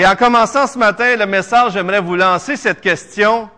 Et 0.00 0.06
en 0.06 0.16
commençant 0.16 0.66
ce 0.66 0.78
matin 0.78 1.14
le 1.14 1.26
message, 1.26 1.74
j'aimerais 1.74 2.00
vous 2.00 2.16
lancer 2.16 2.56
cette 2.56 2.80
question. 2.80 3.50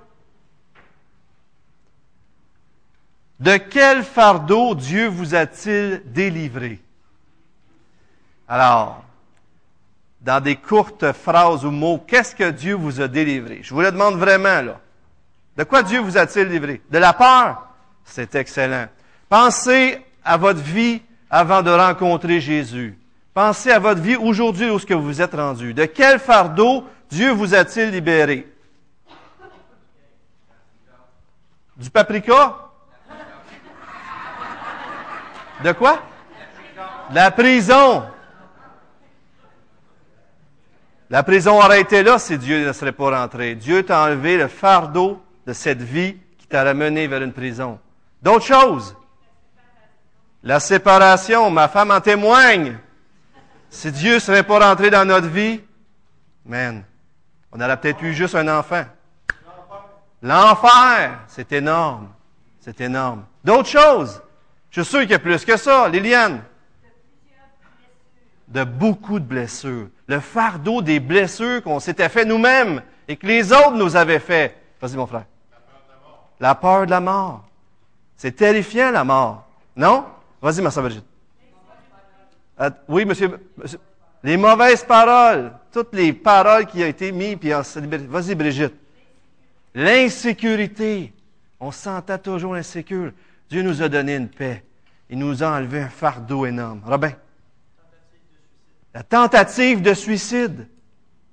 De 3.39 3.59
quel 3.59 4.03
fardeau 4.03 4.75
Dieu 4.75 5.07
vous 5.07 5.37
a-t-il 5.37 6.03
délivré? 6.05 6.81
Alors, 8.49 9.05
dans 10.21 10.43
des 10.43 10.57
courtes 10.57 11.13
phrases 11.13 11.65
ou 11.65 11.71
mots, 11.71 12.05
qu'est-ce 12.05 12.35
que 12.35 12.51
Dieu 12.51 12.75
vous 12.75 13.01
a 13.01 13.07
délivré? 13.07 13.61
Je 13.63 13.73
vous 13.73 13.81
le 13.81 13.93
demande 13.93 14.17
vraiment, 14.17 14.63
là. 14.63 14.81
De 15.57 15.63
quoi 15.63 15.85
Dieu 15.85 16.01
vous 16.01 16.19
a-t-il 16.19 16.49
délivré? 16.49 16.83
De 16.91 16.99
la 16.99 17.13
peur? 17.13 17.69
C'est 18.05 18.35
excellent. 18.35 18.89
Pensez 19.29 20.05
à 20.25 20.37
votre 20.37 20.61
vie 20.61 21.03
avant 21.31 21.63
de 21.63 21.71
rencontrer 21.71 22.41
Jésus. 22.41 22.99
Pensez 23.35 23.71
à 23.71 23.79
votre 23.79 24.01
vie 24.01 24.17
aujourd'hui 24.17 24.71
où 24.71 24.79
ce 24.79 24.85
que 24.85 24.95
vous 24.95 25.23
êtes 25.23 25.35
rendu. 25.35 25.73
De 25.73 25.87
quel 25.87 26.19
fardeau 26.19 26.87
Dieu 27.11 27.31
vous 27.33 27.55
a-t-il 27.55 27.91
libéré? 27.91 28.47
Du 31.77 31.89
paprika? 31.89 32.57
De 35.65 35.73
quoi? 35.73 36.03
La 37.11 37.31
prison. 37.31 38.05
La 41.09 41.23
prison 41.23 41.59
aurait 41.59 41.81
été 41.81 42.03
là 42.03 42.19
si 42.19 42.37
Dieu 42.39 42.67
ne 42.67 42.73
serait 42.73 42.93
pas 42.93 43.19
rentré. 43.19 43.55
Dieu 43.55 43.83
t'a 43.83 44.03
enlevé 44.03 44.37
le 44.37 44.49
fardeau 44.49 45.23
de 45.47 45.53
cette 45.53 45.83
vie 45.83 46.17
qui 46.39 46.47
t'a 46.47 46.65
ramené 46.65 47.07
vers 47.07 47.23
une 47.23 47.33
prison. 47.33 47.79
D'autres 48.23 48.47
choses? 48.47 48.97
La 50.43 50.61
séparation, 50.61 51.51
ma 51.51 51.69
femme 51.69 51.91
en 51.91 52.01
témoigne. 52.01 52.79
Si 53.73 53.91
Dieu 53.91 54.15
ne 54.17 54.19
serait 54.19 54.43
pas 54.43 54.69
rentré 54.69 54.91
dans 54.91 55.07
notre 55.07 55.29
vie, 55.29 55.63
man, 56.45 56.85
on 57.51 57.59
aurait 57.59 57.81
peut-être 57.81 58.03
eu 58.03 58.13
juste 58.13 58.35
un 58.35 58.47
enfant. 58.47 58.85
L'enfer, 60.21 61.19
c'est 61.27 61.51
énorme. 61.53 62.09
C'est 62.61 62.83
énorme. 62.83 63.25
D'autres 63.43 63.71
choses. 63.71 64.23
Je 64.71 64.83
suis 64.83 64.91
sûr 64.91 65.01
qu'il 65.01 65.11
y 65.11 65.15
a 65.15 65.19
plus 65.19 65.43
que 65.45 65.57
ça. 65.57 65.89
Liliane. 65.89 66.43
De 68.47 68.63
beaucoup 68.63 69.19
de 69.19 69.25
blessures. 69.25 69.89
Le 70.07 70.21
fardeau 70.21 70.83
des 70.83 71.01
blessures 71.01 71.63
qu'on 71.63 71.81
s'était 71.81 72.11
fait 72.11 72.27
nous-mêmes 72.27 72.83
et 73.09 73.17
que 73.17 73.27
les 73.27 73.53
autres 73.53 73.73
nous 73.73 73.97
avaient 73.97 74.21
fait. 74.21 74.55
Vas-y, 74.83 74.97
mon 74.97 75.07
frère. 75.07 75.25
La 76.39 76.55
peur 76.55 76.85
de 76.85 76.91
la 76.91 77.01
mort. 77.01 77.45
C'est 78.19 78.33
terrifiant, 78.33 78.91
la 78.91 79.03
mort. 79.03 79.47
Non? 79.75 80.05
Vas-y, 80.43 80.61
ma 80.61 80.71
soeur 80.71 80.85
Brigitte. 80.85 81.12
Oui, 82.89 83.05
monsieur, 83.05 83.39
Les 84.23 84.37
mauvaises 84.37 84.85
paroles. 84.85 85.53
Toutes 85.73 85.95
les 85.95 86.13
paroles 86.13 86.67
qui 86.67 86.83
ont 86.83 86.87
été 86.87 87.11
mises, 87.13 87.37
puis 87.37 87.51
Vas-y, 87.51 88.35
Brigitte. 88.35 88.75
L'insécurité. 89.75 91.13
On 91.59 91.71
se 91.71 91.83
sentait 91.83 92.19
toujours 92.19 92.55
insécure. 92.55 93.13
Dieu 93.49 93.63
nous 93.63 93.83
a 93.83 93.89
donné 93.89 94.17
une 94.17 94.29
paix. 94.29 94.65
Il 95.09 95.19
nous 95.19 95.43
a 95.43 95.57
enlevé 95.57 95.81
un 95.81 95.89
fardeau 95.89 96.47
énorme. 96.47 96.83
Robin? 96.85 97.13
La 98.95 99.03
tentative 99.03 99.81
de 99.81 99.95
suicide. 99.95 100.69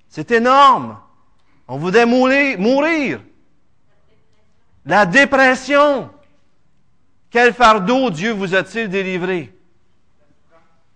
C'est 0.07 0.31
énorme. 0.31 0.97
On 1.67 1.77
mourir. 1.77 2.59
mourir. 2.59 3.21
La 4.85 5.05
dépression. 5.05 6.09
Quel 7.29 7.53
fardeau 7.53 8.09
Dieu 8.09 8.31
vous 8.31 8.55
a-t-il 8.55 8.89
délivré? 8.89 9.53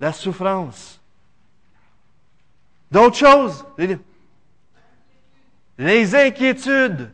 La 0.04 0.12
souffrance. 0.12 1.00
D'autres 2.92 3.16
choses? 3.16 3.66
Les 5.78 6.14
inquiétudes. 6.14 7.10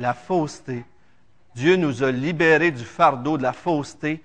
La 0.00 0.12
fausseté. 0.12 0.84
Dieu 1.54 1.76
nous 1.76 2.02
a 2.02 2.10
libérés 2.10 2.72
du 2.72 2.84
fardeau 2.84 3.38
de 3.38 3.44
la 3.44 3.52
fausseté, 3.52 4.24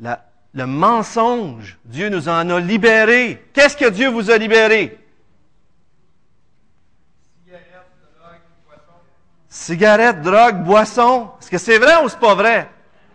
le 0.00 0.66
mensonge. 0.66 1.78
Dieu 1.84 2.08
nous 2.08 2.28
en 2.28 2.50
a 2.50 2.58
libérés. 2.58 3.40
Qu'est-ce 3.52 3.76
que 3.76 3.90
Dieu 3.90 4.08
vous 4.08 4.32
a 4.32 4.38
libéré? 4.38 4.98
Cigarettes, 9.52 10.22
drogue, 10.22 10.64
boissons. 10.64 11.30
Est-ce 11.38 11.50
que 11.50 11.58
c'est 11.58 11.78
vrai 11.78 12.02
ou 12.02 12.08
c'est 12.08 12.18
pas 12.18 12.34
vrai? 12.34 12.70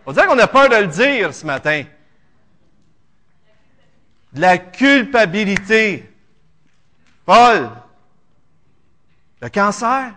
On 0.06 0.12
dirait 0.12 0.28
qu'on 0.28 0.38
a 0.38 0.46
peur 0.46 0.68
de 0.68 0.76
le 0.76 0.86
dire 0.86 1.34
ce 1.34 1.44
matin. 1.44 1.82
De 4.32 4.40
la 4.40 4.58
culpabilité. 4.58 6.08
Paul, 7.26 7.68
le 9.42 9.48
cancer. 9.48 10.12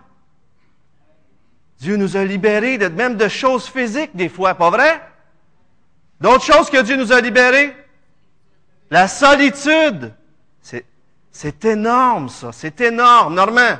Dieu 1.80 1.96
nous 1.96 2.16
a 2.16 2.24
libérés 2.24 2.78
de, 2.78 2.86
même 2.86 3.16
de 3.16 3.26
choses 3.26 3.66
physiques 3.66 4.14
des 4.14 4.28
fois, 4.28 4.54
pas 4.54 4.70
vrai? 4.70 5.02
D'autres 6.20 6.44
choses 6.44 6.70
que 6.70 6.80
Dieu 6.82 6.94
nous 6.94 7.12
a 7.12 7.20
libérés? 7.20 7.76
La 8.92 9.08
solitude. 9.08 10.14
C'est 11.32 11.64
énorme, 11.64 12.28
ça. 12.28 12.52
C'est 12.52 12.80
énorme. 12.80 13.34
Normand. 13.34 13.78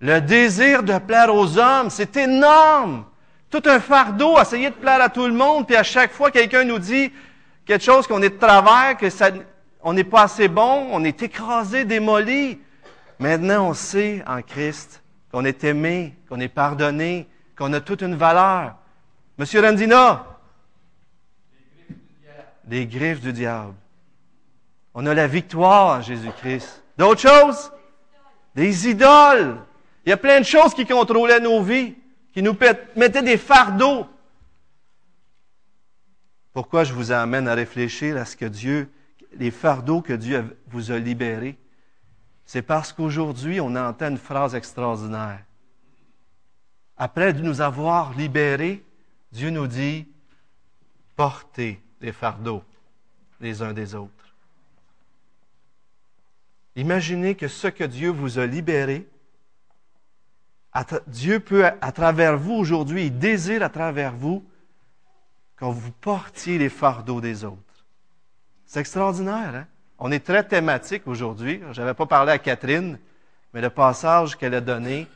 Le 0.00 0.20
désir 0.20 0.82
de 0.82 0.98
plaire 0.98 1.34
aux 1.34 1.58
hommes, 1.58 1.90
c'est 1.90 2.16
énorme. 2.16 3.04
Tout 3.50 3.62
un 3.64 3.80
fardeau, 3.80 4.38
essayer 4.38 4.70
de 4.70 4.74
plaire 4.74 5.00
à 5.00 5.08
tout 5.08 5.26
le 5.26 5.32
monde, 5.32 5.66
puis 5.66 5.76
à 5.76 5.82
chaque 5.82 6.12
fois 6.12 6.30
quelqu'un 6.30 6.64
nous 6.64 6.78
dit 6.78 7.12
quelque 7.64 7.84
chose 7.84 8.06
qu'on 8.06 8.22
est 8.22 8.30
de 8.30 8.38
travers, 8.38 8.96
que 8.96 9.10
ça, 9.10 9.30
on 9.82 9.92
n'est 9.92 10.04
pas 10.04 10.22
assez 10.22 10.48
bon, 10.48 10.88
on 10.90 11.02
est 11.02 11.22
écrasé, 11.22 11.84
démoli. 11.84 12.60
Maintenant, 13.18 13.70
on 13.70 13.74
sait 13.74 14.22
en 14.26 14.42
Christ 14.42 15.02
qu'on 15.32 15.44
est 15.44 15.64
aimé, 15.64 16.14
qu'on 16.28 16.40
est 16.40 16.48
pardonné, 16.48 17.26
qu'on 17.56 17.72
a 17.72 17.80
toute 17.80 18.02
une 18.02 18.14
valeur. 18.14 18.74
Monsieur 19.36 19.60
Randina, 19.60 20.26
les 22.68 22.86
griffes 22.86 23.20
du 23.20 23.32
diable. 23.32 23.74
On 24.94 25.06
a 25.06 25.14
la 25.14 25.26
victoire 25.26 25.98
en 25.98 26.02
Jésus-Christ. 26.02 26.82
D'autres 26.96 27.20
choses? 27.20 27.72
Des 28.54 28.88
idoles. 28.88 29.58
Il 30.08 30.12
y 30.12 30.14
a 30.14 30.16
plein 30.16 30.40
de 30.40 30.46
choses 30.46 30.72
qui 30.72 30.86
contrôlaient 30.86 31.38
nos 31.38 31.62
vies, 31.62 31.94
qui 32.32 32.42
nous 32.42 32.56
mettaient 32.96 33.22
des 33.22 33.36
fardeaux. 33.36 34.06
Pourquoi 36.54 36.84
je 36.84 36.94
vous 36.94 37.12
amène 37.12 37.46
à 37.46 37.52
réfléchir 37.52 38.16
à 38.16 38.24
ce 38.24 38.34
que 38.34 38.46
Dieu, 38.46 38.90
les 39.34 39.50
fardeaux 39.50 40.00
que 40.00 40.14
Dieu 40.14 40.56
vous 40.68 40.92
a 40.92 40.98
libérés? 40.98 41.58
C'est 42.46 42.62
parce 42.62 42.90
qu'aujourd'hui, 42.90 43.60
on 43.60 43.76
entend 43.76 44.08
une 44.08 44.16
phrase 44.16 44.54
extraordinaire. 44.54 45.44
Après 46.96 47.34
nous 47.34 47.60
avoir 47.60 48.14
libérés, 48.14 48.82
Dieu 49.30 49.50
nous 49.50 49.66
dit, 49.66 50.08
portez 51.16 51.82
les 52.00 52.12
fardeaux 52.12 52.64
les 53.42 53.60
uns 53.60 53.74
des 53.74 53.94
autres. 53.94 54.34
Imaginez 56.76 57.34
que 57.34 57.46
ce 57.46 57.68
que 57.68 57.84
Dieu 57.84 58.08
vous 58.08 58.38
a 58.38 58.46
libéré, 58.46 59.06
Dieu 61.06 61.40
peut, 61.40 61.66
à 61.66 61.92
travers 61.92 62.36
vous 62.36 62.54
aujourd'hui, 62.54 63.06
il 63.06 63.18
désire 63.18 63.62
à 63.62 63.68
travers 63.68 64.14
vous 64.14 64.44
qu'on 65.58 65.70
vous 65.70 65.90
portiez 65.90 66.58
les 66.58 66.68
fardeaux 66.68 67.20
des 67.20 67.44
autres. 67.44 67.86
C'est 68.66 68.80
extraordinaire, 68.80 69.54
hein? 69.54 69.66
On 69.98 70.12
est 70.12 70.24
très 70.24 70.44
thématique 70.44 71.06
aujourd'hui. 71.06 71.60
Je 71.72 71.80
n'avais 71.80 71.94
pas 71.94 72.06
parlé 72.06 72.30
à 72.30 72.38
Catherine, 72.38 72.98
mais 73.52 73.60
le 73.60 73.70
passage 73.70 74.36
qu'elle 74.36 74.54
a 74.54 74.60
donné 74.60 75.08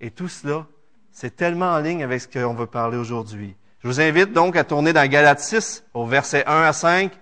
et 0.00 0.10
tout 0.12 0.28
cela, 0.28 0.66
c'est 1.10 1.34
tellement 1.34 1.72
en 1.72 1.78
ligne 1.80 2.04
avec 2.04 2.20
ce 2.20 2.28
qu'on 2.28 2.54
veut 2.54 2.66
parler 2.66 2.96
aujourd'hui. 2.96 3.56
Je 3.82 3.88
vous 3.88 4.00
invite 4.00 4.32
donc 4.32 4.56
à 4.56 4.62
tourner 4.62 4.92
dans 4.92 5.08
Galates 5.08 5.40
6, 5.40 5.84
au 5.94 6.06
verset 6.06 6.44
1 6.46 6.62
à 6.62 6.72
5. 6.72 7.12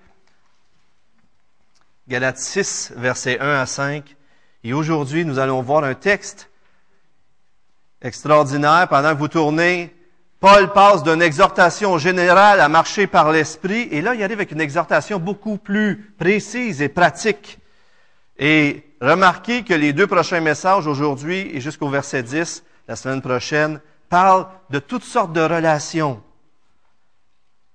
Galates 2.08 2.38
6, 2.38 2.92
verset 2.96 3.38
1 3.40 3.60
à 3.60 3.66
5. 3.66 4.16
Et 4.64 4.74
aujourd'hui, 4.74 5.24
nous 5.24 5.38
allons 5.38 5.62
voir 5.62 5.84
un 5.84 5.94
texte 5.94 6.50
extraordinaire. 8.06 8.88
Pendant 8.88 9.12
que 9.14 9.18
vous 9.18 9.28
tournez, 9.28 9.94
Paul 10.40 10.72
passe 10.72 11.02
d'une 11.02 11.22
exhortation 11.22 11.98
générale 11.98 12.60
à 12.60 12.68
marcher 12.68 13.06
par 13.06 13.32
l'esprit, 13.32 13.88
et 13.90 14.00
là, 14.00 14.14
il 14.14 14.22
arrive 14.22 14.38
avec 14.38 14.52
une 14.52 14.60
exhortation 14.60 15.18
beaucoup 15.18 15.56
plus 15.58 16.14
précise 16.18 16.82
et 16.82 16.88
pratique. 16.88 17.58
Et 18.38 18.84
remarquez 19.00 19.62
que 19.62 19.74
les 19.74 19.92
deux 19.92 20.06
prochains 20.06 20.40
messages 20.40 20.86
aujourd'hui 20.86 21.50
et 21.52 21.60
jusqu'au 21.60 21.88
verset 21.88 22.22
10, 22.22 22.64
la 22.88 22.96
semaine 22.96 23.22
prochaine, 23.22 23.80
parlent 24.08 24.46
de 24.70 24.78
toutes 24.78 25.04
sortes 25.04 25.32
de 25.32 25.40
relations. 25.40 26.22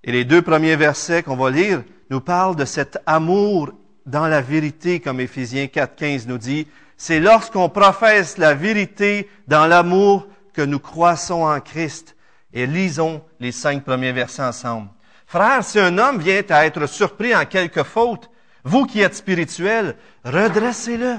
Et 0.03 0.11
les 0.11 0.23
deux 0.23 0.41
premiers 0.41 0.75
versets 0.75 1.23
qu'on 1.23 1.35
va 1.35 1.49
lire 1.49 1.83
nous 2.09 2.21
parlent 2.21 2.55
de 2.55 2.65
cet 2.65 2.99
amour 3.05 3.71
dans 4.05 4.27
la 4.27 4.41
vérité, 4.41 4.99
comme 4.99 5.19
Éphésiens 5.19 5.65
4.15 5.65 6.27
nous 6.27 6.37
dit, 6.37 6.67
c'est 7.01 7.19
lorsqu'on 7.19 7.67
professe 7.67 8.37
la 8.37 8.53
vérité 8.53 9.27
dans 9.47 9.65
l'amour 9.65 10.27
que 10.53 10.61
nous 10.61 10.77
croissons 10.77 11.47
en 11.47 11.59
Christ. 11.59 12.15
Et 12.53 12.67
lisons 12.67 13.23
les 13.39 13.51
cinq 13.51 13.83
premiers 13.83 14.11
versets 14.11 14.43
ensemble. 14.43 14.87
Frère, 15.25 15.63
si 15.63 15.79
un 15.79 15.97
homme 15.97 16.19
vient 16.19 16.43
à 16.49 16.67
être 16.67 16.85
surpris 16.85 17.35
en 17.35 17.45
quelque 17.45 17.81
faute, 17.81 18.29
vous 18.63 18.85
qui 18.85 19.01
êtes 19.01 19.15
spirituel, 19.15 19.95
redressez-le 20.23 21.15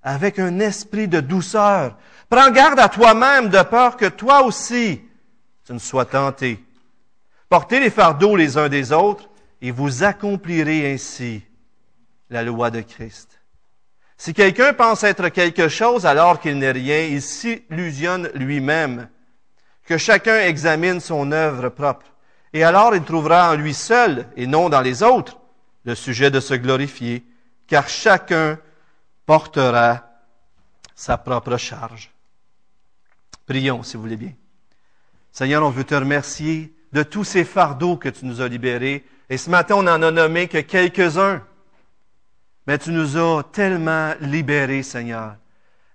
avec 0.00 0.38
un 0.38 0.60
esprit 0.60 1.08
de 1.08 1.18
douceur. 1.18 1.96
Prends 2.28 2.52
garde 2.52 2.78
à 2.78 2.88
toi-même 2.88 3.48
de 3.48 3.62
peur 3.62 3.96
que 3.96 4.06
toi 4.06 4.44
aussi 4.44 5.00
tu 5.66 5.72
ne 5.72 5.80
sois 5.80 6.04
tenté. 6.04 6.64
Portez 7.48 7.80
les 7.80 7.90
fardeaux 7.90 8.36
les 8.36 8.56
uns 8.56 8.68
des 8.68 8.92
autres 8.92 9.28
et 9.60 9.72
vous 9.72 10.04
accomplirez 10.04 10.92
ainsi 10.92 11.42
la 12.28 12.44
loi 12.44 12.70
de 12.70 12.82
Christ. 12.82 13.39
Si 14.20 14.34
quelqu'un 14.34 14.74
pense 14.74 15.02
être 15.02 15.30
quelque 15.30 15.68
chose 15.68 16.04
alors 16.04 16.40
qu'il 16.40 16.58
n'est 16.58 16.72
rien, 16.72 17.04
il 17.04 17.22
s'illusionne 17.22 18.28
lui-même. 18.34 19.08
Que 19.86 19.96
chacun 19.96 20.42
examine 20.42 21.00
son 21.00 21.32
œuvre 21.32 21.70
propre. 21.70 22.04
Et 22.52 22.62
alors 22.62 22.94
il 22.94 23.02
trouvera 23.02 23.50
en 23.50 23.54
lui 23.54 23.72
seul, 23.72 24.26
et 24.36 24.46
non 24.46 24.68
dans 24.68 24.82
les 24.82 25.02
autres, 25.02 25.40
le 25.86 25.94
sujet 25.94 26.30
de 26.30 26.38
se 26.38 26.52
glorifier, 26.52 27.24
car 27.66 27.88
chacun 27.88 28.58
portera 29.24 30.10
sa 30.94 31.16
propre 31.16 31.56
charge. 31.56 32.10
Prions, 33.46 33.82
si 33.82 33.96
vous 33.96 34.02
voulez 34.02 34.16
bien. 34.16 34.34
Seigneur, 35.32 35.64
on 35.64 35.70
veut 35.70 35.84
te 35.84 35.94
remercier 35.94 36.74
de 36.92 37.02
tous 37.02 37.24
ces 37.24 37.46
fardeaux 37.46 37.96
que 37.96 38.10
tu 38.10 38.26
nous 38.26 38.42
as 38.42 38.48
libérés. 38.48 39.02
Et 39.30 39.38
ce 39.38 39.48
matin, 39.48 39.76
on 39.76 39.84
n'en 39.84 40.02
a 40.02 40.10
nommé 40.10 40.46
que 40.46 40.58
quelques-uns. 40.58 41.42
Mais 42.66 42.78
tu 42.78 42.90
nous 42.90 43.16
as 43.16 43.42
tellement 43.52 44.12
libérés, 44.20 44.82
Seigneur. 44.82 45.36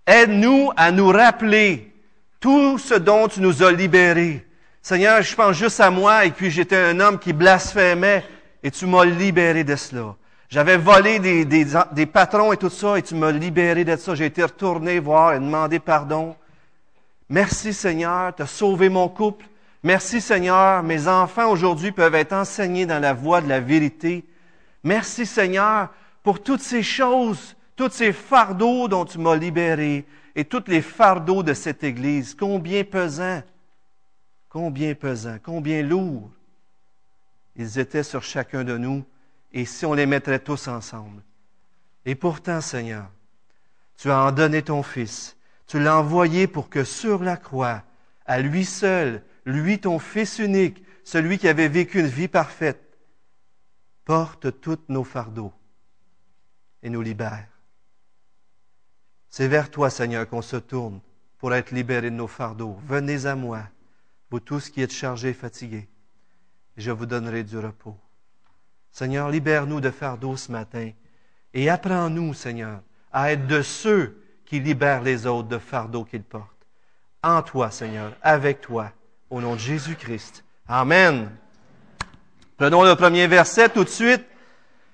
Aide-nous 0.08 0.72
à 0.76 0.92
nous 0.92 1.08
rappeler 1.08 1.94
tout 2.40 2.78
ce 2.78 2.94
dont 2.94 3.28
tu 3.28 3.42
nous 3.42 3.64
as 3.64 3.72
libérés. 3.72 4.46
Seigneur, 4.82 5.24
je 5.24 5.36
pense 5.36 5.56
juste 5.56 5.80
à 5.80 5.90
moi 5.90 6.26
et 6.26 6.32
puis 6.32 6.52
j'étais 6.52 6.78
un 6.78 7.00
homme 7.00 7.18
qui 7.18 7.34
blasphémait 7.34 8.24
et 8.62 8.70
tu 8.70 8.86
m'as 8.86 9.04
libéré 9.04 9.64
de 9.64 9.76
cela. 9.76 10.16
J'avais 10.48 10.78
volé 10.78 11.18
des, 11.44 12.06
patrons 12.06 12.54
et 12.54 12.58
tout 12.58 12.70
ça 12.70 13.00
et 13.00 13.02
tu 13.02 13.16
m'as 13.16 13.32
libéré 13.32 13.84
de 13.84 13.96
ça. 13.96 14.14
J'ai 14.14 14.26
été 14.26 14.44
retourné 14.44 15.00
voir 15.00 15.34
et 15.34 15.40
demander 15.40 15.80
pardon. 15.80 16.36
Merci 17.30 17.74
Seigneur, 17.74 18.36
tu 18.36 18.44
as 18.44 18.46
sauvé 18.46 18.90
mon 18.90 19.10
couple. 19.10 19.46
Merci 19.82 20.22
Seigneur, 20.22 20.84
mes 20.84 21.08
enfants 21.08 21.50
aujourd'hui 21.50 21.92
peuvent 21.92 22.14
être 22.14 22.34
enseignés 22.34 22.86
dans 22.86 23.00
la 23.00 23.14
voie 23.14 23.42
de 23.42 23.50
la 23.50 23.60
vérité. 23.60 24.24
Merci 24.84 25.26
Seigneur 25.26 25.90
pour 26.26 26.42
toutes 26.42 26.62
ces 26.62 26.82
choses, 26.82 27.56
tous 27.76 27.92
ces 27.92 28.12
fardeaux 28.12 28.88
dont 28.88 29.06
tu 29.06 29.20
m'as 29.20 29.36
libéré 29.36 30.08
et 30.36 30.44
tous 30.44 30.64
les 30.66 30.82
fardeaux 30.82 31.44
de 31.44 31.54
cette 31.54 31.84
Église. 31.84 32.34
Combien 32.34 32.84
pesants, 32.84 33.44
combien 34.50 34.96
pesants, 34.96 35.38
combien 35.44 35.84
lourds 35.84 36.32
ils 37.56 37.78
étaient 37.78 38.02
sur 38.02 38.24
chacun 38.24 38.64
de 38.64 38.76
nous 38.76 39.06
et 39.54 39.66
si 39.66 39.86
on 39.86 39.94
les 39.94 40.08
mettrait 40.08 40.40
tous 40.40 40.68
ensemble. 40.68 41.22
Et 42.08 42.16
pourtant, 42.16 42.60
Seigneur, 42.60 43.06
tu 43.96 44.10
as 44.10 44.24
en 44.24 44.32
donné 44.32 44.64
ton 44.64 44.82
Fils. 44.82 45.38
Tu 45.68 45.80
l'as 45.80 46.00
envoyé 46.00 46.48
pour 46.48 46.72
que 46.72 46.84
sur 46.84 47.24
la 47.24 47.38
croix, 47.38 47.84
à 48.26 48.40
lui 48.40 48.66
seul, 48.66 49.22
lui 49.46 49.78
ton 49.78 50.00
Fils 50.00 50.40
unique, 50.40 50.84
celui 51.04 51.38
qui 51.38 51.48
avait 51.48 51.68
vécu 51.68 52.00
une 52.00 52.08
vie 52.08 52.28
parfaite, 52.28 52.98
porte 54.06 54.60
tous 54.60 54.80
nos 54.90 55.04
fardeaux 55.04 55.54
et 56.86 56.90
nous 56.90 57.02
libère. 57.02 57.48
C'est 59.28 59.48
vers 59.48 59.72
toi, 59.72 59.90
Seigneur, 59.90 60.30
qu'on 60.30 60.44
se 60.44 60.56
tourne 60.56 61.02
pour 61.40 61.54
être 61.54 61.72
libéré 61.72 62.12
de 62.12 62.16
nos 62.16 62.28
fardeaux. 62.28 62.78
Venez 62.86 63.26
à 63.26 63.36
moi, 63.36 63.64
vous 64.30 64.40
tous 64.40 64.70
qui 64.70 64.84
êtes 64.84 64.94
chargés 64.94 65.30
et 65.30 65.34
fatigués, 65.34 65.90
et 66.78 66.82
je 66.82 66.92
vous 66.92 67.08
donnerai 67.08 67.44
du 67.44 67.58
repos. 67.58 67.98
Seigneur, 68.92 69.30
libère-nous 69.30 69.82
de 69.82 69.90
fardeaux 69.90 70.38
ce 70.38 70.52
matin 70.52 70.92
et 71.56 71.70
apprends-nous, 71.70 72.36
Seigneur, 72.36 72.82
à 73.12 73.32
être 73.32 73.48
de 73.48 73.64
ceux 73.64 74.22
qui 74.46 74.60
libèrent 74.60 75.02
les 75.02 75.26
autres 75.26 75.48
de 75.48 75.58
fardeaux 75.58 76.06
qu'ils 76.06 76.24
portent. 76.24 76.68
En 77.24 77.42
toi, 77.42 77.72
Seigneur, 77.72 78.16
avec 78.22 78.62
toi, 78.62 78.92
au 79.32 79.42
nom 79.42 79.56
de 79.56 79.60
Jésus-Christ. 79.60 80.44
Amen. 80.68 81.32
Prenons 82.58 82.84
le 82.84 82.96
premier 82.96 83.26
verset 83.26 83.70
tout 83.70 83.84
de 83.84 83.90
suite. 83.90 84.24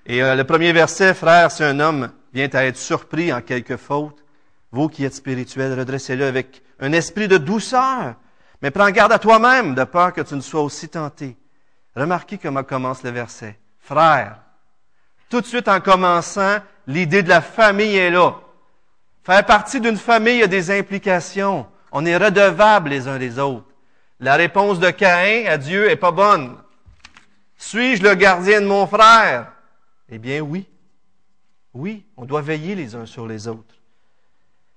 Et 0.06 0.24
euh, 0.24 0.36
le 0.36 0.44
premier 0.44 0.74
verset, 0.74 1.14
frère, 1.14 1.52
si 1.52 1.64
un 1.64 1.80
homme 1.80 2.12
vient 2.34 2.50
à 2.54 2.66
être 2.66 2.78
surpris 2.78 3.32
en 3.32 3.42
quelque 3.42 3.78
faute, 3.78 4.24
vous 4.72 4.88
qui 4.88 5.06
êtes 5.06 5.14
spirituels, 5.14 5.78
redressez-le 5.78 6.26
avec 6.26 6.64
un 6.80 6.92
esprit 6.94 7.28
de 7.28 7.38
douceur. 7.38 8.16
Mais 8.62 8.72
prends 8.72 8.90
garde 8.90 9.12
à 9.12 9.20
toi-même, 9.20 9.76
de 9.76 9.84
peur 9.84 10.14
que 10.14 10.22
tu 10.22 10.36
ne 10.36 10.42
sois 10.42 10.62
aussi 10.62 10.90
tenté. 10.90 11.38
Remarquez 11.96 12.38
comment 12.38 12.64
commence 12.64 13.04
le 13.04 13.10
verset. 13.10 13.60
Frère, 13.80 14.38
tout 15.30 15.42
de 15.42 15.46
suite 15.46 15.68
en 15.68 15.82
commençant, 15.82 16.58
l'idée 16.88 17.24
de 17.24 17.30
la 17.30 17.42
famille 17.42 17.98
est 17.98 18.12
là. 18.12 18.36
Faire 19.24 19.46
partie 19.46 19.82
d'une 19.82 19.98
famille 19.98 20.44
a 20.44 20.48
des 20.48 20.72
implications. 20.72 21.68
On 21.92 22.06
est 22.06 22.18
redevables 22.18 22.90
les 22.90 23.08
uns 23.08 23.18
des 23.18 23.38
autres. 23.40 23.68
La 24.20 24.36
réponse 24.36 24.80
de 24.80 24.90
Caïn 24.90 25.48
à 25.48 25.58
Dieu 25.58 25.90
est 25.90 25.96
pas 25.96 26.12
bonne. 26.12 26.58
Suis-je 27.58 28.04
le 28.04 28.16
gardien 28.16 28.62
de 28.62 28.68
mon 28.68 28.88
frère? 28.88 29.52
Eh 30.12 30.18
bien 30.18 30.42
oui. 30.42 30.68
Oui, 31.74 32.06
on 32.18 32.26
doit 32.26 32.42
veiller 32.42 32.76
les 32.76 32.96
uns 32.96 33.06
sur 33.06 33.26
les 33.26 33.48
autres. 33.48 33.76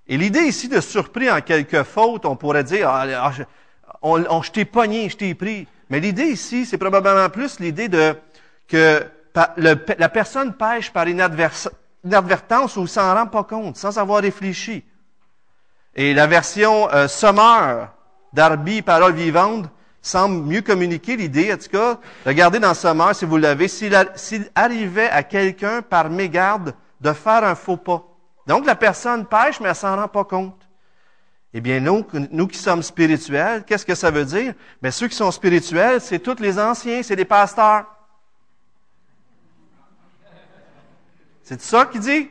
Et 0.07 0.17
l'idée 0.17 0.43
ici 0.43 0.69
de 0.69 0.81
surpris 0.81 1.31
en 1.31 1.41
quelque 1.41 1.83
faute, 1.83 2.25
on 2.25 2.37
pourrait 2.37 2.63
dire, 2.63 2.89
ah, 2.89 3.05
ah, 3.17 3.33
on, 4.01 4.43
je 4.43 4.53
t'ai 4.53 4.65
pogné, 4.65 5.09
je 5.09 5.17
t'ai 5.17 5.35
pris. 5.35 5.67
Mais 5.91 5.99
l'idée 5.99 6.27
ici, 6.27 6.67
c'est 6.67 6.79
probablement 6.79 7.29
plus 7.31 7.59
l'idée 7.59 7.89
de 7.89 8.15
que 8.69 9.05
la 9.57 10.09
personne 10.09 10.55
pêche 10.55 10.93
par 10.93 11.09
inadvertance 11.09 12.77
ou 12.77 12.87
s'en 12.87 13.15
rend 13.15 13.27
pas 13.27 13.43
compte, 13.45 13.77
sans 13.77 13.99
avoir 13.99 14.23
réfléchi. 14.23 14.85
Et 15.97 16.15
la 16.15 16.27
version 16.27 16.89
euh, 16.93 17.07
d'Arby, 18.33 18.83
Parole 18.83 19.15
vivante, 19.15 19.67
semble 20.05 20.45
mieux 20.45 20.61
communiquer 20.61 21.17
l'idée, 21.17 21.53
en 21.53 21.56
tout 21.56 21.71
cas. 21.71 21.99
Regardez 22.27 22.59
dans 22.59 22.75
Summer, 22.75 23.15
si 23.15 23.25
vous 23.25 23.39
l'avez, 23.39 23.69
s'il 23.69 24.51
arrivait 24.55 25.09
à 25.09 25.23
quelqu'un 25.23 25.81
par 25.81 26.11
mégarde 26.11 26.75
de 27.01 27.12
faire 27.12 27.43
un 27.43 27.55
faux 27.55 27.79
pas. 27.79 28.05
Donc 28.47 28.67
la 28.67 28.77
personne 28.77 29.25
pêche, 29.25 29.61
mais 29.61 29.71
elle 29.71 29.75
s'en 29.75 29.97
rend 29.97 30.09
pas 30.09 30.25
compte. 30.25 30.61
Eh 31.55 31.61
bien, 31.61 31.81
nous, 31.81 32.05
nous 32.31 32.47
qui 32.47 32.59
sommes 32.59 32.83
spirituels, 32.83 33.65
qu'est-ce 33.65 33.87
que 33.87 33.95
ça 33.95 34.11
veut 34.11 34.25
dire? 34.25 34.53
Mais 34.83 34.91
ceux 34.91 35.09
qui 35.09 35.17
sont 35.17 35.31
spirituels, 35.31 36.01
c'est 36.01 36.19
tous 36.19 36.41
les 36.41 36.59
anciens, 36.59 37.03
c'est 37.03 37.17
les 37.17 37.25
pasteurs. 37.25 37.87
C'est 41.43 41.61
ça 41.63 41.87
qu'il 41.87 42.01
dit? 42.01 42.31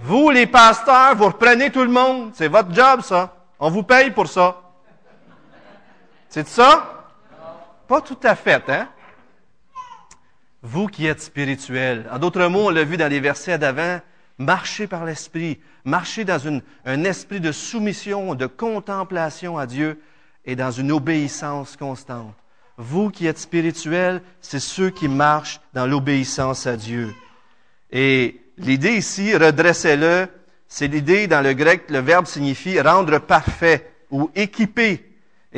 Vous, 0.00 0.30
les 0.30 0.46
pasteurs, 0.46 1.14
vous 1.14 1.26
reprenez 1.26 1.70
tout 1.70 1.82
le 1.82 1.90
monde. 1.90 2.32
C'est 2.34 2.48
votre 2.48 2.74
job, 2.74 3.02
ça. 3.02 3.36
On 3.60 3.70
vous 3.70 3.82
paye 3.82 4.10
pour 4.10 4.26
ça. 4.26 4.67
C'est 6.28 6.46
ça? 6.46 7.08
Pas 7.86 8.00
tout 8.02 8.18
à 8.22 8.34
fait, 8.34 8.62
hein? 8.68 8.88
Vous 10.62 10.86
qui 10.86 11.06
êtes 11.06 11.22
spirituels. 11.22 12.08
En 12.12 12.18
d'autres 12.18 12.46
mots, 12.48 12.66
on 12.66 12.70
l'a 12.70 12.84
vu 12.84 12.96
dans 12.96 13.08
les 13.08 13.20
versets 13.20 13.58
d'avant, 13.58 14.00
marchez 14.36 14.86
par 14.86 15.04
l'esprit, 15.06 15.58
marchez 15.84 16.24
dans 16.24 16.40
un 16.84 17.04
esprit 17.04 17.40
de 17.40 17.52
soumission, 17.52 18.34
de 18.34 18.46
contemplation 18.46 19.56
à 19.56 19.66
Dieu 19.66 20.02
et 20.44 20.54
dans 20.54 20.70
une 20.70 20.92
obéissance 20.92 21.76
constante. 21.76 22.34
Vous 22.76 23.10
qui 23.10 23.26
êtes 23.26 23.38
spirituels, 23.38 24.22
c'est 24.40 24.60
ceux 24.60 24.90
qui 24.90 25.08
marchent 25.08 25.60
dans 25.72 25.86
l'obéissance 25.86 26.66
à 26.66 26.76
Dieu. 26.76 27.14
Et 27.90 28.40
l'idée 28.58 28.96
ici, 28.96 29.34
redressez-le, 29.34 30.28
c'est 30.68 30.88
l'idée 30.88 31.26
dans 31.26 31.40
le 31.40 31.54
grec, 31.54 31.84
le 31.88 32.00
verbe 32.00 32.26
signifie 32.26 32.80
rendre 32.80 33.18
parfait 33.18 33.90
ou 34.10 34.30
équiper. 34.34 35.07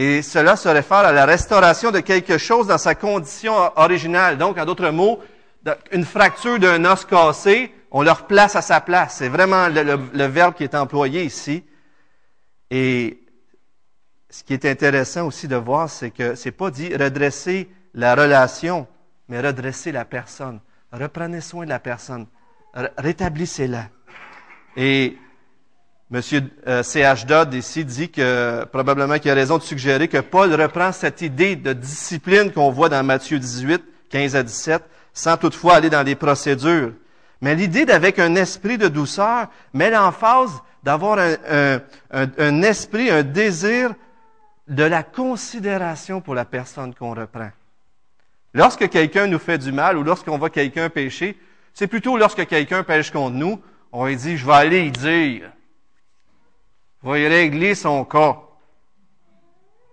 Et 0.03 0.23
cela 0.23 0.57
se 0.57 0.67
réfère 0.67 1.01
à 1.01 1.13
la 1.13 1.27
restauration 1.27 1.91
de 1.91 2.01
quelque 2.01 2.39
chose 2.39 2.67
dans 2.67 2.79
sa 2.79 2.95
condition 2.95 3.53
originale. 3.77 4.39
Donc, 4.39 4.57
en 4.57 4.65
d'autres 4.65 4.89
mots, 4.89 5.21
une 5.93 6.07
fracture 6.07 6.59
d'un 6.59 6.83
os 6.87 7.05
cassé, 7.05 7.71
on 7.91 8.01
le 8.01 8.11
replace 8.11 8.57
à 8.57 8.63
sa 8.63 8.81
place. 8.81 9.17
C'est 9.17 9.29
vraiment 9.29 9.69
le, 9.69 10.25
verbe 10.25 10.55
qui 10.55 10.65
est 10.65 10.75
employé 10.75 11.25
ici. 11.25 11.63
Et 12.71 13.21
ce 14.31 14.43
qui 14.43 14.55
est 14.55 14.65
intéressant 14.65 15.27
aussi 15.27 15.49
de 15.49 15.57
voir, 15.57 15.91
c'est 15.91 16.13
que 16.13 16.35
c'est 16.35 16.51
pas 16.51 16.71
dit 16.71 16.97
redresser 16.97 17.69
la 17.93 18.15
relation, 18.15 18.89
mais 19.29 19.39
redresser 19.43 19.93
la 19.93 20.07
personne. 20.07 20.61
Reprenez 20.93 21.43
soin 21.43 21.67
de 21.67 21.69
la 21.69 21.79
personne. 21.79 22.27
Rétablissez-la. 22.97 23.91
M. 26.13 26.21
C.H. 26.23 27.25
Dodd 27.25 27.55
ici 27.55 27.85
dit 27.85 28.11
que 28.11 28.65
probablement 28.65 29.19
qu'il 29.19 29.31
a 29.31 29.35
raison 29.35 29.59
de 29.59 29.63
suggérer 29.63 30.09
que 30.09 30.19
Paul 30.19 30.53
reprend 30.61 30.91
cette 30.91 31.23
idée 31.23 31.55
de 31.55 31.73
discipline 31.73 32.51
qu'on 32.51 32.71
voit 32.71 32.89
dans 32.89 33.05
Matthieu 33.05 33.39
18, 33.39 33.81
15 34.11 34.35
à 34.35 34.43
17, 34.43 34.83
sans 35.13 35.37
toutefois 35.37 35.77
aller 35.77 35.89
dans 35.89 36.03
des 36.03 36.17
procédures. 36.17 36.93
Mais 37.41 37.55
l'idée 37.55 37.85
d'avec 37.87 38.19
un 38.19 38.35
esprit 38.35 38.77
de 38.77 38.89
douceur 38.89 39.47
met 39.73 39.91
l'emphase 39.91 40.61
d'avoir 40.83 41.19
un, 41.19 41.81
un, 42.11 42.63
esprit, 42.63 43.09
un 43.11 43.23
désir 43.23 43.95
de 44.67 44.83
la 44.83 45.05
considération 45.05 46.21
pour 46.21 46.35
la 46.35 46.45
personne 46.45 46.93
qu'on 46.93 47.15
reprend. 47.15 47.51
Lorsque 48.53 48.89
quelqu'un 48.89 49.29
nous 49.29 49.39
fait 49.39 49.59
du 49.59 49.71
mal 49.71 49.97
ou 49.97 50.03
lorsqu'on 50.03 50.39
voit 50.39 50.51
quelqu'un 50.51 50.89
pécher, 50.91 51.39
c'est 51.73 51.87
plutôt 51.87 52.17
lorsque 52.17 52.47
quelqu'un 52.47 52.83
pêche 52.83 53.13
contre 53.13 53.37
nous, 53.37 53.61
on 53.93 54.07
lui 54.07 54.17
dit, 54.17 54.37
je 54.37 54.45
vais 54.45 54.53
aller 54.53 54.87
y 54.87 54.91
dire. 54.91 55.53
Va 57.03 57.19
y 57.19 57.27
régler 57.27 57.75
son 57.75 58.05
cas. 58.05 58.37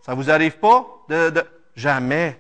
Ça 0.02 0.14
vous 0.14 0.30
arrive 0.30 0.58
pas? 0.58 0.86
De, 1.10 1.30
de... 1.30 1.44
Jamais. 1.76 2.40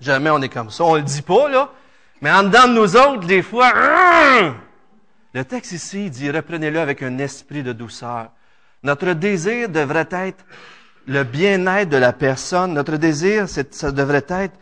Jamais 0.00 0.30
on 0.30 0.40
est 0.42 0.48
comme 0.48 0.70
ça. 0.70 0.84
On 0.84 0.94
le 0.94 1.02
dit 1.02 1.22
pas, 1.22 1.48
là. 1.48 1.70
Mais 2.20 2.30
en 2.30 2.44
dedans 2.44 2.68
de 2.68 2.72
nous 2.74 2.96
autres, 2.96 3.26
des 3.26 3.42
fois, 3.42 3.72
le 5.32 5.44
texte 5.44 5.72
ici 5.72 6.10
dit, 6.10 6.30
reprenez-le 6.30 6.80
avec 6.80 7.02
un 7.02 7.18
esprit 7.18 7.62
de 7.62 7.72
douceur. 7.72 8.30
Notre 8.82 9.12
désir 9.12 9.68
devrait 9.68 10.08
être 10.10 10.44
le 11.06 11.24
bien-être 11.24 11.88
de 11.88 11.96
la 11.96 12.12
personne. 12.12 12.72
Notre 12.72 12.96
désir, 12.96 13.46
ça 13.48 13.92
devrait 13.92 14.24
être 14.28 14.54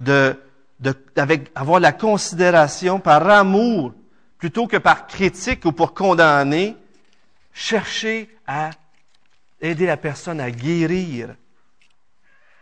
de, 0.00 0.36
de 0.80 0.94
avec, 1.16 1.50
avoir 1.54 1.80
la 1.80 1.92
considération 1.92 2.98
par 2.98 3.28
amour, 3.28 3.92
plutôt 4.38 4.66
que 4.66 4.78
par 4.78 5.06
critique 5.06 5.64
ou 5.64 5.72
pour 5.72 5.94
condamner, 5.94 6.76
chercher 7.52 8.28
à 8.46 8.70
aider 9.60 9.86
la 9.86 9.96
personne 9.96 10.40
à 10.40 10.50
guérir. 10.50 11.34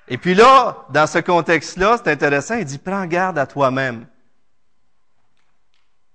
Et 0.09 0.19
puis 0.19 0.35
là, 0.35 0.87
dans 0.91 1.07
ce 1.07 1.19
contexte-là, 1.19 1.99
c'est 1.99 2.11
intéressant, 2.11 2.57
il 2.57 2.65
dit, 2.65 2.79
prends 2.79 3.07
garde 3.07 3.39
à 3.39 3.47
toi-même. 3.47 4.07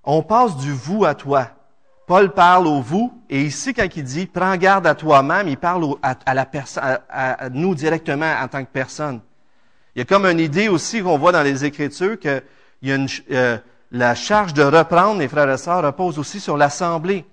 On 0.04 0.22
passe 0.22 0.58
du 0.58 0.72
vous 0.72 1.06
à 1.06 1.16
toi. 1.16 1.50
Paul 2.06 2.34
parle 2.34 2.68
au 2.68 2.82
vous, 2.82 3.20
et 3.30 3.42
ici, 3.42 3.74
quand 3.74 3.88
il 3.96 4.04
dit 4.04 4.28
prends 4.28 4.56
garde 4.58 4.86
à 4.86 4.94
toi-même, 4.94 5.48
il 5.48 5.58
parle 5.58 5.96
à, 6.04 6.34
la 6.36 6.46
personne, 6.46 7.00
à, 7.10 7.50
nous 7.50 7.74
directement 7.74 8.32
en 8.40 8.48
tant 8.48 8.64
que 8.64 8.70
personne. 8.72 9.22
Il 9.96 10.00
y 10.00 10.02
a 10.02 10.06
comme 10.06 10.26
une 10.26 10.40
idée 10.40 10.68
aussi 10.68 11.02
qu'on 11.02 11.18
voit 11.18 11.32
dans 11.32 11.42
les 11.42 11.66
Écritures 11.66 12.20
que 12.20 12.44
y 12.84 12.92
a 12.92 12.98
euh, 13.32 13.58
la 13.92 14.14
charge 14.14 14.54
de 14.54 14.62
reprendre, 14.62 15.20
les 15.20 15.28
frères 15.28 15.50
et 15.50 15.58
sœurs, 15.58 15.84
repose 15.84 16.20
aussi 16.20 16.40
sur 16.40 16.58
l'Assemblée. 16.58 17.26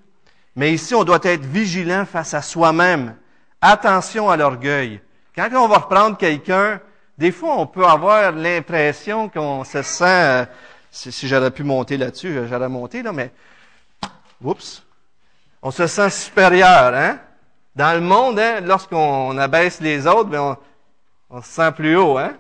Mais 0.57 0.73
ici, 0.73 0.95
on 0.95 1.05
doit 1.05 1.21
être 1.23 1.45
vigilant 1.45 2.05
face 2.05 2.35
à 2.35 2.43
soi-même. 2.43 3.17
Attention 3.61 4.29
à 4.29 4.37
l'orgueil. 4.37 5.01
Quand 5.35 5.49
on 5.55 5.69
va 5.69 5.79
reprendre 5.79 6.17
quelqu'un, 6.17 6.81
des 7.17 7.33
fois, 7.33 7.57
on 7.57 7.67
peut 7.67 7.87
avoir 7.87 8.33
l'impression 8.33 9.29
qu'on 9.29 9.65
se 9.65 9.83
sent, 9.83 10.05
euh, 10.05 10.45
si, 10.91 11.29
j'aurais 11.29 11.51
pu 11.51 11.63
monter 11.63 11.97
là-dessus, 11.97 12.47
j'aurais 12.49 12.69
monté, 12.69 13.03
là, 13.03 13.13
mais 13.13 13.31
Oups. 14.43 14.83
On 15.63 15.71
se 15.71 15.87
sent 15.87 16.11
supérieur, 16.11 16.95
hein? 16.95 17.19
Dans 17.77 17.95
le 17.95 18.01
monde, 18.01 18.39
hein, 18.39 18.61
lorsqu'on 18.61 19.39
abaisse 19.39 19.81
les 19.81 20.07
autres, 20.07 20.29
ben 20.29 20.41
on, 21.31 21.37
on, 21.37 21.43
se 21.43 21.49
sent 21.49 21.73
plus 21.73 21.97
haut, 21.97 22.19
hein? 22.19 22.37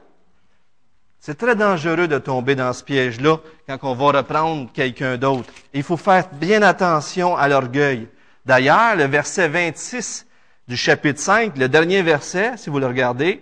C'est 1.25 1.38
très 1.38 1.55
dangereux 1.55 2.09
de 2.09 2.19
tomber 2.19 2.57
dans 2.57 2.73
ce 2.73 2.83
piège-là 2.83 3.37
quand 3.69 3.79
on 3.85 3.95
va 3.95 4.19
reprendre 4.19 4.69
quelqu'un 4.73 5.17
d'autre. 5.17 5.49
Il 5.73 5.85
faut 5.85 5.97
faire 5.97 6.29
bien 6.33 6.62
attention 6.62 7.37
à 7.37 7.47
l'orgueil. 7.47 8.09
D'ailleurs, 8.45 8.97
le 8.97 9.05
verset 9.05 9.47
26 9.47 10.26
du 10.67 10.76
chapitre 10.76 11.21
5, 11.21 11.57
le 11.57 11.69
dernier 11.69 12.02
verset, 12.02 12.57
si 12.57 12.71
vous 12.71 12.81
le 12.81 12.88
regardez, 12.88 13.41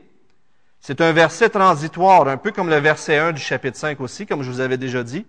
c'est 0.83 1.01
un 1.01 1.13
verset 1.13 1.49
transitoire, 1.49 2.29
un 2.29 2.37
peu 2.37 2.53
comme 2.53 2.69
le 2.69 2.77
verset 2.77 3.17
1 3.17 3.33
du 3.33 3.41
chapitre 3.41 3.79
5 3.79 3.99
aussi, 4.03 4.27
comme 4.27 4.43
je 4.43 4.51
vous 4.51 4.61
avais 4.61 4.77
déjà 4.77 5.03
dit. 5.03 5.25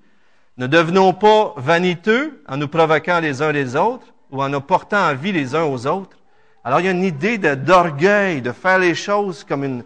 Ne 0.57 0.67
devenons 0.67 1.13
pas 1.13 1.53
vaniteux 1.55 2.43
en 2.49 2.57
nous 2.57 2.67
provoquant 2.67 3.21
les 3.21 3.41
uns 3.41 3.53
les 3.53 3.77
autres 3.77 4.07
ou 4.29 4.43
en 4.43 4.49
nous 4.49 4.59
portant 4.59 5.09
en 5.09 5.15
vie 5.15 5.31
les 5.31 5.55
uns 5.55 5.63
aux 5.63 5.87
autres. 5.87 6.17
Alors 6.65 6.81
il 6.81 6.85
y 6.85 6.89
a 6.89 6.91
une 6.91 7.05
idée 7.05 7.37
d'orgueil, 7.37 8.41
de, 8.41 8.51
faire 8.51 8.77
les 8.77 8.93
choses 8.93 9.45
comme 9.45 9.63
une... 9.63 9.83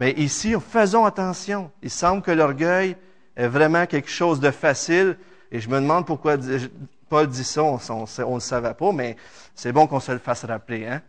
Mais 0.00 0.12
ici, 0.12 0.54
faisons 0.60 1.04
attention. 1.04 1.70
Il 1.82 1.90
semble 1.90 2.22
que 2.22 2.30
l'orgueil 2.30 2.96
est 3.36 3.48
vraiment 3.48 3.86
quelque 3.86 4.10
chose 4.10 4.40
de 4.40 4.50
facile. 4.50 5.16
Et 5.50 5.60
je 5.60 5.68
me 5.68 5.80
demande 5.80 6.06
pourquoi 6.06 6.36
Paul 7.08 7.26
dit 7.28 7.44
ça, 7.44 7.62
on 7.62 7.78
ne 7.78 8.34
le 8.34 8.40
savait 8.40 8.74
pas, 8.74 8.92
mais 8.92 9.16
c'est 9.54 9.72
bon 9.72 9.86
qu'on 9.86 10.00
se 10.00 10.12
le 10.12 10.18
fasse 10.18 10.44
rappeler. 10.44 10.86
Hein? 10.86 11.02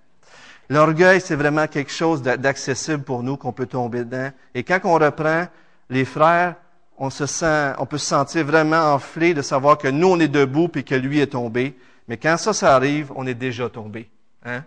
L'orgueil, 0.70 1.22
c'est 1.22 1.36
vraiment 1.36 1.68
quelque 1.68 1.92
chose 1.92 2.22
d'accessible 2.22 3.04
pour 3.04 3.24
nous, 3.24 3.38
qu'on 3.38 3.54
peut 3.54 3.66
tomber 3.66 4.00
dedans. 4.00 4.30
Et 4.54 4.64
quand 4.64 4.80
on 4.84 4.96
reprend 4.96 5.48
les 5.90 6.06
frères, 6.06 6.56
on 6.98 7.10
se 7.10 7.26
sent, 7.26 7.74
on 7.78 7.86
peut 7.86 7.98
se 7.98 8.08
sentir 8.08 8.46
vraiment 8.46 8.94
enflé 8.94 9.34
de 9.34 9.42
savoir 9.42 9.78
que 9.78 9.88
nous, 9.88 10.08
on 10.08 10.20
est 10.20 10.28
debout 10.28 10.70
et 10.76 10.84
que 10.84 10.96
lui 10.96 11.20
est 11.20 11.28
tombé. 11.28 11.78
Mais 12.08 12.18
quand 12.18 12.38
ça, 12.38 12.54
ça 12.54 12.76
arrive, 12.76 13.12
on 13.16 13.26
est 13.28 13.34
déjà 13.34 13.70
tombé. 13.70 14.10
Hein? 14.46 14.64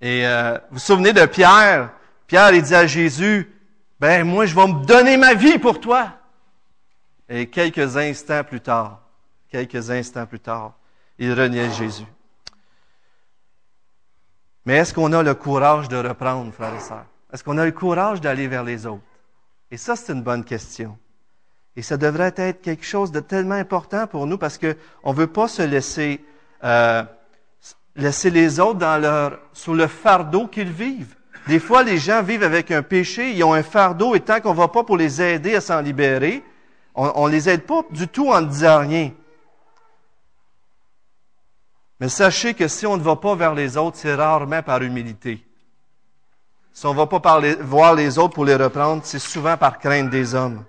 Et 0.00 0.26
euh, 0.26 0.54
vous 0.70 0.74
vous 0.74 0.78
souvenez 0.78 1.12
de 1.12 1.26
Pierre? 1.26 1.90
Pierre, 2.30 2.54
il 2.54 2.62
dit 2.62 2.76
à 2.76 2.86
Jésus, 2.86 3.52
ben 3.98 4.22
moi, 4.22 4.46
je 4.46 4.54
vais 4.54 4.68
me 4.68 4.84
donner 4.84 5.16
ma 5.16 5.34
vie 5.34 5.58
pour 5.58 5.80
toi. 5.80 6.12
Et 7.28 7.50
quelques 7.50 7.96
instants 7.96 8.44
plus 8.44 8.60
tard, 8.60 9.00
quelques 9.48 9.90
instants 9.90 10.26
plus 10.26 10.38
tard, 10.38 10.74
il 11.18 11.32
reniait 11.32 11.72
Jésus. 11.72 12.06
Mais 14.64 14.76
est-ce 14.76 14.94
qu'on 14.94 15.12
a 15.12 15.24
le 15.24 15.34
courage 15.34 15.88
de 15.88 15.96
reprendre, 15.96 16.52
frères 16.52 16.72
et 16.72 16.78
sœurs? 16.78 17.06
Est-ce 17.32 17.42
qu'on 17.42 17.58
a 17.58 17.64
le 17.64 17.72
courage 17.72 18.20
d'aller 18.20 18.46
vers 18.46 18.62
les 18.62 18.86
autres? 18.86 19.02
Et 19.72 19.76
ça, 19.76 19.96
c'est 19.96 20.12
une 20.12 20.22
bonne 20.22 20.44
question. 20.44 20.96
Et 21.74 21.82
ça 21.82 21.96
devrait 21.96 22.34
être 22.36 22.62
quelque 22.62 22.86
chose 22.86 23.10
de 23.10 23.18
tellement 23.18 23.56
important 23.56 24.06
pour 24.06 24.28
nous 24.28 24.38
parce 24.38 24.56
qu'on 24.56 25.12
ne 25.12 25.16
veut 25.16 25.26
pas 25.26 25.48
se 25.48 25.62
laisser, 25.62 26.24
euh, 26.62 27.02
laisser 27.96 28.30
les 28.30 28.60
autres 28.60 28.78
dans 28.78 29.02
leur, 29.02 29.40
sous 29.52 29.74
le 29.74 29.88
fardeau 29.88 30.46
qu'ils 30.46 30.70
vivent. 30.70 31.16
Des 31.50 31.58
fois, 31.58 31.82
les 31.82 31.98
gens 31.98 32.22
vivent 32.22 32.44
avec 32.44 32.70
un 32.70 32.84
péché, 32.84 33.32
ils 33.32 33.42
ont 33.42 33.54
un 33.54 33.64
fardeau, 33.64 34.14
et 34.14 34.20
tant 34.20 34.40
qu'on 34.40 34.52
ne 34.52 34.56
va 34.56 34.68
pas 34.68 34.84
pour 34.84 34.96
les 34.96 35.20
aider 35.20 35.56
à 35.56 35.60
s'en 35.60 35.80
libérer, 35.80 36.44
on 36.94 37.26
ne 37.26 37.32
les 37.32 37.48
aide 37.48 37.62
pas 37.62 37.82
du 37.90 38.06
tout 38.06 38.30
en 38.30 38.40
ne 38.40 38.46
disant 38.46 38.78
rien. 38.78 39.10
Mais 41.98 42.08
sachez 42.08 42.54
que 42.54 42.68
si 42.68 42.86
on 42.86 42.96
ne 42.96 43.02
va 43.02 43.16
pas 43.16 43.34
vers 43.34 43.52
les 43.56 43.76
autres, 43.76 43.96
c'est 43.96 44.14
rarement 44.14 44.62
par 44.62 44.80
humilité. 44.80 45.44
Si 46.72 46.86
on 46.86 46.92
ne 46.92 46.96
va 46.96 47.08
pas 47.08 47.40
voir 47.62 47.96
les 47.96 48.16
autres 48.16 48.34
pour 48.34 48.44
les 48.44 48.54
reprendre, 48.54 49.02
c'est 49.04 49.18
souvent 49.18 49.56
par 49.56 49.80
crainte 49.80 50.08
des 50.08 50.36
hommes. 50.36 50.64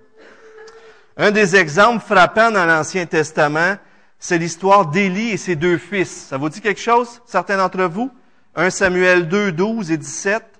Un 1.16 1.30
des 1.30 1.54
exemples 1.54 2.04
frappants 2.04 2.50
dans 2.50 2.66
l'Ancien 2.66 3.06
Testament, 3.06 3.76
c'est 4.18 4.36
l'histoire 4.36 4.86
d'Élie 4.86 5.30
et 5.30 5.36
ses 5.36 5.54
deux 5.54 5.78
fils. 5.78 6.26
Ça 6.26 6.38
vous 6.38 6.48
dit 6.48 6.60
quelque 6.60 6.80
chose, 6.80 7.22
certains 7.24 7.58
d'entre 7.58 7.84
vous? 7.84 8.10
1 8.56 8.70
Samuel 8.70 9.28
2, 9.28 9.52
12 9.52 9.92
et 9.92 9.96
17. 9.96 10.51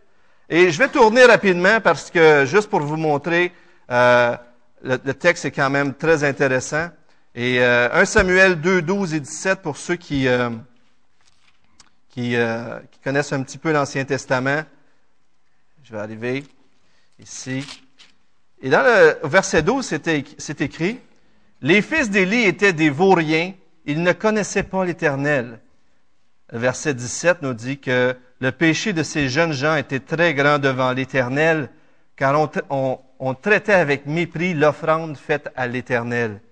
Et 0.55 0.71
je 0.71 0.79
vais 0.79 0.89
tourner 0.89 1.25
rapidement 1.25 1.81
parce 1.81 2.11
que, 2.11 2.45
juste 2.45 2.69
pour 2.69 2.81
vous 2.81 2.99
montrer, 2.99 3.55
euh, 3.91 4.37
le, 4.83 4.99
texte 5.15 5.47
est 5.47 5.51
quand 5.51 5.71
même 5.71 5.95
très 5.95 6.25
intéressant. 6.25 6.91
Et 7.35 7.63
euh, 7.63 7.89
1 7.91 8.05
Samuel 8.05 8.61
2, 8.61 8.83
12 8.83 9.15
et 9.15 9.21
17 9.21 9.63
pour 9.63 9.79
ceux 9.79 9.97
qui, 9.97 10.29
euh, 10.29 10.51
qui, 12.11 12.37
euh, 12.37 12.79
qui 12.91 13.01
connaissent 13.01 13.33
un 13.33 13.43
petit 13.43 13.57
peu 13.57 13.73
l'Ancien 13.73 14.05
Testament. 14.05 14.65
Je 15.85 15.93
vais 15.93 16.01
arriver 16.01 16.45
ici. 17.19 17.67
Et 18.61 18.69
dans 18.69 18.83
le 18.83 19.27
verset 19.27 19.63
12, 19.63 19.87
c'est 20.37 20.61
écrit, 20.61 21.01
Les 21.63 21.81
fils 21.81 22.11
d'Élie 22.11 22.45
étaient 22.45 22.75
des 22.75 22.91
vauriens, 22.91 23.55
ils 23.87 24.03
ne 24.03 24.13
connaissaient 24.13 24.65
pas 24.65 24.85
l'Éternel. 24.85 25.61
Le 26.53 26.59
verset 26.59 26.93
17 26.93 27.41
nous 27.41 27.55
dit 27.55 27.79
que 27.79 28.15
le 28.41 28.53
péché 28.53 28.93
de 28.93 29.03
ces 29.03 29.31
jeunes 29.31 29.55
gens 29.55 29.75
était 29.75 30.01
très 30.01 30.35
grand 30.35 30.59
devant 30.59 30.93
l'Éternel, 30.93 31.71
car 32.15 32.39
on, 32.69 33.35
traitait 33.35 33.73
avec 33.73 34.05
mépris 34.05 34.53
l'offrande 34.53 35.17
faite 35.17 35.49
à 35.57 35.67
l'Éternel. 35.67 36.43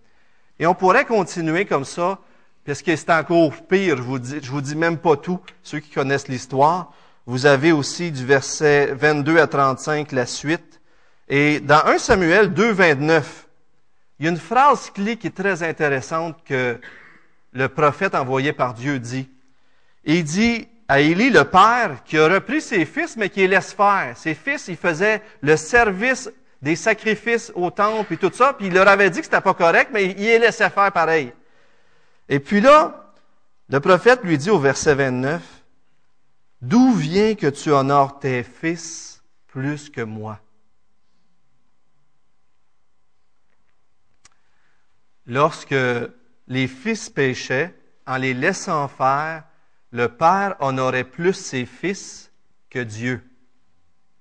Et 0.59 0.67
on 0.67 0.75
pourrait 0.75 1.05
continuer 1.05 1.67
comme 1.67 1.85
ça, 1.85 2.19
parce 2.65 2.81
que 2.81 2.97
c'est 2.97 3.11
encore 3.11 3.53
pire, 3.69 3.99
je 3.99 4.03
vous 4.03 4.19
dis, 4.19 4.39
vous 4.39 4.63
dis 4.63 4.75
même 4.75 4.97
pas 4.97 5.17
tout, 5.17 5.39
ceux 5.63 5.81
qui 5.81 5.91
connaissent 5.91 6.29
l'histoire. 6.29 6.95
Vous 7.27 7.45
avez 7.45 7.71
aussi 7.71 8.11
du 8.11 8.25
verset 8.25 8.95
22 8.95 9.39
à 9.39 9.47
35 9.47 10.13
la 10.13 10.25
suite. 10.25 10.81
Et 11.29 11.61
dans 11.61 11.85
1 11.85 11.99
Samuel 11.99 12.55
2, 12.55 12.73
29, 12.73 13.49
il 14.19 14.25
y 14.25 14.29
a 14.29 14.31
une 14.31 14.39
phrase 14.39 14.89
clé 14.91 15.19
qui 15.19 15.27
est 15.27 15.37
très 15.37 15.63
intéressante 15.63 16.43
que 16.47 16.81
le 17.53 17.69
prophète 17.69 18.15
envoyé 18.15 18.55
par 18.55 18.73
Dieu 18.73 18.99
dit. 18.99 19.29
Il 20.13 20.25
dit 20.25 20.67
à 20.89 20.99
Élie, 20.99 21.31
le 21.31 21.45
père, 21.45 22.03
qui 22.03 22.19
a 22.19 22.27
repris 22.27 22.61
ses 22.61 22.85
fils, 22.85 23.17
mais 23.17 23.31
qui 23.31 23.43
les 23.43 23.47
laisse 23.47 23.73
faire. 23.73 24.17
Ses 24.17 24.35
fils, 24.35 24.67
ils 24.67 24.77
faisaient 24.77 25.23
le 25.41 25.57
service 25.57 26.29
des 26.61 26.75
sacrifices 26.75 27.53
au 27.55 27.71
temple 27.71 28.15
et 28.15 28.17
tout 28.17 28.33
ça, 28.33 28.55
puis 28.55 28.67
il 28.67 28.75
leur 28.75 28.89
avait 28.89 29.09
dit 29.09 29.21
que 29.21 29.27
c'était 29.27 29.41
pas 29.41 29.55
correct, 29.55 29.91
mais 29.93 30.07
il 30.07 30.17
les 30.17 30.41
laissait 30.41 30.69
faire 30.69 30.91
pareil. 30.91 31.33
Et 32.29 32.41
puis 32.41 32.61
là, 32.61 33.13
le 33.69 33.79
prophète 33.79 34.25
lui 34.25 34.37
dit 34.37 34.51
au 34.51 34.59
verset 34.59 34.97
29, 34.97 35.41
D'où 36.61 36.93
vient 36.93 37.37
que 37.37 37.47
tu 37.47 37.71
honores 37.71 38.19
tes 38.19 38.43
fils 38.43 39.23
plus 39.47 39.91
que 39.91 40.01
moi? 40.01 40.41
Lorsque 45.25 45.77
les 46.49 46.67
fils 46.67 47.09
péchaient, 47.09 47.73
en 48.09 48.17
les 48.17 48.35
laissant 48.35 48.89
faire, 48.89 49.45
le 49.93 50.09
Père 50.09 50.57
honorait 50.61 51.05
plus 51.05 51.35
ses 51.35 51.67
fils 51.67 52.31
que 52.69 52.79
Dieu. 52.79 53.23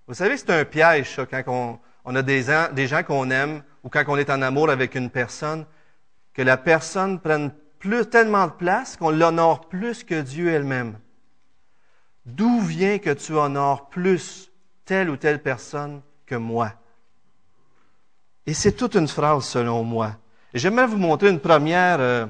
Vous 0.08 0.16
savez, 0.16 0.38
c'est 0.38 0.50
un 0.50 0.66
piège, 0.66 1.20
quand 1.30 1.80
on, 2.06 2.16
a 2.16 2.22
des, 2.24 2.88
gens 2.88 3.04
qu'on 3.04 3.30
aime 3.30 3.62
ou 3.84 3.90
quand 3.90 4.04
on 4.08 4.18
est 4.18 4.32
en 4.32 4.42
amour 4.42 4.72
avec 4.72 4.96
une 4.96 5.12
personne, 5.12 5.66
que 6.34 6.42
la 6.42 6.58
personne 6.58 7.20
prenne 7.20 7.52
plus, 7.78 8.08
tellement 8.08 8.48
de 8.48 8.52
place 8.52 8.98
qu'on 8.98 9.12
l'honore 9.12 9.70
plus 9.70 10.04
que 10.04 10.20
Dieu 10.22 10.52
elle-même. 10.52 10.98
D'où 12.26 12.60
vient 12.62 12.98
que 12.98 13.12
tu 13.12 13.34
honores 13.34 13.90
plus 13.90 14.52
telle 14.86 15.10
ou 15.10 15.18
telle 15.18 15.42
personne 15.42 16.02
que 16.26 16.36
moi? 16.36 16.74
Et 18.46 18.54
c'est 18.54 18.72
toute 18.72 18.96
une 18.96 19.08
phrase 19.08 19.46
selon 19.46 19.84
moi. 19.84 20.16
J'aimerais 20.54 20.88
vous 20.88 20.98
montrer 20.98 21.30
une 21.30 21.40
première 21.40 22.00
euh, 22.00 22.26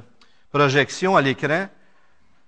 projection 0.51 1.15
à 1.15 1.21
l'écran. 1.21 1.67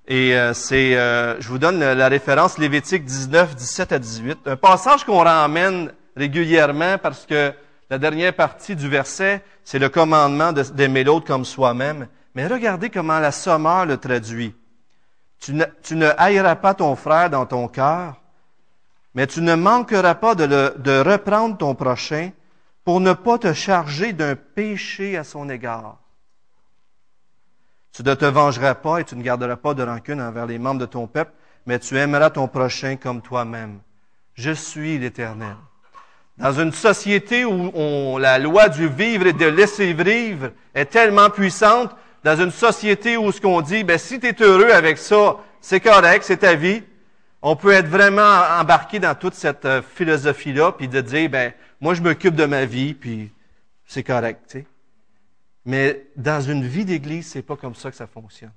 Et 0.07 0.35
euh, 0.35 0.53
c'est, 0.53 0.97
euh, 0.97 1.39
je 1.39 1.47
vous 1.47 1.59
donne 1.59 1.79
la 1.79 2.07
référence 2.07 2.57
Lévitique 2.57 3.05
19, 3.05 3.55
17 3.55 3.91
à 3.91 3.99
18. 3.99 4.39
Un 4.47 4.55
passage 4.55 5.05
qu'on 5.05 5.19
ramène 5.19 5.93
régulièrement 6.15 6.97
parce 6.97 7.25
que 7.25 7.53
la 7.89 7.97
dernière 7.97 8.33
partie 8.33 8.75
du 8.75 8.89
verset, 8.89 9.43
c'est 9.63 9.79
le 9.79 9.89
commandement 9.89 10.53
d'aimer 10.53 11.03
l'autre 11.03 11.27
comme 11.27 11.45
soi-même. 11.45 12.07
Mais 12.35 12.47
regardez 12.47 12.89
comment 12.89 13.19
la 13.19 13.31
sommeur 13.31 13.85
le 13.85 13.97
traduit. 13.97 14.55
Tu 15.39 15.53
ne, 15.53 16.05
haïras 16.17 16.55
pas 16.55 16.73
ton 16.73 16.95
frère 16.95 17.29
dans 17.29 17.45
ton 17.45 17.67
cœur, 17.67 18.21
mais 19.15 19.27
tu 19.27 19.41
ne 19.41 19.55
manqueras 19.55 20.15
pas 20.15 20.35
de 20.35 21.01
reprendre 21.01 21.57
ton 21.57 21.73
prochain 21.73 22.31
pour 22.83 22.99
ne 22.99 23.13
pas 23.13 23.37
te 23.37 23.53
charger 23.53 24.13
d'un 24.13 24.35
péché 24.35 25.17
à 25.17 25.23
son 25.23 25.49
égard. 25.49 26.00
Tu 27.93 28.03
ne 28.03 28.13
te 28.13 28.25
vengeras 28.25 28.75
pas 28.75 28.99
et 28.99 29.03
tu 29.03 29.15
ne 29.15 29.23
garderas 29.23 29.57
pas 29.57 29.73
de 29.73 29.83
rancune 29.83 30.21
envers 30.21 30.45
les 30.45 30.59
membres 30.59 30.79
de 30.79 30.85
ton 30.85 31.07
peuple, 31.07 31.31
mais 31.65 31.79
tu 31.79 31.97
aimeras 31.97 32.29
ton 32.29 32.47
prochain 32.47 32.95
comme 32.95 33.21
toi-même. 33.21 33.79
Je 34.33 34.51
suis 34.51 34.97
l'Éternel. 34.97 35.55
Dans 36.37 36.53
une 36.53 36.71
société 36.71 37.45
où 37.45 38.17
la 38.17 38.39
loi 38.39 38.69
du 38.69 38.87
vivre 38.87 39.27
et 39.27 39.33
de 39.33 39.45
laisser 39.45 39.93
vivre 39.93 40.51
est 40.73 40.85
tellement 40.85 41.29
puissante, 41.29 41.95
dans 42.23 42.35
une 42.35 42.51
société 42.51 43.17
où 43.17 43.31
ce 43.31 43.41
qu'on 43.41 43.61
dit, 43.61 43.83
ben, 43.83 43.97
si 43.97 44.19
tu 44.19 44.27
es 44.27 44.41
heureux 44.41 44.71
avec 44.71 44.97
ça, 44.97 45.37
c'est 45.59 45.79
correct, 45.79 46.23
c'est 46.23 46.37
ta 46.37 46.55
vie, 46.55 46.83
on 47.41 47.55
peut 47.55 47.71
être 47.71 47.87
vraiment 47.87 48.41
embarqué 48.59 48.99
dans 48.99 49.15
toute 49.15 49.33
cette 49.33 49.65
euh, 49.65 49.81
philosophie-là, 49.81 50.73
puis 50.73 50.87
de 50.87 51.01
dire, 51.01 51.29
ben, 51.29 51.53
moi, 51.79 51.95
je 51.95 52.01
m'occupe 52.01 52.35
de 52.35 52.45
ma 52.45 52.65
vie, 52.65 52.93
puis 52.93 53.31
c'est 53.85 54.03
correct, 54.03 54.41
tu 54.47 54.59
sais. 54.59 54.65
Mais 55.65 56.07
dans 56.15 56.41
une 56.41 56.65
vie 56.65 56.85
d'église, 56.85 57.27
c'est 57.27 57.41
pas 57.41 57.55
comme 57.55 57.75
ça 57.75 57.91
que 57.91 57.97
ça 57.97 58.07
fonctionne. 58.07 58.53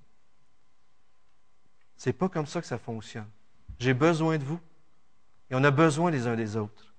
C'est 1.97 2.13
pas 2.13 2.29
comme 2.29 2.47
ça 2.47 2.61
que 2.61 2.67
ça 2.67 2.79
fonctionne. 2.79 3.29
J'ai 3.79 3.95
besoin 3.95 4.39
de 4.39 4.45
vous. 4.45 4.61
Et 5.51 5.55
on 5.55 5.63
a 5.65 5.71
besoin 5.71 6.11
les 6.11 6.27
uns 6.27 6.37
des 6.37 6.57
autres. 6.57 6.93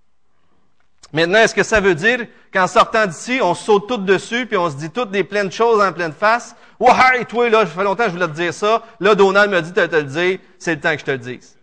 Maintenant, 1.13 1.39
est-ce 1.39 1.55
que 1.55 1.63
ça 1.63 1.79
veut 1.79 1.95
dire 1.95 2.27
qu'en 2.53 2.67
sortant 2.67 3.05
d'ici, 3.05 3.39
on 3.41 3.53
saute 3.53 3.87
tout 3.87 3.97
dessus, 3.97 4.47
puis 4.47 4.57
on 4.57 4.69
se 4.69 4.75
dit 4.75 4.89
toutes 4.89 5.11
des 5.11 5.23
pleines 5.23 5.51
choses 5.51 5.81
en 5.81 5.93
pleine 5.93 6.11
face? 6.11 6.55
Ouais, 6.79 7.25
toi, 7.25 7.49
là, 7.49 7.61
ça 7.61 7.67
fait 7.67 7.83
longtemps 7.83 8.03
que 8.05 8.09
je 8.09 8.15
voulais 8.15 8.27
te 8.27 8.33
dire 8.33 8.53
ça. 8.53 8.83
Là, 8.99 9.15
Donald 9.15 9.51
m'a 9.51 9.61
dit 9.61 9.71
de 9.71 9.85
te 9.85 9.95
le 9.95 10.03
dire. 10.03 10.39
C'est 10.59 10.75
le 10.75 10.81
temps 10.81 10.93
que 10.93 10.99
je 10.99 11.05
te 11.05 11.11
le 11.11 11.17
dise. 11.17 11.57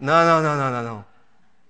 Non, 0.00 0.24
non, 0.24 0.42
non, 0.42 0.54
non, 0.56 0.70
non, 0.70 0.82
non. 0.82 1.04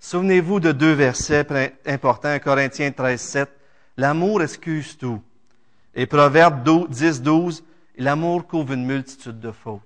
Souvenez-vous 0.00 0.60
de 0.60 0.72
deux 0.72 0.92
versets 0.92 1.46
importants, 1.86 2.38
Corinthiens 2.40 2.90
13, 2.90 3.20
7. 3.20 3.55
L'amour 3.96 4.42
excuse 4.42 4.96
tout. 4.98 5.22
Et 5.94 6.06
Proverbe 6.06 6.88
10, 6.90 7.22
12. 7.22 7.64
L'amour 7.98 8.46
couvre 8.46 8.72
une 8.72 8.84
multitude 8.84 9.40
de 9.40 9.50
fautes. 9.50 9.80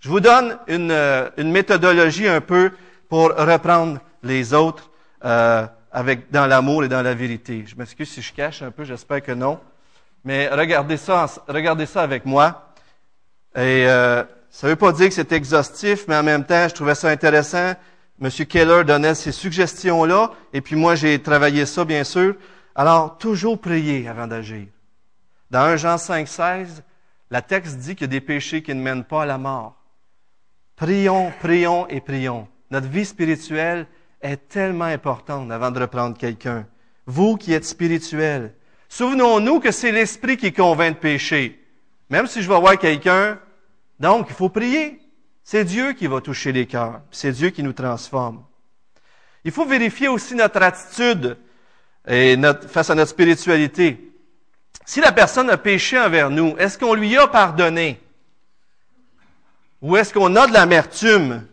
Je 0.00 0.08
vous 0.08 0.20
donne 0.20 0.58
une, 0.68 0.90
euh, 0.90 1.28
méthodologie 1.38 2.28
un 2.28 2.40
peu 2.40 2.72
pour 3.08 3.34
reprendre 3.34 4.00
les 4.22 4.54
autres 4.54 4.90
euh, 5.24 5.66
avec, 5.90 6.30
dans 6.30 6.46
l'amour 6.46 6.84
et 6.84 6.88
dans 6.88 7.02
la 7.02 7.14
vérité. 7.14 7.64
Je 7.66 7.76
m'excuse 7.76 8.08
si 8.08 8.22
je 8.22 8.32
cache 8.32 8.62
un 8.62 8.70
peu, 8.70 8.84
j'espère 8.84 9.22
que 9.22 9.32
non. 9.32 9.60
Mais 10.24 10.48
regardez 10.48 10.96
ça, 10.96 11.26
regardez 11.48 11.86
ça 11.86 12.02
avec 12.02 12.24
moi. 12.24 12.72
Et 13.56 13.86
euh, 13.86 14.22
ça 14.50 14.66
ne 14.66 14.72
veut 14.72 14.76
pas 14.76 14.92
dire 14.92 15.08
que 15.08 15.14
c'est 15.14 15.32
exhaustif, 15.32 16.04
mais 16.08 16.16
en 16.16 16.22
même 16.22 16.44
temps, 16.44 16.68
je 16.68 16.74
trouvais 16.74 16.94
ça 16.94 17.08
intéressant. 17.08 17.74
Monsieur 18.18 18.44
Keller 18.44 18.84
donnait 18.84 19.14
ces 19.14 19.32
suggestions-là, 19.32 20.30
et 20.52 20.60
puis 20.60 20.76
moi, 20.76 20.94
j'ai 20.94 21.20
travaillé 21.20 21.66
ça, 21.66 21.84
bien 21.84 22.04
sûr. 22.04 22.36
Alors, 22.74 23.18
toujours 23.18 23.60
prier 23.60 24.08
avant 24.08 24.26
d'agir. 24.26 24.66
Dans 25.50 25.60
1 25.60 25.76
Jean 25.76 25.98
5, 25.98 26.26
16, 26.26 26.82
la 27.30 27.42
texte 27.42 27.78
dit 27.78 27.94
qu'il 27.94 28.02
y 28.02 28.04
a 28.04 28.08
des 28.08 28.20
péchés 28.20 28.62
qui 28.62 28.74
ne 28.74 28.80
mènent 28.80 29.04
pas 29.04 29.22
à 29.22 29.26
la 29.26 29.38
mort. 29.38 29.76
Prions, 30.76 31.32
prions 31.40 31.86
et 31.88 32.00
prions. 32.00 32.48
Notre 32.70 32.88
vie 32.88 33.04
spirituelle 33.04 33.86
est 34.22 34.48
tellement 34.48 34.86
importante 34.86 35.50
avant 35.50 35.70
de 35.70 35.80
reprendre 35.80 36.16
quelqu'un. 36.16 36.66
Vous 37.06 37.36
qui 37.36 37.52
êtes 37.52 37.64
spirituel, 37.64 38.54
souvenons-nous 38.88 39.60
que 39.60 39.70
c'est 39.70 39.92
l'Esprit 39.92 40.36
qui 40.36 40.52
convainc 40.52 40.94
de 40.94 41.00
pécher. 41.00 41.62
Même 42.08 42.26
si 42.26 42.42
je 42.42 42.48
vais 42.48 42.58
voir 42.58 42.78
quelqu'un, 42.78 43.38
donc 44.00 44.26
il 44.30 44.34
faut 44.34 44.48
prier. 44.48 45.00
C'est 45.44 45.64
Dieu 45.64 45.92
qui 45.92 46.06
va 46.06 46.20
toucher 46.20 46.52
les 46.52 46.66
cœurs. 46.66 47.02
C'est 47.10 47.32
Dieu 47.32 47.50
qui 47.50 47.62
nous 47.62 47.72
transforme. 47.72 48.44
Il 49.44 49.50
faut 49.50 49.66
vérifier 49.66 50.08
aussi 50.08 50.34
notre 50.34 50.62
attitude 50.62 51.36
et 52.06 52.36
notre, 52.36 52.68
face 52.68 52.90
à 52.90 52.94
notre 52.94 53.10
spiritualité. 53.10 54.12
Si 54.84 55.00
la 55.00 55.12
personne 55.12 55.50
a 55.50 55.56
péché 55.56 55.98
envers 55.98 56.30
nous, 56.30 56.56
est-ce 56.58 56.78
qu'on 56.78 56.94
lui 56.94 57.16
a 57.16 57.26
pardonné? 57.26 58.00
Ou 59.80 59.96
est-ce 59.96 60.12
qu'on 60.12 60.34
a 60.36 60.46
de 60.46 60.52
l'amertume 60.52 61.44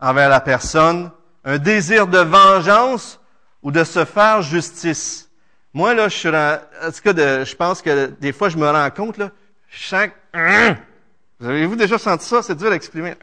envers 0.00 0.28
la 0.28 0.40
personne 0.40 1.10
un 1.44 1.58
désir 1.58 2.06
de 2.06 2.18
vengeance 2.18 3.20
ou 3.62 3.70
de 3.70 3.84
se 3.84 4.04
faire 4.04 4.42
justice? 4.42 5.28
Moi, 5.72 5.94
là, 5.94 6.08
je 6.08 6.16
suis 6.16 6.28
en, 6.28 6.58
tout 6.92 7.02
cas, 7.02 7.44
je 7.44 7.54
pense 7.54 7.80
que 7.80 8.06
des 8.20 8.32
fois, 8.32 8.48
je 8.48 8.56
me 8.56 8.68
rends 8.68 8.90
compte, 8.90 9.18
là, 9.18 9.30
chaque, 9.68 10.14
vous 11.38 11.48
avez-vous 11.48 11.76
déjà 11.76 11.96
senti 11.96 12.26
ça? 12.26 12.42
C'est 12.42 12.56
dur 12.56 12.72
à 12.72 12.74
exprimer. 12.74 13.14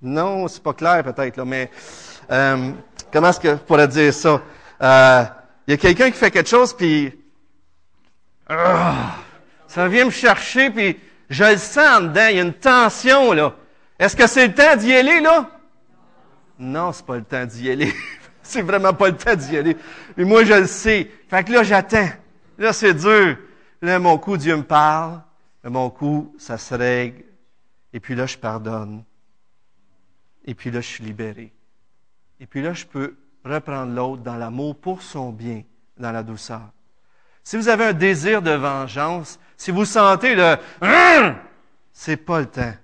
Non, 0.00 0.46
c'est 0.46 0.62
pas 0.62 0.74
clair 0.74 1.02
peut-être, 1.02 1.36
là, 1.36 1.44
mais 1.44 1.70
euh, 2.30 2.70
comment 3.12 3.30
est-ce 3.30 3.40
que 3.40 3.50
je 3.50 3.54
pourrais 3.54 3.88
dire 3.88 4.14
ça? 4.14 4.40
Euh, 4.82 5.24
y 5.66 5.72
a 5.72 5.76
quelqu'un 5.76 6.10
qui 6.10 6.18
fait 6.18 6.30
quelque 6.30 6.48
chose, 6.48 6.74
puis 6.74 7.12
ça 8.48 9.88
vient 9.88 10.04
me 10.04 10.10
chercher, 10.10 10.70
puis 10.70 10.98
je 11.28 11.44
le 11.44 11.56
sens 11.56 12.02
dedans, 12.02 12.26
il 12.30 12.36
y 12.36 12.40
a 12.40 12.42
une 12.42 12.54
tension, 12.54 13.32
là. 13.32 13.54
Est-ce 13.98 14.16
que 14.16 14.26
c'est 14.26 14.48
le 14.48 14.54
temps 14.54 14.76
d'y 14.76 14.92
aller, 14.92 15.20
là? 15.20 15.50
Non, 16.58 16.92
c'est 16.92 17.04
pas 17.04 17.16
le 17.16 17.24
temps 17.24 17.44
d'y 17.44 17.70
aller. 17.70 17.92
c'est 18.42 18.62
vraiment 18.62 18.92
pas 18.92 19.08
le 19.08 19.16
temps 19.16 19.34
d'y 19.34 19.56
aller. 19.56 19.76
Mais 20.16 20.24
moi, 20.24 20.44
je 20.44 20.54
le 20.54 20.66
sais. 20.66 21.10
Fait 21.28 21.44
que 21.44 21.52
là, 21.52 21.62
j'attends. 21.62 22.08
Là, 22.58 22.72
c'est 22.72 22.94
dur. 22.94 23.36
Là, 23.82 23.98
mon 23.98 24.18
coup, 24.18 24.36
Dieu 24.36 24.56
me 24.56 24.62
parle. 24.62 25.22
Là, 25.64 25.70
mon 25.70 25.90
coup, 25.90 26.34
ça 26.38 26.58
se 26.58 26.74
règle. 26.74 27.24
Et 27.92 28.00
puis 28.00 28.14
là, 28.14 28.26
je 28.26 28.36
pardonne. 28.36 29.04
Et 30.44 30.54
puis 30.54 30.70
là, 30.70 30.80
je 30.80 30.86
suis 30.86 31.04
libéré. 31.04 31.52
Et 32.40 32.46
puis 32.46 32.62
là, 32.62 32.72
je 32.72 32.86
peux 32.86 33.16
reprendre 33.46 33.94
l'autre 33.94 34.22
dans 34.22 34.36
l'amour 34.36 34.76
pour 34.76 35.02
son 35.02 35.30
bien, 35.30 35.62
dans 35.96 36.12
la 36.12 36.22
douceur. 36.22 36.68
Si 37.42 37.56
vous 37.56 37.68
avez 37.68 37.84
un 37.84 37.92
désir 37.92 38.42
de 38.42 38.50
vengeance, 38.50 39.38
si 39.56 39.70
vous 39.70 39.84
sentez 39.84 40.34
le 40.34 40.56
c'est 41.92 42.16
pas 42.16 42.40
le 42.40 42.46
temps. 42.46 42.74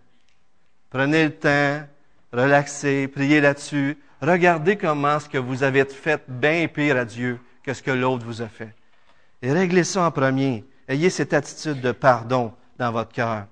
Prenez 0.89 1.25
le 1.25 1.35
temps, 1.35 1.87
relaxez, 2.33 3.09
priez 3.09 3.41
là-dessus. 3.41 3.99
Regardez 4.23 4.77
comment 4.77 5.21
ce 5.21 5.29
que 5.29 5.39
vous 5.39 5.63
avez 5.63 5.85
fait 5.85 6.23
bien 6.29 6.67
pire 6.69 6.97
à 6.97 7.05
Dieu 7.05 7.39
que 7.63 7.75
ce 7.75 7.83
que 7.83 7.91
l'autre 7.91 8.25
vous 8.25 8.41
a 8.41 8.47
fait. 8.47 8.75
Et 9.43 9.53
réglez 9.53 9.85
ça 9.85 10.05
en 10.05 10.11
premier. 10.11 10.65
Ayez 10.89 11.11
cette 11.11 11.35
attitude 11.35 11.81
de 11.81 11.93
pardon 11.93 12.53
dans 12.79 12.93
votre 12.93 13.13
cœur. 13.13 13.47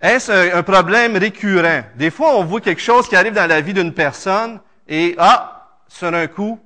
Est-ce 0.00 0.56
un, 0.56 0.62
problème 0.62 1.16
récurrent? 1.16 1.82
Des 1.96 2.10
fois, 2.10 2.36
on 2.36 2.44
voit 2.44 2.60
quelque 2.60 2.80
chose 2.80 3.08
qui 3.08 3.16
arrive 3.16 3.34
dans 3.34 3.48
la 3.48 3.60
vie 3.60 3.74
d'une 3.74 3.92
personne 3.92 4.60
et, 4.88 5.14
ah, 5.18 5.57
sur 5.88 6.14
un 6.14 6.26
coup, 6.26 6.60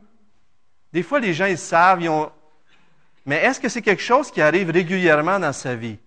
des 0.92 1.02
fois, 1.02 1.20
les 1.20 1.32
gens, 1.32 1.46
ils 1.46 1.58
savent, 1.58 2.02
ils. 2.02 2.10
Mais 3.24 3.36
est-ce 3.36 3.60
que 3.60 3.68
c'est 3.68 3.82
quelque 3.82 4.02
chose 4.02 4.30
qui 4.30 4.42
arrive 4.42 4.70
régulièrement 4.70 5.38
dans 5.38 5.52
sa 5.52 5.74
vie? 5.74 5.98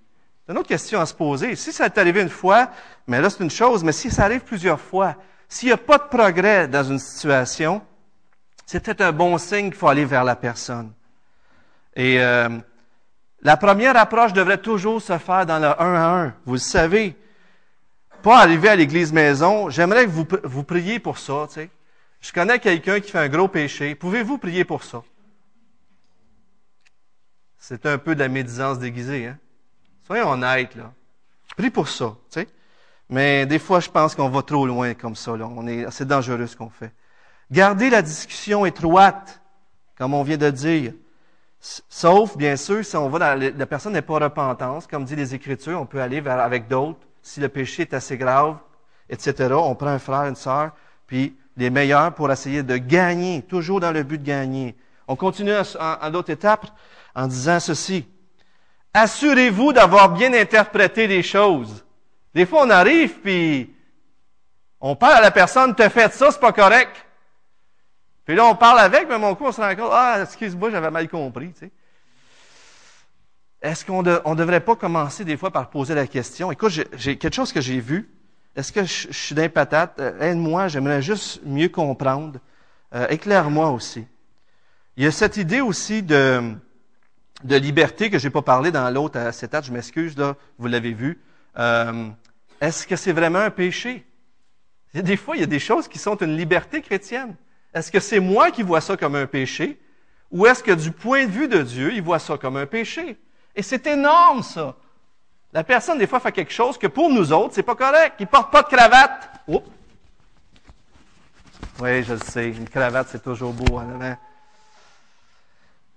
C'est 0.46 0.52
une 0.52 0.60
autre 0.60 0.68
question 0.68 1.00
à 1.00 1.06
se 1.06 1.14
poser. 1.14 1.56
Si 1.56 1.72
ça 1.72 1.86
est 1.86 1.98
arrivé 1.98 2.22
une 2.22 2.30
fois, 2.30 2.70
mais 3.08 3.20
là 3.20 3.30
c'est 3.30 3.44
une 3.44 3.50
chose, 3.50 3.84
mais 3.84 3.94
si 3.94 4.12
ça 4.12 4.26
arrive 4.26 4.42
plusieurs 4.42 4.80
fois, 4.80 5.16
s'il 5.48 5.70
n'y 5.70 5.74
a 5.74 5.78
pas 5.78 5.98
de 5.98 6.04
progrès 6.04 6.68
dans 6.68 6.84
une 6.84 7.00
situation, 7.00 7.82
c'est 8.66 8.84
peut-être 8.84 9.02
un 9.02 9.12
bon 9.12 9.38
signe 9.38 9.70
qu'il 9.70 9.76
faut 9.76 9.88
aller 9.88 10.06
vers 10.06 10.24
la 10.24 10.36
personne. 10.36 10.92
Et 11.96 12.20
euh, 12.20 12.50
la 13.42 13.58
première 13.58 13.96
approche 13.98 14.34
devrait 14.34 14.58
toujours 14.58 15.02
se 15.02 15.18
faire 15.18 15.46
dans 15.46 15.60
le 15.60 15.82
un 15.82 15.96
à 15.96 16.24
un. 16.24 16.34
Vous 16.46 16.54
le 16.54 16.60
savez. 16.60 17.16
Pas 18.22 18.40
arriver 18.40 18.70
à 18.70 18.76
l'église 18.76 19.14
maison. 19.14 19.70
J'aimerais 19.70 20.06
que 20.06 20.10
vous, 20.12 20.28
vous 20.44 20.64
priez 20.64 21.00
pour 21.00 21.18
ça. 21.18 21.46
Tu 21.48 21.54
sais. 21.54 21.70
Je 22.26 22.34
connais 22.34 22.58
quelqu'un 22.58 23.00
qui 23.00 23.12
fait 23.12 23.20
un 23.20 23.30
gros 23.30 23.48
péché. 23.48 23.94
Pouvez-vous 23.94 24.40
prier 24.40 24.66
pour 24.66 24.84
ça? 24.84 25.04
C'est 27.60 27.86
un 27.86 28.00
peu 28.00 28.16
de 28.16 28.20
la 28.20 28.30
médisance 28.30 28.80
déguisée. 28.80 29.28
Hein? 29.28 29.38
Soyons 30.08 30.32
honnêtes, 30.32 30.74
là. 30.74 30.92
Prie 31.56 31.70
pour 31.70 31.88
ça, 31.88 32.16
tu 32.32 32.40
sais. 32.40 32.48
Mais 33.12 33.46
des 33.46 33.60
fois, 33.60 33.80
je 33.80 33.92
pense 33.92 34.16
qu'on 34.16 34.30
va 34.30 34.42
trop 34.42 34.66
loin 34.66 34.96
comme 34.96 35.16
ça. 35.16 35.34
On 35.34 35.68
est, 35.68 35.86
c'est 35.92 36.08
dangereux 36.08 36.48
ce 36.48 36.58
qu'on 36.58 36.72
fait. 36.72 36.92
Gardez 37.52 37.92
la 37.92 38.02
discussion 38.02 38.66
étroite, 38.66 39.40
comme 39.96 40.16
on 40.16 40.24
vient 40.24 40.38
de 40.38 40.50
dire. 40.50 40.94
Sauf, 41.60 42.36
bien 42.38 42.56
sûr, 42.56 42.84
si 42.84 42.98
on 42.98 43.08
va 43.08 43.36
la 43.36 43.66
personne 43.68 43.94
n'est 43.94 44.02
pas 44.02 44.18
repentance, 44.18 44.88
comme 44.88 45.06
dit 45.06 45.16
les 45.16 45.36
Écritures, 45.36 45.80
on 45.80 45.86
peut 45.86 46.02
aller 46.02 46.22
vers, 46.22 46.40
avec 46.40 46.68
d'autres. 46.68 47.06
Si 47.22 47.40
le 47.40 47.50
péché 47.50 47.84
est 47.84 47.94
assez 47.94 48.18
grave, 48.18 48.58
etc., 49.12 49.54
on 49.54 49.76
prend 49.76 49.90
un 49.90 50.00
frère, 50.00 50.24
une 50.24 50.36
sœur, 50.36 50.72
puis 51.06 51.38
les 51.58 51.70
meilleurs 51.70 52.14
pour 52.14 52.32
essayer 52.32 52.64
de 52.64 52.78
gagner, 52.78 53.42
toujours 53.44 53.80
dans 53.80 53.92
le 53.92 54.04
but 54.04 54.18
de 54.18 54.26
gagner. 54.26 54.76
On 55.08 55.16
continue 55.16 55.54
à, 55.54 56.10
l'autre 56.12 56.32
étape 56.32 56.68
en 57.14 57.28
disant 57.28 57.60
ceci. 57.60 58.06
Assurez-vous 58.94 59.74
d'avoir 59.74 60.10
bien 60.10 60.34
interprété 60.34 61.08
les 61.08 61.24
choses. 61.24 61.86
Des 62.34 62.46
fois, 62.46 62.64
on 62.64 62.70
arrive, 62.70 63.20
puis 63.20 63.74
on 64.82 64.96
parle 64.96 65.16
à 65.16 65.22
la 65.22 65.32
personne, 65.32 65.76
t'as 65.76 65.90
fait 65.90 66.14
ça, 66.14 66.32
c'est 66.32 66.40
pas 66.40 66.52
correct. 66.52 67.06
Puis 68.26 68.36
là, 68.36 68.46
on 68.46 68.56
parle 68.56 68.80
avec, 68.80 69.08
mais 69.08 69.20
mon 69.20 69.36
coup, 69.36 69.46
on 69.46 69.52
se 69.52 69.62
rend 69.62 69.76
compte, 69.76 69.92
ah, 69.92 70.20
excuse-moi, 70.24 70.72
j'avais 70.72 70.92
mal 70.92 71.08
compris, 71.08 71.54
tu 71.54 71.60
sais. 71.60 71.72
Est-ce 73.62 73.86
qu'on 73.86 74.04
ne 74.04 74.36
devrait 74.36 74.60
pas 74.60 74.76
commencer 74.76 75.24
des 75.24 75.38
fois 75.38 75.52
par 75.52 75.70
poser 75.70 75.96
la 75.96 76.08
question? 76.08 76.52
Écoute, 76.52 76.72
j'ai 76.94 77.18
quelque 77.18 77.34
chose 77.34 77.52
que 77.52 77.62
j'ai 77.62 77.80
vu. 77.80 78.15
Est-ce 78.56 78.72
que 78.72 78.84
je, 78.84 79.12
suis 79.12 79.36
d'un 79.36 79.50
patate? 79.50 80.00
Euh, 80.00 80.32
aide-moi, 80.32 80.68
j'aimerais 80.68 81.02
juste 81.02 81.42
mieux 81.46 81.70
comprendre. 81.70 82.40
Euh, 82.94 83.08
éclaire-moi 83.10 83.70
aussi. 83.72 84.06
Il 84.96 85.04
y 85.04 85.08
a 85.08 85.12
cette 85.12 85.36
idée 85.36 85.60
aussi 85.60 86.02
de, 86.02 86.54
liberté 87.44 88.10
que 88.10 88.18
j'ai 88.18 88.30
pas 88.30 88.42
parlé 88.42 88.72
dans 88.72 88.90
l'autre 88.90 89.20
acétate, 89.20 89.66
je 89.66 89.74
m'excuse, 89.74 90.18
là, 90.18 90.38
vous 90.58 90.68
l'avez 90.68 90.94
vu. 90.94 91.22
Euh, 91.58 92.10
est-ce 92.62 92.88
que 92.88 92.96
c'est 92.96 93.12
vraiment 93.12 93.40
un 93.40 93.50
péché? 93.50 94.06
Des 94.94 95.18
fois, 95.18 95.36
il 95.36 95.42
y 95.42 95.44
a 95.44 95.48
des 95.48 95.60
choses 95.60 95.90
qui 95.90 96.00
sont 96.00 96.16
une 96.16 96.38
liberté 96.38 96.82
chrétienne. 96.82 97.36
Est-ce 97.74 97.92
que 97.92 98.00
c'est 98.00 98.22
moi 98.22 98.52
qui 98.52 98.64
vois 98.64 98.80
ça 98.80 98.96
comme 98.96 99.16
un 99.16 99.28
péché? 99.28 99.78
Ou 100.32 100.46
est-ce 100.46 100.64
que 100.64 100.72
du 100.72 100.92
point 100.92 101.26
de 101.26 101.32
vue 101.32 101.50
de 101.50 101.62
Dieu, 101.62 101.94
il 101.94 102.02
voit 102.02 102.20
ça 102.20 102.38
comme 102.38 102.56
un 102.56 102.66
péché? 102.66 103.18
Et 103.54 103.62
c'est 103.62 103.86
énorme, 103.88 104.42
ça. 104.42 104.78
La 105.56 105.64
personne, 105.64 105.98
des 105.98 106.06
fois, 106.06 106.20
fait 106.20 106.34
quelque 106.34 106.52
chose 106.52 106.78
que 106.78 106.88
pour 106.88 107.10
nous 107.10 107.32
autres, 107.32 107.54
c'est 107.54 107.64
pas 107.64 107.76
correct. 107.76 108.16
Il 108.20 108.28
porte 108.28 108.52
pas 108.52 108.62
de 108.62 108.68
cravate. 108.68 109.30
Oh. 109.48 109.64
Oui, 111.80 112.04
je 112.04 112.12
le 112.12 112.20
sais. 112.20 112.50
Une 112.50 112.68
cravate, 112.68 113.08
c'est 113.10 113.24
toujours 113.24 113.54
beau. 113.54 113.78
Hein, 113.78 114.18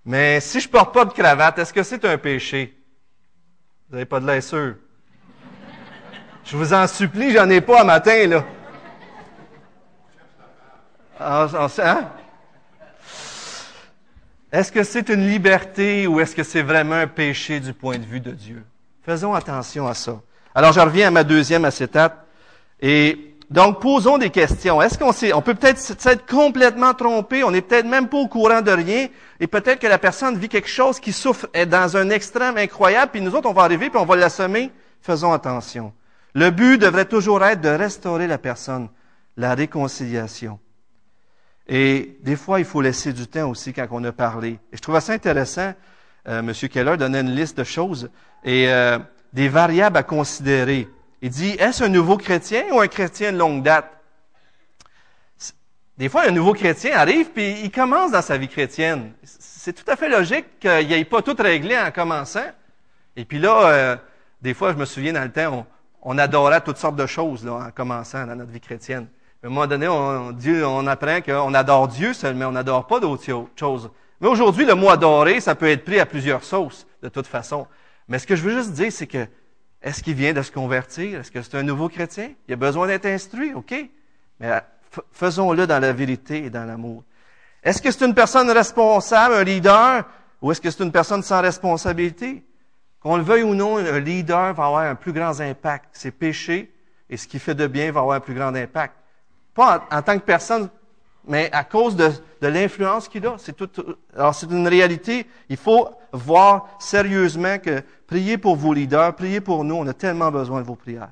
Mais 0.05 0.38
si 0.38 0.61
je 0.61 0.68
porte 0.68 0.94
pas 0.94 1.05
de 1.05 1.12
cravate, 1.12 1.59
est-ce 1.59 1.73
que 1.73 1.83
c'est 1.83 2.05
un 2.05 2.16
péché? 2.18 2.79
Vous 3.88 3.97
n'avez 3.97 4.05
pas 4.05 4.21
de 4.21 4.29
l'air 4.29 4.40
sûr. 4.40 4.77
Je 6.44 6.57
vous 6.57 6.73
en 6.73 6.87
supplie, 6.87 7.33
j'en 7.33 7.51
ai 7.51 7.61
pas 7.61 7.81
un 7.81 7.85
matin, 7.85 8.29
là. 8.29 8.44
Ah, 11.18 11.49
hein? 11.79 12.11
Est-ce 14.53 14.71
que 14.71 14.85
c'est 14.85 15.09
une 15.09 15.29
liberté 15.29 16.07
ou 16.07 16.21
est-ce 16.21 16.37
que 16.37 16.44
c'est 16.44 16.62
vraiment 16.62 16.94
un 16.94 17.09
péché 17.09 17.59
du 17.59 17.73
point 17.73 17.99
de 17.99 18.07
vue 18.07 18.21
de 18.21 18.31
Dieu? 18.31 18.64
Faisons 19.09 19.33
attention 19.33 19.88
à 19.88 19.94
ça. 19.94 20.21
Alors, 20.55 20.75
je 20.75 20.81
reviens 20.81 21.09
à 21.09 21.11
ma 21.11 21.25
deuxième 21.25 21.64
acétate. 21.64 22.14
Et 22.79 23.38
donc, 23.49 23.81
posons 23.81 24.18
des 24.18 24.29
questions. 24.29 24.83
Est-ce 24.83 24.99
qu'on 24.99 25.12
sait, 25.12 25.33
on 25.33 25.40
peut 25.40 25.55
peut-être 25.55 25.79
s'être 25.79 26.27
complètement 26.27 26.92
trompé, 26.92 27.42
on 27.42 27.51
n'est 27.51 27.62
peut-être 27.62 27.87
même 27.87 28.07
pas 28.09 28.18
au 28.18 28.29
courant 28.29 28.61
de 28.61 28.71
rien, 28.71 29.09
et 29.40 29.47
peut-être 29.47 29.81
que 29.81 29.87
la 29.87 29.97
personne 29.97 30.37
vit 30.37 30.51
quelque 30.51 30.68
chose 30.68 31.01
qui 31.01 31.14
souffre, 31.14 31.49
est 31.55 31.64
dans 31.64 31.97
un 31.97 32.11
extrême 32.11 32.59
incroyable, 32.59 33.12
puis 33.12 33.23
nous 33.23 33.35
autres, 33.35 33.49
on 33.49 33.55
va 33.55 33.62
arriver, 33.62 33.88
puis 33.88 33.99
on 33.99 34.05
va 34.05 34.14
l'assommer. 34.14 34.71
Faisons 35.01 35.33
attention. 35.33 35.94
Le 36.35 36.51
but 36.51 36.77
devrait 36.77 37.07
toujours 37.07 37.42
être 37.42 37.62
de 37.62 37.71
restaurer 37.71 38.27
la 38.27 38.37
personne, 38.37 38.90
la 39.38 39.55
réconciliation. 39.55 40.61
Et 41.66 42.18
des 42.23 42.37
fois, 42.37 42.59
il 42.59 42.66
faut 42.66 42.83
laisser 42.83 43.14
du 43.14 43.27
temps 43.27 43.49
aussi 43.49 43.73
quand 43.73 43.87
on 43.90 44.05
a 44.05 44.12
parlé. 44.12 44.59
Et 44.71 44.77
je 44.77 44.83
trouve 44.83 45.01
ça 45.01 45.14
intéressant. 45.14 45.73
Euh, 46.26 46.40
M. 46.40 46.52
Keller 46.52 46.96
donnait 46.96 47.20
une 47.20 47.35
liste 47.35 47.59
de 47.59 47.64
choses 47.64 48.11
et 48.44 48.68
euh, 48.68 48.98
des 49.33 49.48
variables 49.48 49.96
à 49.96 50.02
considérer. 50.02 50.88
Il 51.22 51.31
dit, 51.31 51.50
est-ce 51.59 51.85
un 51.85 51.88
nouveau 51.88 52.16
chrétien 52.16 52.64
ou 52.72 52.81
un 52.81 52.88
chrétien 52.88 53.33
de 53.33 53.38
longue 53.38 53.62
date? 53.62 53.90
Des 55.96 56.09
fois, 56.09 56.28
un 56.28 56.31
nouveau 56.31 56.52
chrétien 56.52 56.96
arrive 56.96 57.31
puis 57.31 57.61
il 57.62 57.70
commence 57.72 58.12
dans 58.12 58.22
sa 58.22 58.37
vie 58.37 58.48
chrétienne. 58.48 59.12
C'est 59.24 59.72
tout 59.72 59.90
à 59.90 59.96
fait 59.96 60.09
logique 60.09 60.61
qu'il 60.61 60.88
n'ait 60.88 61.04
pas 61.04 61.22
tout 61.22 61.37
réglé 61.38 61.76
en 61.76 61.90
commençant. 61.90 62.46
Et 63.16 63.24
puis 63.24 63.40
là, 63.40 63.68
euh, 63.68 63.96
des 64.40 64.54
fois, 64.54 64.72
je 64.72 64.76
me 64.76 64.85
souviens 64.85 65.12
dans 65.12 65.24
le 65.24 65.33
temps, 65.33 65.66
on, 66.02 66.18
adorait 66.18 66.61
toutes 66.61 66.76
sortes 66.76 66.94
de 66.94 67.07
choses 67.07 67.44
là, 67.44 67.54
en 67.54 67.70
commençant 67.72 68.24
dans 68.26 68.37
notre 68.37 68.52
vie 68.52 68.61
chrétienne. 68.61 69.09
À 69.42 69.48
un 69.48 69.50
moment 69.50 69.66
donné, 69.66 69.88
on, 69.88 70.33
on 70.33 70.87
apprend 70.87 71.20
qu'on 71.20 71.52
adore 71.52 71.88
Dieu 71.88 72.12
seulement, 72.12 72.46
on 72.46 72.52
n'adore 72.52 72.87
pas 72.87 73.00
d'autres 73.00 73.24
choses. 73.57 73.90
Mais 74.20 74.28
aujourd'hui, 74.28 74.64
le 74.64 74.74
mot 74.74 74.88
adorer, 74.88 75.40
ça 75.40 75.54
peut 75.54 75.68
être 75.68 75.85
pris 75.85 76.00
à 76.00 76.07
plusieurs 76.07 76.44
sauces, 76.44 76.87
de 77.02 77.09
toute 77.09 77.26
façon. 77.26 77.66
Mais 78.09 78.18
ce 78.18 78.26
que 78.26 78.37
je 78.37 78.42
veux 78.42 78.54
juste 78.57 78.72
dire, 78.72 78.90
c'est 78.90 79.07
que, 79.07 79.26
est-ce 79.81 80.02
qu'il 80.02 80.14
vient 80.14 80.33
de 80.33 80.42
se 80.42 80.50
convertir? 80.50 81.20
Est-ce 81.20 81.31
que 81.31 81.40
c'est 81.40 81.57
un 81.57 81.62
nouveau 81.62 81.88
chrétien? 81.88 82.33
Il 82.48 82.54
a 82.54 82.57
besoin 82.57 82.88
d'être 82.88 83.07
instruit, 83.07 83.54
OK? 83.54 83.74
Mais 84.40 84.61
faisons-le 85.12 85.66
dans 85.66 85.78
la 85.78 85.92
vérité 85.92 86.44
et 86.44 86.50
dans 86.50 86.64
l'amour. 86.64 87.04
Est-ce 87.62 87.81
que 87.81 87.90
c'est 87.90 88.04
une 88.04 88.14
personne 88.14 88.50
responsable, 88.50 89.35
un 89.35 89.44
leader, 89.44 90.04
ou 90.40 90.50
est-ce 90.50 90.61
que 90.61 90.70
c'est 90.70 90.83
une 90.83 90.92
personne 90.92 91.22
sans 91.22 91.40
responsabilité? 91.40 92.44
Qu'on 93.00 93.16
le 93.16 93.22
veuille 93.22 93.42
ou 93.44 93.54
non, 93.54 93.78
un 93.78 94.00
leader 94.00 94.54
va 94.54 94.66
avoir 94.66 94.83
un 94.83 94.94
plus 94.94 95.12
grand 95.12 95.38
impact. 95.40 95.90
Ses 95.92 96.11
péchés 96.11 96.72
et 97.09 97.16
ce 97.16 97.28
qu'il 97.28 97.40
fait 97.40 97.54
de 97.54 97.66
bien 97.66 97.90
va 97.92 98.00
avoir 98.00 98.16
un 98.16 98.20
plus 98.20 98.35
grand 98.35 98.54
impact. 98.54 98.94
Pas 99.54 99.87
en, 99.90 100.02
tant 100.02 100.18
que 100.18 100.24
personne, 100.24 100.68
mais 101.26 101.50
à 101.52 101.64
cause 101.64 101.96
de, 101.96 102.11
l'influence 102.40 103.09
qu'il 103.09 103.26
a. 103.26 103.37
C'est 103.38 104.50
une 104.50 104.68
réalité. 104.68 105.26
Il 105.48 105.57
faut 105.57 105.90
voir 106.12 106.68
sérieusement 106.78 107.59
que 107.59 107.83
priez 108.07 108.38
pour 108.38 108.57
vos 108.57 108.72
leaders, 108.72 109.14
priez 109.14 109.40
pour 109.40 109.64
nous. 109.64 109.74
On 109.74 109.87
a 109.87 109.92
tellement 109.92 110.31
besoin 110.31 110.61
de 110.61 110.66
vos 110.66 110.74
prières. 110.74 111.11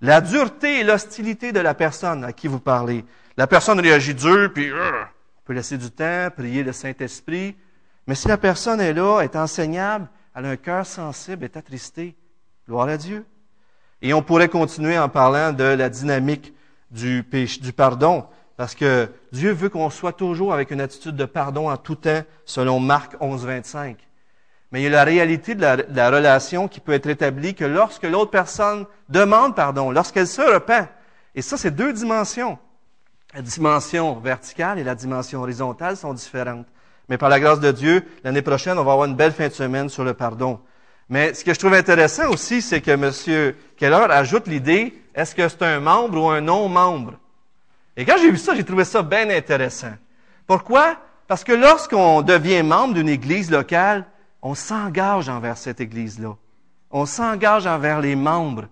La 0.00 0.20
dureté 0.20 0.80
et 0.80 0.84
l'hostilité 0.84 1.52
de 1.52 1.60
la 1.60 1.74
personne 1.74 2.24
à 2.24 2.32
qui 2.32 2.48
vous 2.48 2.60
parlez. 2.60 3.04
La 3.36 3.46
personne 3.46 3.80
réagit 3.80 4.14
dur, 4.14 4.50
puis 4.52 4.70
euh, 4.70 5.02
on 5.02 5.40
peut 5.44 5.52
laisser 5.52 5.76
du 5.76 5.90
temps, 5.90 6.28
prier 6.34 6.62
le 6.62 6.72
Saint-Esprit. 6.72 7.56
Mais 8.06 8.14
si 8.14 8.28
la 8.28 8.38
personne 8.38 8.80
est 8.80 8.94
là, 8.94 9.20
est 9.20 9.36
enseignable, 9.36 10.08
elle 10.34 10.46
a 10.46 10.50
un 10.50 10.56
cœur 10.56 10.86
sensible, 10.86 11.44
est 11.44 11.56
attristée, 11.56 12.16
gloire 12.66 12.88
à 12.88 12.96
Dieu. 12.96 13.26
Et 14.00 14.14
on 14.14 14.22
pourrait 14.22 14.48
continuer 14.48 14.98
en 14.98 15.08
parlant 15.08 15.52
de 15.52 15.64
la 15.64 15.88
dynamique 15.88 16.54
du 16.90 17.24
pardon, 17.76 18.24
parce 18.58 18.74
que 18.74 19.08
Dieu 19.30 19.52
veut 19.52 19.68
qu'on 19.68 19.88
soit 19.88 20.12
toujours 20.12 20.52
avec 20.52 20.72
une 20.72 20.80
attitude 20.80 21.14
de 21.14 21.24
pardon 21.24 21.70
en 21.70 21.76
tout 21.76 21.94
temps, 21.94 22.22
selon 22.44 22.80
Marc 22.80 23.14
11, 23.20 23.46
25. 23.46 23.96
Mais 24.72 24.80
il 24.80 24.84
y 24.84 24.86
a 24.88 24.90
la 24.90 25.04
réalité 25.04 25.54
de 25.54 25.62
la, 25.62 26.10
relation 26.10 26.66
qui 26.66 26.80
peut 26.80 26.92
être 26.92 27.06
établie 27.06 27.54
que 27.54 27.64
lorsque 27.64 28.02
l'autre 28.02 28.32
personne 28.32 28.84
demande 29.08 29.54
pardon, 29.54 29.92
lorsqu'elle 29.92 30.26
se 30.26 30.42
repent, 30.42 30.88
et 31.36 31.40
ça, 31.40 31.56
c'est 31.56 31.70
deux 31.70 31.92
dimensions. 31.92 32.58
La 33.32 33.42
dimension 33.42 34.18
verticale 34.18 34.80
et 34.80 34.84
la 34.84 34.96
dimension 34.96 35.40
horizontale 35.40 35.96
sont 35.96 36.12
différentes. 36.12 36.66
Mais 37.08 37.16
par 37.16 37.28
la 37.28 37.38
grâce 37.38 37.60
de 37.60 37.70
Dieu, 37.70 38.04
l'année 38.24 38.42
prochaine, 38.42 38.76
on 38.76 38.82
va 38.82 38.90
avoir 38.90 39.06
une 39.06 39.14
belle 39.14 39.32
fin 39.32 39.46
de 39.46 39.52
semaine 39.52 39.88
sur 39.88 40.02
le 40.02 40.14
pardon. 40.14 40.58
Mais 41.08 41.32
ce 41.32 41.44
que 41.44 41.54
je 41.54 41.60
trouve 41.60 41.74
intéressant 41.74 42.28
aussi, 42.30 42.60
c'est 42.60 42.80
que 42.80 42.90
M. 42.90 43.54
Keller 43.76 44.06
ajoute 44.10 44.48
l'idée, 44.48 45.00
est-ce 45.14 45.36
que 45.36 45.48
c'est 45.48 45.62
un 45.62 45.78
membre 45.78 46.20
ou 46.20 46.28
un 46.28 46.40
non-membre? 46.40 47.12
Et 47.98 48.04
quand 48.04 48.16
j'ai 48.16 48.30
vu 48.30 48.38
ça, 48.38 48.54
j'ai 48.54 48.62
trouvé 48.62 48.84
ça 48.84 49.02
bien 49.02 49.28
intéressant. 49.28 49.92
Pourquoi? 50.46 50.96
Parce 51.26 51.42
que 51.42 51.52
lorsqu'on 51.52 52.22
devient 52.22 52.62
membre 52.62 52.94
d'une 52.94 53.08
église 53.08 53.50
locale, 53.50 54.06
on 54.40 54.54
s'engage 54.54 55.28
envers 55.28 55.58
cette 55.58 55.80
église-là. 55.80 56.36
On 56.92 57.06
s'engage 57.06 57.66
envers 57.66 58.00
les 58.00 58.14
membres. 58.14 58.66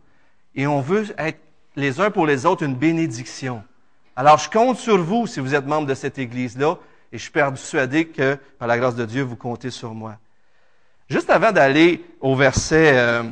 Et 0.54 0.68
on 0.68 0.80
veut 0.80 1.12
être 1.18 1.40
les 1.74 2.00
uns 2.00 2.12
pour 2.12 2.24
les 2.24 2.46
autres 2.46 2.62
une 2.62 2.76
bénédiction. 2.76 3.64
Alors, 4.14 4.38
je 4.38 4.48
compte 4.48 4.78
sur 4.78 4.96
vous 5.02 5.26
si 5.26 5.40
vous 5.40 5.56
êtes 5.56 5.66
membre 5.66 5.88
de 5.88 5.94
cette 5.94 6.18
église-là, 6.18 6.78
et 7.10 7.18
je 7.18 7.22
suis 7.22 7.32
persuadé 7.32 8.06
que, 8.06 8.38
par 8.60 8.68
la 8.68 8.78
grâce 8.78 8.94
de 8.94 9.04
Dieu, 9.04 9.22
vous 9.22 9.36
comptez 9.36 9.70
sur 9.70 9.92
moi. 9.92 10.18
Juste 11.10 11.30
avant 11.30 11.50
d'aller 11.50 12.04
au 12.20 12.36
verset, 12.36 12.92
euh, 12.94 13.24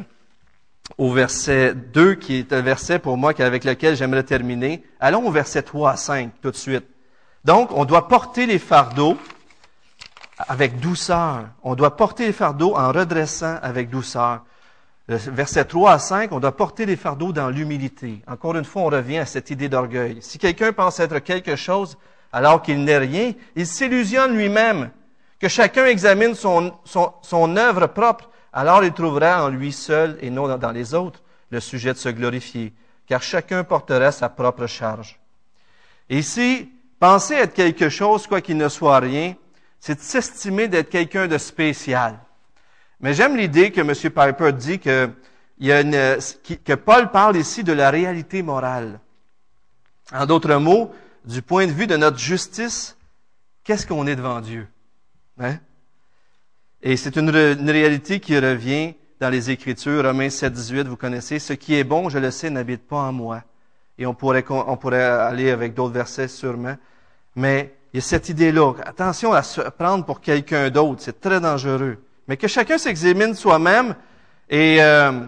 au 0.99 1.13
verset 1.13 1.75
2, 1.75 2.15
qui 2.15 2.37
est 2.37 2.53
un 2.53 2.61
verset 2.61 2.99
pour 2.99 3.17
moi 3.17 3.33
avec 3.39 3.65
lequel 3.65 3.97
j'aimerais 3.97 4.23
terminer, 4.23 4.83
allons 5.01 5.27
au 5.27 5.31
verset 5.31 5.63
3 5.63 5.93
à 5.93 5.97
5 5.97 6.33
tout 6.43 6.51
de 6.51 6.57
suite. 6.57 6.87
Donc, 7.45 7.71
on 7.73 7.85
doit 7.85 8.09
porter 8.09 8.47
les 8.47 8.59
fardeaux 8.59 9.19
avec 10.39 10.81
douceur. 10.81 11.45
On 11.63 11.75
doit 11.75 11.97
porter 11.97 12.27
les 12.27 12.33
fardeaux 12.33 12.75
en 12.77 12.93
redressant 12.93 13.59
avec 13.63 13.91
douceur. 13.91 14.45
verset 15.09 15.65
3 15.65 15.93
à 15.93 15.99
5, 15.99 16.33
on 16.33 16.41
doit 16.41 16.57
porter 16.57 16.87
les 16.87 16.97
fardeaux 16.97 17.33
dans 17.33 17.51
l'humilité. 17.51 18.23
Encore 18.27 18.57
une 18.57 18.65
fois, 18.65 18.83
on 18.83 18.87
revient 18.87 19.19
à 19.19 19.27
cette 19.27 19.51
idée 19.51 19.69
d'orgueil. 19.69 20.19
Si 20.21 20.39
quelqu'un 20.39 20.73
pense 20.73 21.01
être 21.01 21.19
quelque 21.19 21.57
chose 21.57 21.99
alors 22.33 22.63
qu'il 22.63 22.83
n'est 22.85 22.99
rien, 22.99 23.33
il 23.55 23.67
s'illusionne 23.67 24.37
lui-même 24.37 24.91
que 25.39 25.49
chacun 25.49 25.87
examine 25.87 26.35
son, 26.35 26.73
son, 26.85 27.57
œuvre 27.57 27.87
propre, 27.87 28.31
alors 28.55 28.85
il 28.85 28.93
trouvera 28.93 29.45
en 29.45 29.49
lui 29.49 29.73
seul 29.73 30.17
et 30.23 30.31
non 30.31 30.57
dans 30.57 30.71
les 30.71 30.95
autres 30.95 31.21
le 31.51 31.61
sujet 31.61 31.93
de 31.93 31.99
se 31.99 32.09
glorifier. 32.09 32.73
car 33.07 33.23
chacun 33.23 33.65
porterait 33.65 34.13
sa 34.13 34.29
propre 34.29 34.67
charge. 34.67 35.21
Ici, 36.09 36.71
penser 36.99 37.35
être 37.35 37.53
quelque 37.53 37.89
chose, 37.89 38.27
quoi 38.27 38.41
qu'il 38.41 38.57
ne 38.57 38.69
soit 38.69 38.99
rien, 38.99 39.35
c'est 39.79 40.01
s'estimer 40.01 40.69
d'être 40.69 40.89
quelqu'un 40.89 41.27
de 41.27 41.37
spécial. 41.37 42.19
Mais 43.01 43.13
j'aime 43.13 43.37
l'idée 43.37 43.71
que 43.71 43.81
M. 43.81 43.93
Piper 43.93 44.53
dit 44.53 44.79
que 44.79 46.75
Paul 46.75 47.11
parle 47.11 47.37
ici 47.37 47.65
de 47.65 47.73
la 47.73 47.91
réalité 47.91 48.43
morale. 48.43 49.01
En 50.13 50.25
d'autres 50.27 50.55
mots, 50.55 50.95
du 51.25 51.43
point 51.43 51.67
de 51.67 51.73
vue 51.73 51.87
de 51.87 51.97
notre 51.97 52.19
justice, 52.19 52.97
qu'est-ce 53.65 53.87
qu'on 53.87 54.07
est 54.07 54.17
devant 54.17 54.41
Dieu? 54.41 54.67
Hein? 55.39 55.59
Et 56.87 56.99
c'est 56.99 57.17
une, 57.17 57.31
réalité 57.31 58.21
qui 58.21 58.39
revient 58.39 58.93
dans 59.19 59.31
les 59.31 59.51
Écritures, 59.51 60.05
Romains 60.05 60.29
7, 60.29 60.53
18, 60.53 60.87
vous 60.87 60.99
connaissez, 60.99 61.39
ce 61.39 61.55
qui 61.55 61.77
est 61.77 61.83
bon, 61.83 62.11
je 62.11 62.19
le 62.19 62.31
sais, 62.31 62.51
n'habite 62.51 62.87
pas 62.87 62.99
en 62.99 63.11
moi. 63.11 63.43
Et 63.97 64.05
on 64.05 64.13
pourrait, 64.13 64.45
on 64.51 64.77
pourrait 64.77 65.03
aller 65.03 65.51
avec 65.51 65.73
d'autres 65.73 65.95
versets 65.95 66.29
sûrement. 66.29 66.77
Mais 67.37 67.75
il 67.95 67.97
y 67.97 67.99
a 68.01 68.03
cette 68.03 68.29
idée-là. 68.29 68.75
Attention 68.85 69.33
à 69.33 69.43
se 69.43 69.63
prendre 69.63 70.05
pour 70.05 70.21
quelqu'un 70.21 70.69
d'autre, 70.69 71.01
c'est 71.01 71.23
très 71.23 71.41
dangereux. 71.41 71.97
Mais 72.29 72.37
que 72.37 72.49
chacun 72.49 72.77
s'examine 72.77 73.35
soi-même. 73.35 73.95
Et 74.51 74.83
euh, 74.83 75.21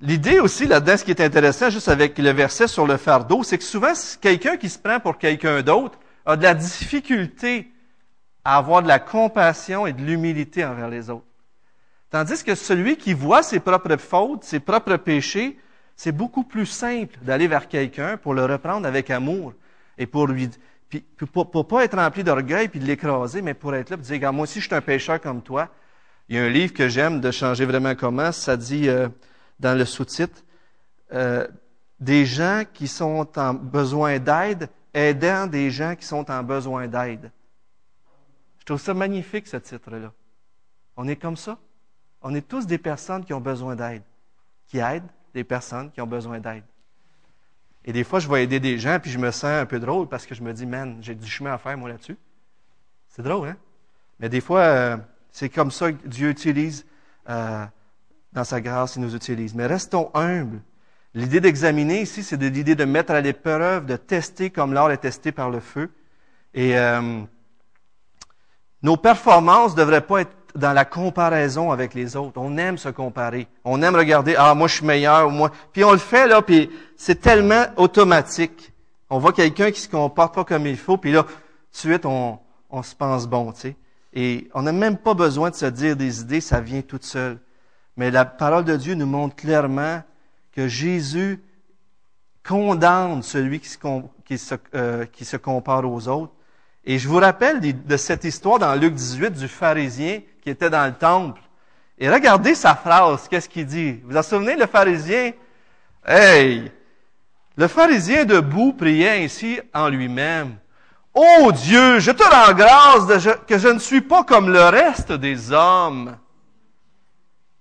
l'idée 0.00 0.38
aussi 0.38 0.68
là-dedans, 0.68 0.96
ce 0.98 1.02
qui 1.02 1.10
est 1.10 1.20
intéressant, 1.20 1.68
juste 1.68 1.88
avec 1.88 2.16
le 2.16 2.30
verset 2.30 2.68
sur 2.68 2.86
le 2.86 2.96
fardeau, 2.96 3.42
c'est 3.42 3.58
que 3.58 3.64
souvent, 3.64 3.92
quelqu'un 4.20 4.56
qui 4.56 4.68
se 4.68 4.78
prend 4.78 5.00
pour 5.00 5.18
quelqu'un 5.18 5.62
d'autre 5.62 5.98
a 6.24 6.36
de 6.36 6.44
la 6.44 6.54
difficulté 6.54 7.72
à 8.46 8.58
avoir 8.58 8.80
de 8.80 8.86
la 8.86 9.00
compassion 9.00 9.88
et 9.88 9.92
de 9.92 10.00
l'humilité 10.00 10.64
envers 10.64 10.88
les 10.88 11.10
autres. 11.10 11.26
Tandis 12.10 12.44
que 12.44 12.54
celui 12.54 12.96
qui 12.96 13.12
voit 13.12 13.42
ses 13.42 13.58
propres 13.58 13.96
fautes, 13.96 14.44
ses 14.44 14.60
propres 14.60 14.98
péchés, 14.98 15.58
c'est 15.96 16.12
beaucoup 16.12 16.44
plus 16.44 16.64
simple 16.64 17.18
d'aller 17.22 17.48
vers 17.48 17.66
quelqu'un 17.66 18.16
pour 18.16 18.34
le 18.34 18.44
reprendre 18.44 18.86
avec 18.86 19.10
amour 19.10 19.52
et 19.98 20.06
pour 20.06 20.28
lui, 20.28 20.48
puis, 20.88 21.00
pour, 21.32 21.66
pas 21.66 21.82
être 21.82 21.96
rempli 21.96 22.22
d'orgueil 22.22 22.68
puis 22.68 22.78
de 22.78 22.84
l'écraser, 22.84 23.42
mais 23.42 23.54
pour 23.54 23.74
être 23.74 23.90
là, 23.90 23.96
et 23.96 24.18
dire, 24.18 24.32
moi 24.32 24.44
aussi 24.44 24.60
je 24.60 24.66
suis 24.66 24.74
un 24.76 24.80
pécheur 24.80 25.20
comme 25.20 25.42
toi. 25.42 25.68
Il 26.28 26.36
y 26.36 26.38
a 26.38 26.44
un 26.44 26.48
livre 26.48 26.72
que 26.72 26.88
j'aime 26.88 27.20
de 27.20 27.32
changer 27.32 27.64
vraiment 27.64 27.96
comment. 27.96 28.30
Ça 28.30 28.56
dit 28.56 28.88
euh, 28.88 29.08
dans 29.58 29.76
le 29.76 29.84
sous-titre 29.84 30.44
euh, 31.12 31.48
des 31.98 32.24
gens 32.24 32.62
qui 32.72 32.86
sont 32.86 33.26
en 33.36 33.54
besoin 33.54 34.20
d'aide, 34.20 34.68
aidant 34.94 35.48
des 35.48 35.72
gens 35.72 35.96
qui 35.96 36.06
sont 36.06 36.30
en 36.30 36.44
besoin 36.44 36.86
d'aide. 36.86 37.32
Je 38.66 38.72
trouve 38.72 38.80
ça 38.80 38.94
magnifique 38.94 39.46
ce 39.46 39.58
titre-là. 39.58 40.12
On 40.96 41.06
est 41.06 41.14
comme 41.14 41.36
ça. 41.36 41.56
On 42.20 42.34
est 42.34 42.40
tous 42.40 42.66
des 42.66 42.78
personnes 42.78 43.24
qui 43.24 43.32
ont 43.32 43.40
besoin 43.40 43.76
d'aide, 43.76 44.02
qui 44.66 44.78
aident 44.78 45.06
des 45.32 45.44
personnes 45.44 45.88
qui 45.92 46.00
ont 46.00 46.06
besoin 46.08 46.40
d'aide. 46.40 46.64
Et 47.84 47.92
des 47.92 48.02
fois, 48.02 48.18
je 48.18 48.28
vais 48.28 48.42
aider 48.42 48.58
des 48.58 48.76
gens, 48.76 48.98
puis 49.00 49.12
je 49.12 49.18
me 49.20 49.30
sens 49.30 49.44
un 49.44 49.66
peu 49.66 49.78
drôle 49.78 50.08
parce 50.08 50.26
que 50.26 50.34
je 50.34 50.42
me 50.42 50.52
dis, 50.52 50.66
man, 50.66 50.98
j'ai 51.00 51.14
du 51.14 51.28
chemin 51.28 51.52
à 51.52 51.58
faire, 51.58 51.78
moi, 51.78 51.90
là-dessus. 51.90 52.16
C'est 53.10 53.22
drôle, 53.22 53.50
hein? 53.50 53.56
Mais 54.18 54.28
des 54.28 54.40
fois, 54.40 54.62
euh, 54.62 54.96
c'est 55.30 55.48
comme 55.48 55.70
ça 55.70 55.92
que 55.92 56.08
Dieu 56.08 56.28
utilise, 56.28 56.86
euh, 57.28 57.64
dans 58.32 58.42
sa 58.42 58.60
grâce, 58.60 58.96
il 58.96 59.02
nous 59.02 59.14
utilise. 59.14 59.54
Mais 59.54 59.66
restons 59.66 60.10
humbles. 60.12 60.60
L'idée 61.14 61.38
d'examiner 61.40 62.02
ici, 62.02 62.24
c'est 62.24 62.36
de 62.36 62.48
l'idée 62.48 62.74
de 62.74 62.84
mettre 62.84 63.12
à 63.12 63.20
l'épreuve, 63.20 63.86
de 63.86 63.94
tester 63.94 64.50
comme 64.50 64.74
l'or 64.74 64.90
est 64.90 64.96
testé 64.96 65.30
par 65.30 65.50
le 65.50 65.60
feu. 65.60 65.92
Et 66.52 66.76
euh, 66.76 67.22
nos 68.86 68.96
performances 68.96 69.72
ne 69.72 69.78
devraient 69.78 70.06
pas 70.06 70.20
être 70.20 70.30
dans 70.54 70.72
la 70.72 70.84
comparaison 70.84 71.72
avec 71.72 71.92
les 71.92 72.16
autres. 72.16 72.40
On 72.40 72.56
aime 72.56 72.78
se 72.78 72.88
comparer. 72.88 73.48
On 73.64 73.82
aime 73.82 73.96
regarder, 73.96 74.36
ah, 74.38 74.54
moi, 74.54 74.68
je 74.68 74.76
suis 74.76 74.86
meilleur, 74.86 75.28
moi. 75.28 75.50
Puis 75.72 75.82
on 75.82 75.90
le 75.90 75.98
fait, 75.98 76.28
là, 76.28 76.40
puis 76.40 76.70
c'est 76.96 77.20
tellement 77.20 77.64
automatique. 77.78 78.72
On 79.10 79.18
voit 79.18 79.32
quelqu'un 79.32 79.72
qui 79.72 79.80
se 79.80 79.88
comporte 79.88 80.36
pas 80.36 80.44
comme 80.44 80.68
il 80.68 80.76
faut, 80.76 80.98
puis 80.98 81.10
là, 81.10 81.24
tout 81.24 81.28
de 81.72 81.76
suite, 81.76 82.06
on, 82.06 82.38
se 82.84 82.94
pense 82.94 83.26
bon, 83.26 83.50
tu 83.50 83.60
sais. 83.60 83.76
Et 84.14 84.48
on 84.54 84.62
n'a 84.62 84.70
même 84.70 84.98
pas 84.98 85.14
besoin 85.14 85.50
de 85.50 85.56
se 85.56 85.66
dire 85.66 85.96
des 85.96 86.20
idées, 86.20 86.40
ça 86.40 86.60
vient 86.60 86.80
tout 86.80 87.00
seul. 87.00 87.40
Mais 87.96 88.12
la 88.12 88.24
parole 88.24 88.64
de 88.64 88.76
Dieu 88.76 88.94
nous 88.94 89.06
montre 89.06 89.34
clairement 89.34 90.00
que 90.52 90.68
Jésus 90.68 91.42
condamne 92.46 93.24
celui 93.24 93.58
qui 93.58 93.68
se, 94.38 94.54
euh, 94.76 95.06
qui 95.06 95.24
se 95.24 95.36
compare 95.36 95.84
aux 95.90 96.06
autres. 96.06 96.35
Et 96.88 97.00
je 97.00 97.08
vous 97.08 97.18
rappelle 97.18 97.60
de 97.60 97.96
cette 97.96 98.22
histoire 98.22 98.60
dans 98.60 98.74
Luc 98.76 98.94
18 98.94 99.32
du 99.32 99.48
pharisien 99.48 100.20
qui 100.40 100.50
était 100.50 100.70
dans 100.70 100.86
le 100.86 100.94
temple. 100.94 101.40
Et 101.98 102.08
regardez 102.08 102.54
sa 102.54 102.76
phrase, 102.76 103.26
qu'est-ce 103.28 103.48
qu'il 103.48 103.66
dit? 103.66 103.94
Vous 104.04 104.10
vous 104.10 104.16
en 104.16 104.22
souvenez, 104.22 104.54
le 104.54 104.66
pharisien? 104.66 105.32
Hey! 106.06 106.70
Le 107.56 107.66
pharisien 107.66 108.24
debout 108.24 108.72
priait 108.72 109.24
ainsi 109.24 109.58
en 109.74 109.88
lui-même. 109.88 110.58
Oh 111.12 111.50
Dieu, 111.52 111.98
je 111.98 112.12
te 112.12 112.22
rends 112.22 112.54
grâce 112.54 113.26
que 113.48 113.58
je 113.58 113.68
ne 113.68 113.80
suis 113.80 114.02
pas 114.02 114.22
comme 114.22 114.52
le 114.52 114.62
reste 114.62 115.10
des 115.10 115.50
hommes. 115.50 116.16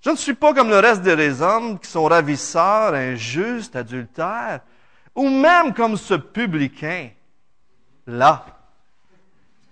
Je 0.01 0.11
ne 0.11 0.17
suis 0.17 0.35
pas 0.35 0.53
comme 0.53 0.69
le 0.69 0.77
reste 0.77 1.01
des 1.01 1.41
hommes 1.41 1.79
qui 1.79 1.89
sont 1.89 2.03
ravisseurs, 2.03 2.93
injustes, 2.93 3.75
adultères, 3.75 4.59
ou 5.15 5.29
même 5.29 5.73
comme 5.73 5.97
ce 5.97 6.13
publicain 6.13 7.09
là. 8.05 8.54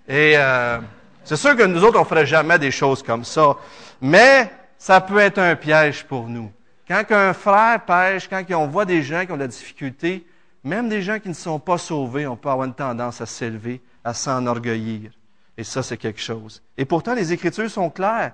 Et 0.08 0.34
euh, 0.36 0.80
c'est 1.24 1.38
sûr 1.38 1.56
que 1.56 1.64
nous 1.64 1.84
autres, 1.84 2.00
on 2.00 2.06
ferait 2.06 2.26
jamais 2.26 2.60
des 2.60 2.72
choses 2.72 3.02
comme 3.02 3.24
ça. 3.24 3.56
Mais 4.02 4.52
ça 4.78 5.00
peut 5.02 5.20
être 5.20 5.40
un 5.40 5.56
piège 5.56 6.04
pour 6.04 6.28
nous. 6.28 6.52
Quand 6.88 7.04
un 7.12 7.34
frère 7.34 7.86
pêche, 7.86 8.28
quand 8.28 8.44
on 8.52 8.68
voit 8.68 8.86
des 8.86 9.02
gens 9.02 9.26
qui 9.26 9.32
ont 9.32 9.36
de 9.36 9.42
la 9.42 9.48
difficulté, 9.48 10.26
même 10.64 10.90
des 10.90 11.02
gens 11.02 11.20
qui 11.20 11.30
ne 11.30 11.34
sont 11.34 11.60
pas 11.60 11.78
sauvés, 11.78 12.28
on 12.28 12.36
peut 12.36 12.50
avoir 12.50 12.68
une 12.68 12.74
tendance 12.74 13.22
à 13.22 13.26
s'élever, 13.26 13.82
à 14.04 14.14
s'enorgueillir. 14.14 15.12
Et 15.58 15.64
ça, 15.64 15.84
c'est 15.84 15.98
quelque 15.98 16.20
chose. 16.20 16.62
Et 16.78 16.86
pourtant, 16.86 17.14
les 17.14 17.32
Écritures 17.32 17.70
sont 17.70 17.90
claires. 17.90 18.34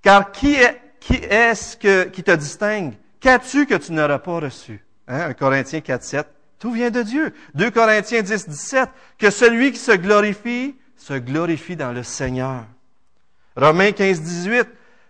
Car 0.00 0.32
qui 0.32 0.54
est, 0.54 0.80
qui 1.00 1.14
est-ce 1.14 1.76
que, 1.76 2.04
qui 2.04 2.22
te 2.22 2.30
distingue? 2.30 2.94
Qu'as-tu 3.20 3.66
que 3.66 3.74
tu 3.74 3.92
n'auras 3.92 4.18
pas 4.18 4.40
reçu? 4.40 4.84
Hein? 5.08 5.30
1 5.30 5.34
Corinthiens 5.34 5.80
4, 5.80 6.02
7. 6.02 6.26
Tout 6.58 6.72
vient 6.72 6.90
de 6.90 7.02
Dieu. 7.02 7.34
2 7.54 7.70
Corinthiens 7.70 8.22
10, 8.22 8.48
17. 8.48 8.88
Que 9.18 9.30
celui 9.30 9.72
qui 9.72 9.78
se 9.78 9.92
glorifie 9.92 10.76
se 10.96 11.14
glorifie 11.14 11.76
dans 11.76 11.92
le 11.92 12.02
Seigneur. 12.02 12.64
Romains 13.56 13.92
15, 13.92 14.20
18. 14.20 14.68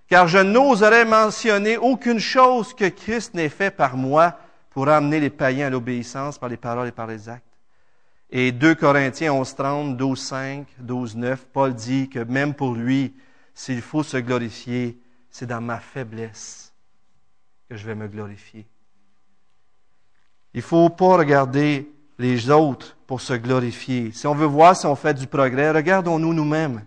Car 0.08 0.28
je 0.28 0.38
n'oserais 0.38 1.04
mentionner 1.04 1.78
aucune 1.78 2.18
chose 2.18 2.74
que 2.74 2.88
Christ 2.88 3.34
n'ait 3.34 3.48
fait 3.48 3.70
par 3.70 3.96
moi 3.96 4.38
pour 4.70 4.88
amener 4.88 5.20
les 5.20 5.30
païens 5.30 5.68
à 5.68 5.70
l'obéissance 5.70 6.38
par 6.38 6.48
les 6.48 6.56
paroles 6.56 6.88
et 6.88 6.92
par 6.92 7.06
les 7.06 7.28
actes. 7.28 7.44
Et 8.30 8.52
2 8.52 8.74
Corinthiens 8.74 9.32
11, 9.32 9.54
30, 9.54 9.96
12, 9.96 10.20
5, 10.20 10.66
12, 10.78 11.16
9, 11.16 11.46
Paul 11.52 11.74
dit 11.74 12.08
que 12.08 12.18
même 12.18 12.54
pour 12.54 12.74
lui, 12.74 13.14
s'il 13.54 13.80
faut 13.80 14.02
se 14.02 14.16
glorifier, 14.16 14.98
c'est 15.30 15.46
dans 15.46 15.60
ma 15.60 15.78
faiblesse 15.78 16.72
que 17.68 17.76
je 17.76 17.86
vais 17.86 17.94
me 17.94 18.08
glorifier. 18.08 18.66
Il 20.52 20.58
ne 20.58 20.62
faut 20.62 20.90
pas 20.90 21.16
regarder 21.16 21.90
les 22.18 22.50
autres 22.50 22.93
pour 23.06 23.20
se 23.20 23.34
glorifier. 23.34 24.12
Si 24.12 24.26
on 24.26 24.34
veut 24.34 24.46
voir 24.46 24.76
si 24.76 24.86
on 24.86 24.96
fait 24.96 25.14
du 25.14 25.26
progrès, 25.26 25.70
regardons-nous 25.70 26.32
nous-mêmes. 26.32 26.84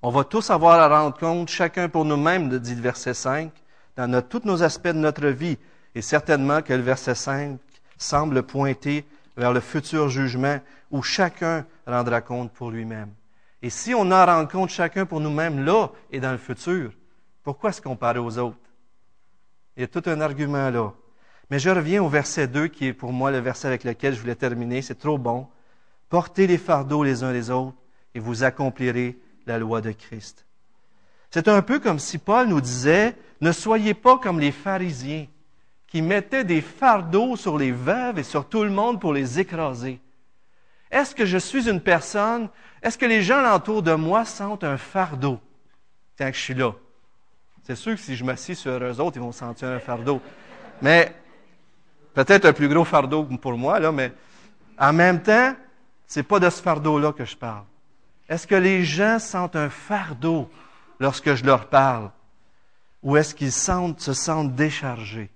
On 0.00 0.10
va 0.10 0.24
tous 0.24 0.50
avoir 0.50 0.80
à 0.80 0.88
rendre 0.88 1.18
compte, 1.18 1.48
chacun 1.48 1.88
pour 1.88 2.04
nous-mêmes, 2.04 2.56
dit 2.58 2.74
le 2.74 2.82
verset 2.82 3.14
5, 3.14 3.50
dans 3.96 4.22
tous 4.22 4.42
nos 4.44 4.62
aspects 4.62 4.88
de 4.88 4.92
notre 4.92 5.26
vie. 5.28 5.58
Et 5.94 6.02
certainement 6.02 6.62
que 6.62 6.72
le 6.72 6.82
verset 6.82 7.14
5 7.14 7.58
semble 7.96 8.44
pointer 8.44 9.04
vers 9.36 9.52
le 9.52 9.60
futur 9.60 10.08
jugement 10.08 10.60
où 10.90 11.02
chacun 11.02 11.66
rendra 11.86 12.20
compte 12.20 12.52
pour 12.52 12.70
lui-même. 12.70 13.10
Et 13.60 13.70
si 13.70 13.94
on 13.94 14.10
en 14.12 14.24
rend 14.24 14.46
compte 14.46 14.70
chacun 14.70 15.04
pour 15.04 15.20
nous-mêmes 15.20 15.64
là 15.64 15.88
et 16.12 16.20
dans 16.20 16.30
le 16.30 16.38
futur, 16.38 16.92
pourquoi 17.42 17.72
se 17.72 17.80
comparer 17.80 18.20
aux 18.20 18.38
autres? 18.38 18.58
Il 19.76 19.80
y 19.80 19.84
a 19.84 19.88
tout 19.88 20.02
un 20.06 20.20
argument 20.20 20.70
là. 20.70 20.92
Mais 21.50 21.58
je 21.58 21.70
reviens 21.70 22.02
au 22.02 22.08
verset 22.08 22.46
2 22.46 22.68
qui 22.68 22.86
est 22.86 22.92
pour 22.92 23.12
moi 23.12 23.30
le 23.30 23.38
verset 23.38 23.68
avec 23.68 23.84
lequel 23.84 24.14
je 24.14 24.20
voulais 24.20 24.34
terminer. 24.34 24.82
C'est 24.82 24.98
trop 24.98 25.18
bon. 25.18 25.46
Portez 26.08 26.46
les 26.46 26.58
fardeaux 26.58 27.02
les 27.02 27.22
uns 27.22 27.32
les 27.32 27.50
autres 27.50 27.76
et 28.14 28.20
vous 28.20 28.44
accomplirez 28.44 29.18
la 29.46 29.58
loi 29.58 29.80
de 29.80 29.92
Christ. 29.92 30.44
C'est 31.30 31.48
un 31.48 31.62
peu 31.62 31.78
comme 31.78 31.98
si 31.98 32.18
Paul 32.18 32.48
nous 32.48 32.60
disait, 32.60 33.16
ne 33.40 33.52
soyez 33.52 33.94
pas 33.94 34.18
comme 34.18 34.40
les 34.40 34.52
pharisiens 34.52 35.26
qui 35.86 36.02
mettaient 36.02 36.44
des 36.44 36.60
fardeaux 36.60 37.36
sur 37.36 37.58
les 37.58 37.72
veuves 37.72 38.18
et 38.18 38.22
sur 38.22 38.48
tout 38.48 38.62
le 38.62 38.70
monde 38.70 39.00
pour 39.00 39.12
les 39.12 39.40
écraser. 39.40 40.00
Est-ce 40.90 41.14
que 41.14 41.26
je 41.26 41.38
suis 41.38 41.68
une 41.68 41.80
personne, 41.80 42.48
est-ce 42.82 42.96
que 42.96 43.06
les 43.06 43.22
gens 43.22 43.54
autour 43.54 43.82
de 43.82 43.92
moi 43.92 44.24
sentent 44.24 44.64
un 44.64 44.78
fardeau? 44.78 45.38
Tant 46.16 46.30
que 46.30 46.36
je 46.36 46.42
suis 46.42 46.54
là? 46.54 46.72
C'est 47.62 47.76
sûr 47.76 47.94
que 47.94 48.00
si 48.00 48.16
je 48.16 48.24
m'assis 48.24 48.54
sur 48.54 48.72
eux 48.72 49.00
autres, 49.00 49.16
ils 49.16 49.22
vont 49.22 49.32
sentir 49.32 49.68
un 49.68 49.78
fardeau. 49.78 50.20
Mais 50.80 51.12
peut-être 52.24 52.46
un 52.46 52.52
plus 52.52 52.68
gros 52.68 52.84
fardeau 52.84 53.22
pour 53.22 53.56
moi, 53.56 53.78
là, 53.78 53.92
mais 53.92 54.12
en 54.76 54.92
même 54.92 55.22
temps, 55.22 55.54
c'est 56.04 56.24
pas 56.24 56.40
de 56.40 56.50
ce 56.50 56.60
fardeau-là 56.60 57.12
que 57.12 57.24
je 57.24 57.36
parle. 57.36 57.62
Est-ce 58.28 58.44
que 58.44 58.56
les 58.56 58.82
gens 58.82 59.20
sentent 59.20 59.54
un 59.54 59.70
fardeau 59.70 60.50
lorsque 60.98 61.32
je 61.36 61.44
leur 61.44 61.68
parle? 61.68 62.10
Ou 63.04 63.16
est-ce 63.16 63.36
qu'ils 63.36 63.52
se 63.52 64.12
sentent 64.14 64.52
déchargés? 64.56 65.30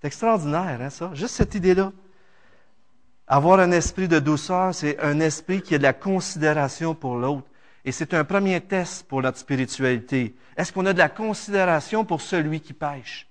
C'est 0.00 0.08
extraordinaire, 0.08 0.80
hein, 0.80 0.90
ça? 0.90 1.10
Juste 1.14 1.36
cette 1.36 1.54
idée-là. 1.54 1.92
Avoir 3.28 3.60
un 3.60 3.70
esprit 3.70 4.08
de 4.08 4.18
douceur, 4.18 4.74
c'est 4.74 4.98
un 4.98 5.20
esprit 5.20 5.62
qui 5.62 5.76
a 5.76 5.78
de 5.78 5.84
la 5.84 5.92
considération 5.92 6.96
pour 6.96 7.14
l'autre. 7.14 7.46
Et 7.84 7.92
c'est 7.92 8.12
un 8.12 8.24
premier 8.24 8.60
test 8.60 9.06
pour 9.06 9.22
notre 9.22 9.38
spiritualité. 9.38 10.34
Est-ce 10.56 10.72
qu'on 10.72 10.86
a 10.86 10.92
de 10.92 10.98
la 10.98 11.08
considération 11.08 12.04
pour 12.04 12.20
celui 12.20 12.60
qui 12.60 12.72
pêche? 12.72 13.28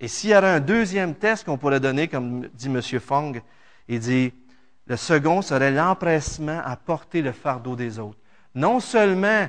Et 0.00 0.08
s'il 0.08 0.30
y 0.30 0.34
avait 0.34 0.48
un 0.48 0.60
deuxième 0.60 1.14
test 1.14 1.44
qu'on 1.44 1.58
pourrait 1.58 1.80
donner, 1.80 2.08
comme 2.08 2.48
dit 2.54 2.66
M. 2.66 2.80
Fong, 3.00 3.40
il 3.88 4.00
dit, 4.00 4.32
le 4.86 4.96
second 4.96 5.42
serait 5.42 5.70
l'empressement 5.70 6.60
à 6.64 6.76
porter 6.76 7.20
le 7.20 7.32
fardeau 7.32 7.76
des 7.76 7.98
autres. 7.98 8.18
Non 8.54 8.80
seulement 8.80 9.48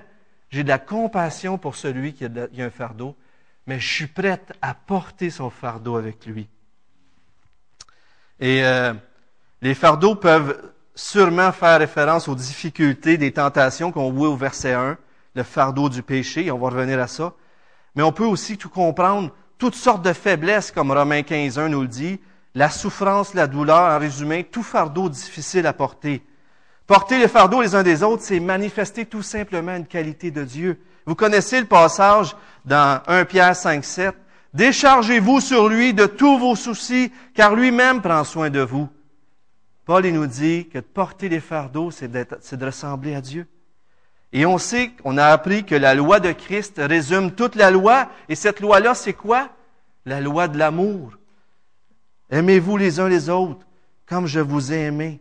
j'ai 0.50 0.64
de 0.64 0.68
la 0.68 0.80
compassion 0.80 1.58
pour 1.58 1.76
celui 1.76 2.14
qui 2.14 2.26
a, 2.26 2.30
un 2.58 2.70
fardeau, 2.70 3.16
mais 3.68 3.80
je 3.80 3.88
suis 3.88 4.08
prête 4.08 4.52
à 4.62 4.74
porter 4.74 5.30
son 5.30 5.50
fardeau 5.50 5.96
avec 5.96 6.26
lui. 6.26 6.50
Et 8.40 8.66
euh, 8.66 8.94
les 9.62 9.76
fardeaux 9.76 10.16
peuvent 10.16 10.72
sûrement 10.96 11.52
faire 11.52 11.80
référence 11.80 12.28
aux 12.28 12.36
difficultés, 12.36 13.18
des 13.18 13.32
tentations 13.32 13.92
qu'on 13.92 14.12
voit 14.12 14.30
au 14.30 14.36
verset 14.36 14.74
1, 14.74 14.98
le 15.36 15.44
fardeau 15.44 15.88
du 15.90 16.02
péché, 16.02 16.52
on 16.52 16.58
va 16.58 16.70
revenir 16.70 17.00
à 17.00 17.08
ça. 17.08 17.34
Mais 17.96 18.04
on 18.04 18.12
peut 18.12 18.26
aussi 18.26 18.58
tout 18.58 18.70
comprendre 18.70 19.32
toutes 19.60 19.76
sortes 19.76 20.04
de 20.04 20.14
faiblesses, 20.14 20.72
comme 20.72 20.92
Romains 20.92 21.22
15.1 21.22 21.68
nous 21.68 21.82
le 21.82 21.88
dit, 21.88 22.20
la 22.56 22.70
souffrance, 22.70 23.36
la 23.36 23.46
douleur, 23.46 23.94
en 23.94 24.00
résumé, 24.00 24.46
tout 24.46 24.64
fardeau 24.64 25.10
difficile 25.10 25.68
à 25.68 25.74
porter. 25.74 26.24
Porter 26.88 27.20
les 27.20 27.28
fardeaux 27.28 27.62
les 27.62 27.76
uns 27.76 27.84
des 27.84 28.02
autres, 28.02 28.24
c'est 28.24 28.40
manifester 28.40 29.06
tout 29.06 29.22
simplement 29.22 29.76
une 29.76 29.86
qualité 29.86 30.32
de 30.32 30.44
Dieu. 30.44 30.82
Vous 31.06 31.14
connaissez 31.14 31.60
le 31.60 31.68
passage 31.68 32.36
dans 32.66 33.02
1 33.06 33.26
Pierre 33.26 33.56
5, 33.56 33.86
7. 33.86 34.16
Déchargez-vous 34.54 35.42
sur 35.42 35.68
lui 35.68 35.94
de 35.94 36.08
tous 36.08 36.40
vos 36.40 36.56
soucis, 36.56 37.12
car 37.36 37.54
lui-même 37.54 38.02
prend 38.02 38.24
soin 38.24 38.50
de 38.50 38.62
vous. 38.62 38.90
Paul 39.86 40.06
il 40.06 40.14
nous 40.14 40.26
dit 40.26 40.68
que 40.70 40.80
de 40.80 40.84
porter 40.84 41.30
les 41.30 41.40
fardeaux, 41.40 41.92
c'est 41.92 42.10
de 42.12 42.66
ressembler 42.66 43.14
à 43.14 43.22
Dieu. 43.22 43.46
Et 44.32 44.46
on 44.46 44.58
sait, 44.58 44.92
on 45.04 45.18
a 45.18 45.26
appris 45.26 45.66
que 45.66 45.76
la 45.76 45.96
loi 45.96 46.20
de 46.20 46.32
Christ 46.32 46.76
résume 46.78 47.32
toute 47.32 47.56
la 47.56 47.72
loi. 47.72 48.10
Et 48.28 48.36
cette 48.36 48.60
loi-là, 48.60 48.94
c'est 48.94 49.14
quoi? 49.14 49.50
La 50.06 50.22
loi 50.22 50.48
de 50.48 50.58
l'amour. 50.58 51.14
Aimez-vous 52.30 52.78
les 52.78 53.00
uns 53.00 53.10
les 53.10 53.30
autres 53.30 53.66
comme 54.10 54.26
je 54.26 54.40
vous 54.40 54.74
ai 54.74 54.86
aimé, 54.86 55.20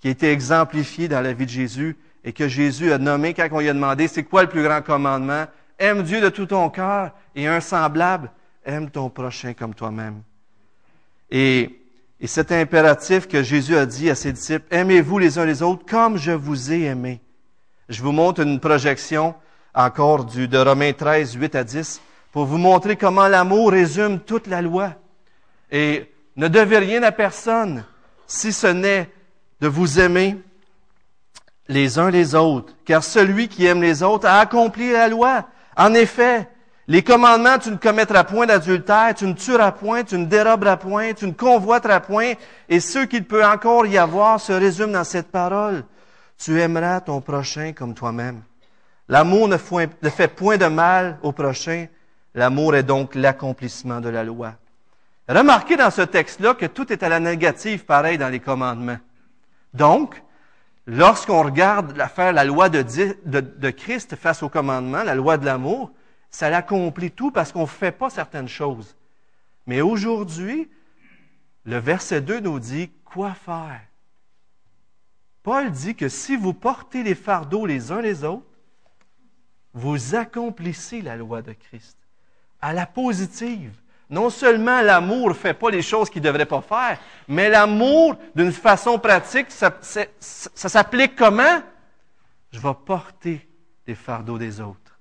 qui 0.00 0.08
a 0.08 0.10
été 0.10 0.32
exemplifié 0.32 1.08
dans 1.08 1.20
la 1.20 1.34
vie 1.34 1.44
de 1.44 1.50
Jésus 1.50 1.96
et 2.24 2.32
que 2.32 2.48
Jésus 2.48 2.90
a 2.90 2.98
nommé 2.98 3.34
quand 3.34 3.46
on 3.52 3.60
lui 3.60 3.68
a 3.68 3.74
demandé 3.74 4.08
c'est 4.08 4.24
quoi 4.24 4.42
le 4.42 4.48
plus 4.48 4.62
grand 4.62 4.80
commandement? 4.80 5.44
Aime 5.78 6.02
Dieu 6.02 6.22
de 6.22 6.30
tout 6.30 6.46
ton 6.46 6.70
cœur 6.70 7.12
et 7.34 7.46
un 7.46 7.60
semblable, 7.60 8.30
aime 8.64 8.90
ton 8.90 9.10
prochain 9.10 9.52
comme 9.52 9.74
toi-même. 9.74 10.22
Et, 11.30 11.80
et 12.18 12.26
cet 12.26 12.50
impératif 12.50 13.28
que 13.28 13.42
Jésus 13.42 13.76
a 13.76 13.84
dit 13.84 14.08
à 14.08 14.14
ses 14.14 14.32
disciples, 14.32 14.66
aimez-vous 14.70 15.18
les 15.18 15.38
uns 15.38 15.44
les 15.44 15.62
autres 15.62 15.84
comme 15.84 16.16
je 16.16 16.32
vous 16.32 16.72
ai 16.72 16.84
aimé. 16.84 17.20
Je 17.88 18.02
vous 18.02 18.12
montre 18.12 18.40
une 18.40 18.60
projection 18.60 19.34
encore 19.74 20.24
du, 20.24 20.48
de 20.48 20.56
Romains 20.56 20.92
13, 20.92 21.34
8 21.34 21.54
à 21.54 21.64
10, 21.64 22.00
pour 22.32 22.46
vous 22.46 22.56
montrer 22.56 22.96
comment 22.96 23.28
l'amour 23.28 23.72
résume 23.72 24.20
toute 24.20 24.46
la 24.46 24.62
loi. 24.62 24.94
Et 25.70 26.10
ne 26.36 26.48
devez 26.48 26.78
rien 26.78 27.02
à 27.02 27.12
personne 27.12 27.84
si 28.26 28.52
ce 28.52 28.68
n'est 28.68 29.10
de 29.60 29.68
vous 29.68 30.00
aimer 30.00 30.38
les 31.68 31.98
uns 31.98 32.10
les 32.10 32.34
autres, 32.34 32.74
car 32.86 33.04
celui 33.04 33.48
qui 33.48 33.66
aime 33.66 33.82
les 33.82 34.02
autres 34.02 34.26
a 34.26 34.40
accompli 34.40 34.90
la 34.90 35.08
loi. 35.08 35.46
En 35.76 35.92
effet, 35.92 36.48
les 36.88 37.02
commandements, 37.02 37.58
tu 37.58 37.70
ne 37.70 37.76
commettras 37.76 38.24
point 38.24 38.46
d'adultère, 38.46 39.14
tu 39.14 39.26
ne 39.26 39.34
tueras 39.34 39.72
point, 39.72 40.04
tu 40.04 40.16
ne 40.16 40.24
déroberas 40.24 40.76
point, 40.76 41.12
tu 41.12 41.26
ne 41.26 41.32
convoiteras 41.32 42.00
point, 42.00 42.32
et 42.68 42.80
ce 42.80 43.00
qu'il 43.00 43.24
peut 43.24 43.44
encore 43.44 43.86
y 43.86 43.98
avoir 43.98 44.40
se 44.40 44.52
résume 44.52 44.92
dans 44.92 45.04
cette 45.04 45.30
parole. 45.30 45.84
Tu 46.38 46.60
aimeras 46.60 47.00
ton 47.00 47.20
prochain 47.20 47.72
comme 47.72 47.94
toi-même. 47.94 48.42
L'amour 49.08 49.48
ne 49.48 49.56
fait 49.56 50.28
point 50.28 50.56
de 50.56 50.66
mal 50.66 51.18
au 51.22 51.32
prochain. 51.32 51.86
L'amour 52.34 52.74
est 52.74 52.82
donc 52.82 53.14
l'accomplissement 53.14 54.00
de 54.00 54.08
la 54.08 54.24
loi. 54.24 54.54
Remarquez 55.28 55.76
dans 55.76 55.90
ce 55.90 56.02
texte-là 56.02 56.54
que 56.54 56.66
tout 56.66 56.92
est 56.92 57.02
à 57.02 57.08
la 57.08 57.20
négative, 57.20 57.84
pareil 57.84 58.18
dans 58.18 58.28
les 58.28 58.40
commandements. 58.40 58.98
Donc, 59.72 60.22
lorsqu'on 60.86 61.42
regarde 61.42 61.96
l'affaire, 61.96 62.32
la 62.32 62.44
loi 62.44 62.68
de, 62.68 63.70
Christ 63.70 64.16
face 64.16 64.42
au 64.42 64.48
commandement, 64.48 65.02
la 65.02 65.14
loi 65.14 65.38
de 65.38 65.44
l'amour, 65.44 65.90
ça 66.30 66.50
l'accomplit 66.50 67.10
tout 67.10 67.30
parce 67.30 67.52
qu'on 67.52 67.62
ne 67.62 67.66
fait 67.66 67.92
pas 67.92 68.10
certaines 68.10 68.48
choses. 68.48 68.96
Mais 69.66 69.80
aujourd'hui, 69.80 70.68
le 71.64 71.78
verset 71.78 72.20
2 72.20 72.40
nous 72.40 72.58
dit 72.58 72.90
quoi 73.04 73.32
faire? 73.32 73.80
Paul 75.44 75.70
dit 75.70 75.94
que 75.94 76.08
si 76.08 76.36
vous 76.36 76.54
portez 76.54 77.02
les 77.02 77.14
fardeaux 77.14 77.66
les 77.66 77.92
uns 77.92 78.00
les 78.00 78.24
autres, 78.24 78.46
vous 79.74 80.14
accomplissez 80.14 81.02
la 81.02 81.16
loi 81.16 81.42
de 81.42 81.52
Christ. 81.52 81.98
À 82.62 82.72
la 82.72 82.86
positive. 82.86 83.74
Non 84.08 84.30
seulement 84.30 84.80
l'amour 84.80 85.28
ne 85.28 85.34
fait 85.34 85.52
pas 85.52 85.70
les 85.70 85.82
choses 85.82 86.08
qu'il 86.08 86.22
ne 86.22 86.28
devrait 86.28 86.46
pas 86.46 86.62
faire, 86.62 86.98
mais 87.28 87.50
l'amour, 87.50 88.16
d'une 88.34 88.52
façon 88.52 88.98
pratique, 88.98 89.50
ça, 89.50 89.76
ça, 89.82 90.06
s'applique 90.68 91.14
comment? 91.14 91.62
Je 92.50 92.58
vais 92.58 92.74
porter 92.86 93.46
les 93.86 93.94
fardeaux 93.94 94.38
des 94.38 94.60
autres. 94.60 94.98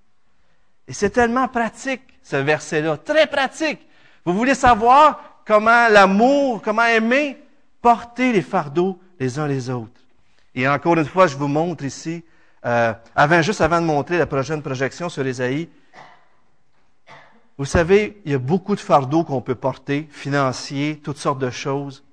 Et 0.88 0.94
c'est 0.94 1.12
tellement 1.12 1.48
pratique, 1.48 2.04
ce 2.22 2.36
verset-là, 2.36 2.98
très 2.98 3.28
pratique. 3.28 3.80
Vous 4.26 4.34
voulez 4.34 4.56
savoir 4.56 5.42
comment 5.46 5.88
l'amour, 5.88 6.62
comment 6.62 6.86
aimer, 6.86 7.42
porter 7.82 8.34
les 8.34 8.42
fardeaux 8.42 9.00
les 9.20 9.40
uns 9.40 9.48
les 9.48 9.70
autres. 9.70 10.03
Et 10.56 10.68
encore 10.68 10.98
une 10.98 11.06
fois, 11.06 11.28
je 11.28 11.36
vous 11.36 11.48
montre 11.48 11.84
ici, 11.84 12.24
euh, 12.66 12.94
avant, 13.16 13.42
juste 13.42 13.62
avant 13.62 13.82
de 13.82 13.86
montrer 13.86 14.18
la 14.18 14.26
prochaine 14.26 14.62
projection 14.62 15.10
sur 15.10 15.26
Ésaïe, 15.26 15.70
vous 17.58 17.66
savez, 17.66 18.22
il 18.26 18.32
y 18.32 18.36
a 18.36 18.40
beaucoup 18.40 18.76
de 18.76 18.80
fardeaux 18.80 19.24
qu'on 19.24 19.42
peut 19.42 19.56
porter, 19.56 20.08
financiers, 20.12 21.00
toutes 21.04 21.18
sortes 21.18 21.40
de 21.40 21.50
choses. 21.50 22.04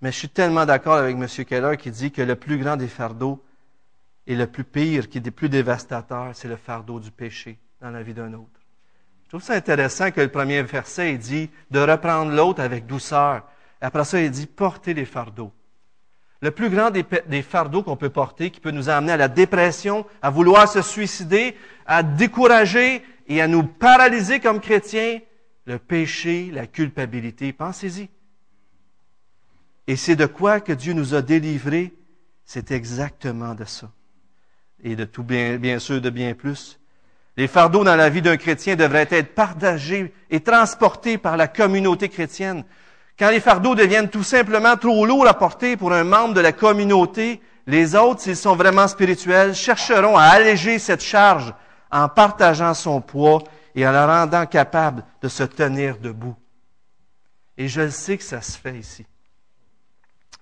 Mais 0.00 0.10
je 0.10 0.18
suis 0.18 0.28
tellement 0.28 0.64
d'accord 0.64 0.94
avec 0.94 1.16
M. 1.16 1.26
Keller 1.44 1.76
qui 1.76 1.90
dit 1.90 2.10
que 2.10 2.22
le 2.22 2.36
plus 2.36 2.58
grand 2.58 2.76
des 2.76 2.88
fardeaux 2.88 3.42
et 4.26 4.34
le 4.34 4.46
plus 4.46 4.64
pire, 4.64 5.08
qui 5.08 5.18
est 5.18 5.24
le 5.24 5.30
plus 5.30 5.48
dévastateur, 5.48 6.30
c'est 6.34 6.48
le 6.48 6.56
fardeau 6.56 7.00
du 7.00 7.10
péché 7.10 7.58
dans 7.80 7.90
la 7.90 8.02
vie 8.02 8.14
d'un 8.14 8.32
autre. 8.32 8.60
Je 9.24 9.28
trouve 9.28 9.42
ça 9.42 9.54
intéressant 9.54 10.10
que 10.10 10.20
le 10.20 10.28
premier 10.28 10.62
verset 10.62 11.16
dit 11.16 11.50
de 11.70 11.80
reprendre 11.80 12.32
l'autre 12.32 12.60
avec 12.60 12.86
douceur. 12.86 13.42
Après 13.80 14.04
ça, 14.04 14.20
il 14.20 14.30
dit 14.30 14.46
porter 14.46 14.94
les 14.94 15.04
fardeaux 15.04 15.52
le 16.42 16.50
plus 16.50 16.70
grand 16.70 16.90
des, 16.90 17.42
fardeaux 17.42 17.84
qu'on 17.84 17.96
peut 17.96 18.10
porter, 18.10 18.50
qui 18.50 18.58
peut 18.58 18.72
nous 18.72 18.88
amener 18.88 19.12
à 19.12 19.16
la 19.16 19.28
dépression, 19.28 20.04
à 20.20 20.28
vouloir 20.28 20.68
se 20.68 20.82
suicider, 20.82 21.56
à 21.86 22.02
décourager 22.02 23.02
et 23.28 23.40
à 23.40 23.46
nous 23.46 23.62
paralyser 23.62 24.40
comme 24.40 24.60
chrétiens, 24.60 25.20
le 25.66 25.78
péché, 25.78 26.50
la 26.52 26.66
culpabilité. 26.66 27.52
Pensez-y. 27.52 28.08
Et 29.86 29.94
c'est 29.94 30.16
de 30.16 30.26
quoi 30.26 30.60
que 30.60 30.72
Dieu 30.72 30.94
nous 30.94 31.14
a 31.14 31.22
délivrés. 31.22 31.92
C'est 32.44 32.72
exactement 32.72 33.54
de 33.54 33.64
ça. 33.64 33.92
Et 34.82 34.96
de 34.96 35.04
tout 35.04 35.22
bien, 35.22 35.58
bien 35.58 35.78
sûr, 35.78 36.00
de 36.00 36.10
bien 36.10 36.34
plus. 36.34 36.80
Les 37.36 37.46
fardeaux 37.46 37.84
dans 37.84 37.94
la 37.94 38.10
vie 38.10 38.20
d'un 38.20 38.36
chrétien 38.36 38.74
devraient 38.74 39.08
être 39.10 39.36
partagés 39.36 40.12
et 40.28 40.40
transportés 40.40 41.18
par 41.18 41.36
la 41.36 41.46
communauté 41.46 42.08
chrétienne. 42.08 42.64
Quand 43.22 43.30
les 43.30 43.38
fardeaux 43.38 43.76
deviennent 43.76 44.10
tout 44.10 44.24
simplement 44.24 44.76
trop 44.76 45.06
lourds 45.06 45.28
à 45.28 45.34
porter 45.34 45.76
pour 45.76 45.92
un 45.92 46.02
membre 46.02 46.34
de 46.34 46.40
la 46.40 46.50
communauté, 46.50 47.40
les 47.68 47.94
autres, 47.94 48.20
s'ils 48.20 48.34
sont 48.34 48.56
vraiment 48.56 48.88
spirituels, 48.88 49.54
chercheront 49.54 50.16
à 50.16 50.24
alléger 50.24 50.80
cette 50.80 51.04
charge 51.04 51.54
en 51.92 52.08
partageant 52.08 52.74
son 52.74 53.00
poids 53.00 53.44
et 53.76 53.86
en 53.86 53.92
la 53.92 54.08
rendant 54.08 54.44
capable 54.44 55.04
de 55.22 55.28
se 55.28 55.44
tenir 55.44 55.98
debout. 55.98 56.34
Et 57.56 57.68
je 57.68 57.82
le 57.82 57.90
sais 57.90 58.18
que 58.18 58.24
ça 58.24 58.40
se 58.42 58.58
fait 58.58 58.76
ici. 58.76 59.06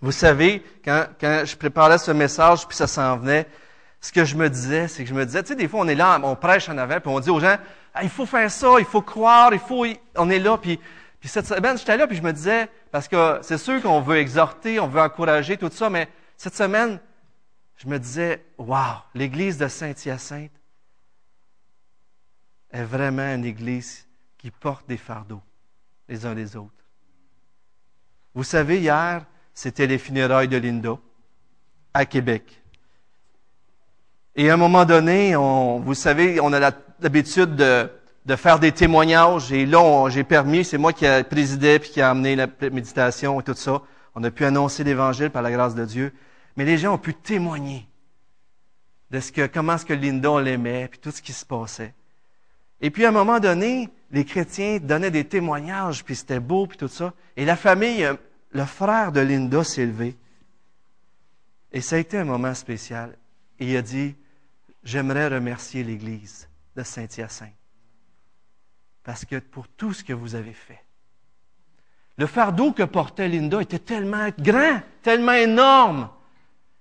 Vous 0.00 0.12
savez, 0.12 0.64
quand, 0.82 1.04
je 1.20 1.56
préparais 1.56 1.98
ce 1.98 2.12
message, 2.12 2.66
puis 2.66 2.78
ça 2.78 2.86
s'en 2.86 3.18
venait, 3.18 3.46
ce 4.00 4.10
que 4.10 4.24
je 4.24 4.36
me 4.36 4.48
disais, 4.48 4.88
c'est 4.88 5.02
que 5.02 5.10
je 5.10 5.14
me 5.14 5.26
disais, 5.26 5.42
tu 5.42 5.48
sais, 5.48 5.54
des 5.54 5.68
fois, 5.68 5.80
on 5.80 5.88
est 5.88 5.94
là, 5.94 6.18
on 6.22 6.34
prêche 6.34 6.70
en 6.70 6.78
avant, 6.78 6.98
puis 6.98 7.10
on 7.10 7.20
dit 7.20 7.28
aux 7.28 7.40
gens, 7.40 7.58
ah, 7.92 8.02
il 8.04 8.08
faut 8.08 8.24
faire 8.24 8.50
ça, 8.50 8.76
il 8.78 8.86
faut 8.86 9.02
croire, 9.02 9.52
il 9.52 9.58
faut, 9.58 9.84
on 10.16 10.30
est 10.30 10.38
là, 10.38 10.56
puis 10.56 10.80
puis 11.20 11.28
cette 11.28 11.46
semaine, 11.46 11.76
j'étais 11.76 11.98
là, 11.98 12.06
puis 12.06 12.16
je 12.16 12.22
me 12.22 12.32
disais, 12.32 12.68
parce 12.90 13.06
que 13.06 13.38
c'est 13.42 13.58
sûr 13.58 13.82
qu'on 13.82 14.00
veut 14.00 14.16
exhorter, 14.16 14.80
on 14.80 14.88
veut 14.88 15.00
encourager, 15.00 15.58
tout 15.58 15.70
ça, 15.70 15.90
mais 15.90 16.08
cette 16.36 16.54
semaine, 16.54 16.98
je 17.76 17.86
me 17.88 17.98
disais, 17.98 18.42
wow, 18.56 19.02
l'église 19.14 19.58
de 19.58 19.68
Saint-Hyacinthe 19.68 20.50
est 22.70 22.84
vraiment 22.84 23.34
une 23.34 23.44
église 23.44 24.06
qui 24.38 24.50
porte 24.50 24.88
des 24.88 24.96
fardeaux 24.96 25.42
les 26.08 26.24
uns 26.24 26.34
les 26.34 26.56
autres. 26.56 26.72
Vous 28.34 28.44
savez, 28.44 28.80
hier, 28.80 29.24
c'était 29.52 29.86
les 29.86 29.98
funérailles 29.98 30.48
de 30.48 30.56
Linda 30.56 30.96
à 31.92 32.06
Québec. 32.06 32.62
Et 34.36 34.48
à 34.48 34.54
un 34.54 34.56
moment 34.56 34.84
donné, 34.84 35.36
on, 35.36 35.80
vous 35.80 35.94
savez, 35.94 36.40
on 36.40 36.52
a 36.52 36.60
l'habitude 37.00 37.56
de 37.56 37.90
de 38.26 38.36
faire 38.36 38.58
des 38.58 38.72
témoignages. 38.72 39.52
Et 39.52 39.66
là, 39.66 40.08
j'ai 40.08 40.24
permis, 40.24 40.64
c'est 40.64 40.78
moi 40.78 40.92
qui 40.92 41.06
a 41.06 41.24
présidé 41.24 41.78
puis 41.78 41.90
qui 41.90 42.00
a 42.00 42.10
amené 42.10 42.36
la 42.36 42.46
méditation 42.70 43.40
et 43.40 43.44
tout 43.44 43.54
ça. 43.54 43.82
On 44.14 44.24
a 44.24 44.30
pu 44.30 44.44
annoncer 44.44 44.84
l'Évangile 44.84 45.30
par 45.30 45.42
la 45.42 45.50
grâce 45.50 45.74
de 45.74 45.84
Dieu. 45.84 46.12
Mais 46.56 46.64
les 46.64 46.78
gens 46.78 46.94
ont 46.94 46.98
pu 46.98 47.14
témoigner 47.14 47.86
de 49.10 49.20
ce 49.20 49.32
que, 49.32 49.46
comment 49.46 49.74
est-ce 49.74 49.86
que 49.86 49.92
Linda 49.92 50.40
l'aimait, 50.40 50.88
puis 50.88 51.00
tout 51.00 51.10
ce 51.10 51.22
qui 51.22 51.32
se 51.32 51.44
passait. 51.44 51.94
Et 52.80 52.90
puis, 52.90 53.04
à 53.04 53.08
un 53.08 53.12
moment 53.12 53.40
donné, 53.40 53.90
les 54.10 54.24
chrétiens 54.24 54.78
donnaient 54.78 55.10
des 55.10 55.24
témoignages, 55.24 56.04
puis 56.04 56.16
c'était 56.16 56.40
beau, 56.40 56.66
puis 56.66 56.78
tout 56.78 56.88
ça. 56.88 57.12
Et 57.36 57.44
la 57.44 57.56
famille, 57.56 58.04
euh, 58.04 58.14
le 58.52 58.64
frère 58.64 59.12
de 59.12 59.20
Linda 59.20 59.64
s'est 59.64 59.86
levé. 59.86 60.16
Et 61.72 61.80
ça 61.80 61.96
a 61.96 61.98
été 61.98 62.18
un 62.18 62.24
moment 62.24 62.54
spécial. 62.54 63.16
Et 63.58 63.70
il 63.70 63.76
a 63.76 63.82
dit, 63.82 64.14
j'aimerais 64.82 65.28
remercier 65.28 65.84
l'Église 65.84 66.48
de 66.76 66.82
Saint-Hyacinthe. 66.82 67.59
Parce 69.04 69.24
que 69.24 69.36
pour 69.36 69.68
tout 69.68 69.92
ce 69.92 70.04
que 70.04 70.12
vous 70.12 70.34
avez 70.34 70.52
fait. 70.52 70.82
Le 72.16 72.26
fardeau 72.26 72.72
que 72.72 72.82
portait 72.82 73.28
Linda 73.28 73.62
était 73.62 73.78
tellement 73.78 74.28
grand, 74.38 74.80
tellement 75.02 75.32
énorme. 75.32 76.10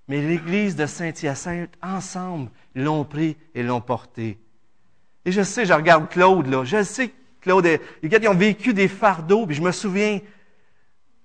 Mais 0.07 0.22
l'Église 0.22 0.76
de 0.76 0.86
Saint-Hyacinthe, 0.86 1.72
ensemble, 1.82 2.49
l'ont 2.76 3.05
pris 3.05 3.38
et 3.55 3.63
l'ont 3.63 3.80
porté. 3.80 4.38
Et 5.24 5.32
je 5.32 5.43
sais, 5.43 5.65
je 5.65 5.74
regarde 5.74 6.09
Claude, 6.09 6.47
là. 6.47 6.63
Je 6.65 6.84
sais 6.84 7.13
Claude, 7.41 7.65
les 7.65 8.09
gars, 8.09 8.20
ils 8.22 8.28
ont 8.28 8.36
vécu 8.36 8.74
des 8.74 8.88
fardeaux, 8.88 9.45
puis 9.45 9.55
je 9.55 9.61
me 9.61 9.72
souviens, 9.72 10.20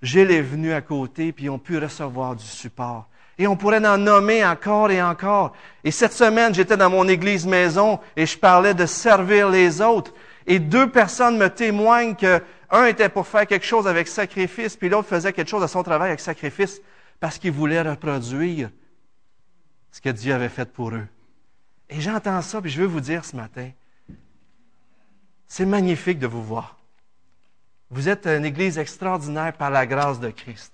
Gilles 0.01 0.31
est 0.31 0.43
venu 0.43 0.73
à 0.73 0.81
côté, 0.81 1.33
puis 1.33 1.47
ils 1.47 1.51
ont 1.51 1.59
pu 1.59 1.79
recevoir 1.79 2.37
du 2.37 2.45
support. 2.45 3.09
Et 3.37 3.47
on 3.49 3.57
pourrait 3.57 3.85
en 3.85 3.99
nommer 3.99 4.45
encore 4.45 4.91
et 4.91 5.03
encore. 5.03 5.55
Et 5.83 5.91
cette 5.91 6.13
semaine, 6.13 6.55
j'étais 6.55 6.77
dans 6.77 6.91
mon 6.91 7.09
église 7.09 7.47
maison 7.47 7.99
et 8.17 8.27
je 8.27 8.39
parlais 8.39 8.75
de 8.75 8.87
servir 8.87 9.49
les 9.49 9.81
autres. 9.81 10.13
Et 10.47 10.59
deux 10.59 10.91
personnes 10.91 11.39
me 11.39 11.49
témoignent 11.49 12.15
que 12.15 12.43
un 12.71 12.87
était 12.87 13.09
pour 13.09 13.27
faire 13.27 13.47
quelque 13.47 13.65
chose 13.65 13.87
avec 13.87 14.09
sacrifice, 14.09 14.77
puis 14.77 14.89
l'autre 14.89 15.09
faisait 15.09 15.33
quelque 15.33 15.49
chose 15.49 15.63
à 15.63 15.69
son 15.69 15.83
travail 15.83 16.09
avec 16.09 16.21
sacrifice 16.21 16.81
parce 17.21 17.39
qu'il 17.39 17.53
voulait 17.53 17.81
reproduire 17.81 18.71
ce 19.93 20.01
que 20.01 20.09
Dieu 20.09 20.35
avait 20.35 20.49
fait 20.49 20.71
pour 20.71 20.91
eux. 20.91 21.07
Et 21.89 22.01
j'entends 22.01 22.43
ça, 22.43 22.61
puis 22.61 22.71
je 22.71 22.81
veux 22.81 22.87
vous 22.87 23.01
dire 23.01 23.25
ce 23.25 23.37
matin, 23.37 23.71
c'est 25.47 25.67
magnifique 25.67 26.19
de 26.19 26.27
vous 26.27 26.43
voir. 26.43 26.77
Vous 27.91 28.09
êtes 28.09 28.27
une 28.27 28.45
Église 28.45 28.79
extraordinaire 28.79 29.53
par 29.53 29.71
la 29.71 29.87
grâce 29.87 30.19
de 30.19 30.31
Christ. 30.31 30.73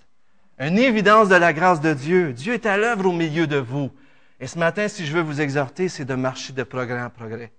Une 0.58 0.78
évidence 0.78 1.28
de 1.28 1.34
la 1.34 1.52
grâce 1.52 1.80
de 1.80 1.92
Dieu. 1.92 2.32
Dieu 2.32 2.54
est 2.54 2.66
à 2.66 2.76
l'œuvre 2.78 3.06
au 3.06 3.12
milieu 3.12 3.46
de 3.46 3.58
vous. 3.58 3.90
Et 4.40 4.46
ce 4.46 4.58
matin, 4.58 4.88
si 4.88 5.04
je 5.04 5.12
veux 5.12 5.22
vous 5.22 5.40
exhorter, 5.40 5.88
c'est 5.88 6.04
de 6.04 6.14
marcher 6.14 6.54
de 6.54 6.62
progrès 6.62 7.02
en 7.02 7.10
progrès. 7.10 7.52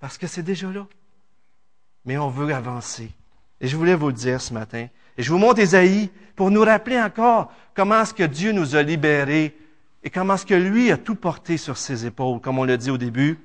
Parce 0.00 0.18
que 0.18 0.26
c'est 0.26 0.42
déjà 0.42 0.68
là. 0.70 0.86
Mais 2.06 2.16
on 2.16 2.28
veut 2.28 2.54
avancer. 2.54 3.10
Et 3.60 3.68
je 3.68 3.76
voulais 3.76 3.94
vous 3.94 4.08
le 4.08 4.14
dire 4.14 4.40
ce 4.40 4.54
matin. 4.54 4.86
Et 5.18 5.22
je 5.22 5.30
vous 5.30 5.38
montre 5.38 5.60
Isaïe 5.60 6.10
pour 6.34 6.50
nous 6.50 6.62
rappeler 6.62 7.00
encore 7.00 7.52
comment 7.74 8.02
est-ce 8.02 8.14
que 8.14 8.22
Dieu 8.22 8.52
nous 8.52 8.76
a 8.76 8.82
libérés 8.82 9.56
et 10.04 10.10
comment 10.10 10.34
est-ce 10.34 10.46
que 10.46 10.54
lui 10.54 10.92
a 10.92 10.96
tout 10.96 11.16
porté 11.16 11.56
sur 11.56 11.76
ses 11.76 12.06
épaules, 12.06 12.40
comme 12.40 12.58
on 12.58 12.64
l'a 12.64 12.76
dit 12.76 12.90
au 12.90 12.98
début. 12.98 13.40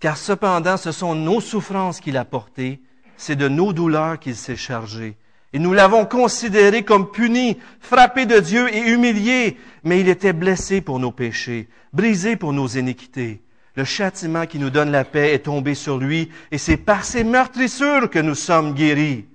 Car 0.00 0.16
cependant, 0.16 0.76
ce 0.76 0.90
sont 0.90 1.14
nos 1.14 1.40
souffrances 1.40 2.00
qu'il 2.00 2.16
a 2.16 2.24
portées, 2.24 2.80
c'est 3.16 3.36
de 3.36 3.46
nos 3.46 3.72
douleurs 3.72 4.18
qu'il 4.18 4.34
s'est 4.34 4.56
chargé. 4.56 5.16
Et 5.52 5.60
nous 5.60 5.72
l'avons 5.72 6.06
considéré 6.06 6.82
comme 6.82 7.10
puni, 7.10 7.58
frappé 7.78 8.26
de 8.26 8.40
Dieu 8.40 8.74
et 8.74 8.80
humilié, 8.90 9.58
mais 9.84 10.00
il 10.00 10.08
était 10.08 10.32
blessé 10.32 10.80
pour 10.80 10.98
nos 10.98 11.12
péchés, 11.12 11.68
brisé 11.92 12.34
pour 12.34 12.52
nos 12.52 12.66
iniquités. 12.66 13.42
Le 13.74 13.84
châtiment 13.84 14.46
qui 14.46 14.58
nous 14.58 14.70
donne 14.70 14.90
la 14.90 15.04
paix 15.04 15.32
est 15.32 15.44
tombé 15.44 15.74
sur 15.74 15.98
lui, 15.98 16.30
et 16.50 16.58
c'est 16.58 16.76
par 16.76 17.04
ses 17.04 17.24
meurtrissures 17.24 18.10
que 18.10 18.18
nous 18.18 18.34
sommes 18.34 18.74
guéris. 18.74 19.26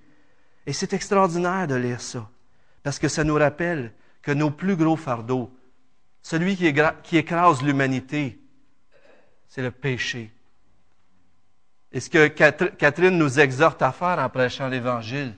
Et 0.65 0.73
c'est 0.73 0.93
extraordinaire 0.93 1.67
de 1.67 1.75
lire 1.75 2.01
ça, 2.01 2.29
parce 2.83 2.99
que 2.99 3.07
ça 3.07 3.23
nous 3.23 3.35
rappelle 3.35 3.93
que 4.21 4.31
nos 4.31 4.51
plus 4.51 4.75
gros 4.75 4.95
fardeaux, 4.97 5.51
celui 6.21 6.55
qui, 6.55 7.17
écrase 7.17 7.61
l'humanité, 7.63 8.37
c'est 9.47 9.61
le 9.61 9.71
péché. 9.71 10.31
Et 11.91 12.01
ce 12.01 12.09
que 12.09 12.27
Catherine 12.27 13.17
nous 13.17 13.39
exhorte 13.39 13.81
à 13.81 13.93
faire 13.93 14.19
en 14.19 14.29
prêchant 14.29 14.67
l'Évangile, 14.67 15.33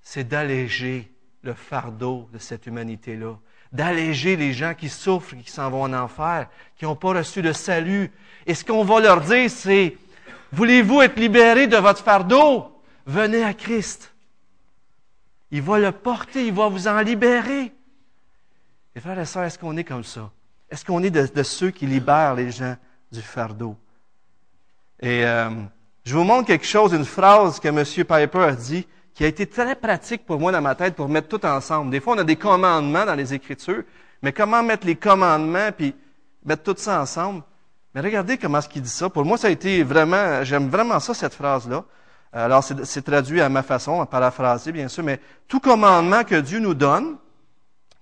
c'est 0.00 0.24
d'alléger 0.24 1.12
le 1.42 1.54
fardeau 1.54 2.28
de 2.32 2.38
cette 2.38 2.66
humanité-là, 2.66 3.36
d'alléger 3.72 4.36
les 4.36 4.52
gens 4.52 4.74
qui 4.74 4.88
souffrent, 4.88 5.36
qui 5.36 5.50
s'en 5.50 5.70
vont 5.70 5.82
en 5.82 5.92
enfer, 5.92 6.48
qui 6.76 6.84
n'ont 6.84 6.96
pas 6.96 7.14
reçu 7.14 7.42
le 7.42 7.52
salut. 7.52 8.10
Et 8.46 8.54
ce 8.54 8.64
qu'on 8.64 8.84
va 8.84 9.00
leur 9.00 9.20
dire, 9.20 9.50
c'est, 9.50 9.96
voulez-vous 10.52 11.02
être 11.02 11.18
libérés 11.18 11.66
de 11.66 11.76
votre 11.76 12.02
fardeau? 12.02 12.82
Venez 13.06 13.44
à 13.44 13.54
Christ. 13.54 14.12
Il 15.50 15.62
va 15.62 15.78
le 15.78 15.92
porter, 15.92 16.46
il 16.46 16.52
va 16.52 16.68
vous 16.68 16.88
en 16.88 17.00
libérer. 17.00 17.72
Et 18.94 19.00
frères 19.00 19.18
et 19.18 19.24
sœurs, 19.24 19.44
est-ce 19.44 19.58
qu'on 19.58 19.76
est 19.76 19.84
comme 19.84 20.04
ça? 20.04 20.30
Est-ce 20.70 20.84
qu'on 20.84 21.02
est 21.02 21.10
de, 21.10 21.42
ceux 21.42 21.70
qui 21.70 21.86
libèrent 21.86 22.34
les 22.34 22.50
gens 22.50 22.76
du 23.10 23.20
fardeau? 23.20 23.76
Et 25.00 25.24
euh, 25.24 25.50
je 26.04 26.16
vous 26.16 26.24
montre 26.24 26.46
quelque 26.46 26.66
chose, 26.66 26.92
une 26.92 27.04
phrase 27.04 27.58
que 27.58 27.68
M. 27.68 27.84
Piper 27.84 28.44
a 28.44 28.52
dit, 28.52 28.86
qui 29.14 29.24
a 29.24 29.26
été 29.26 29.46
très 29.46 29.74
pratique 29.74 30.24
pour 30.24 30.38
moi 30.38 30.52
dans 30.52 30.62
ma 30.62 30.74
tête 30.74 30.94
pour 30.94 31.08
mettre 31.08 31.28
tout 31.28 31.44
ensemble. 31.44 31.90
Des 31.90 32.00
fois, 32.00 32.14
on 32.14 32.18
a 32.18 32.24
des 32.24 32.36
commandements 32.36 33.04
dans 33.04 33.14
les 33.14 33.34
Écritures, 33.34 33.82
mais 34.22 34.32
comment 34.32 34.62
mettre 34.62 34.86
les 34.86 34.96
commandements 34.96 35.70
puis 35.76 35.94
mettre 36.44 36.62
tout 36.62 36.74
ça 36.80 37.00
ensemble? 37.00 37.42
Mais 37.94 38.00
regardez 38.00 38.38
comment 38.38 38.60
ce 38.60 38.68
qu'il 38.68 38.82
dit 38.82 38.88
ça. 38.88 39.10
Pour 39.10 39.24
moi, 39.24 39.36
ça 39.36 39.48
a 39.48 39.50
été 39.50 39.82
vraiment, 39.82 40.44
j'aime 40.44 40.68
vraiment 40.68 41.00
ça, 41.00 41.12
cette 41.12 41.34
phrase-là. 41.34 41.84
Alors, 42.32 42.62
c'est 42.62 43.02
traduit 43.02 43.40
à 43.40 43.48
ma 43.48 43.64
façon, 43.64 44.00
à 44.00 44.06
paraphraser, 44.06 44.70
bien 44.70 44.86
sûr, 44.86 45.02
mais 45.02 45.20
tout 45.48 45.58
commandement 45.58 46.22
que 46.22 46.36
Dieu 46.36 46.60
nous 46.60 46.74
donne, 46.74 47.16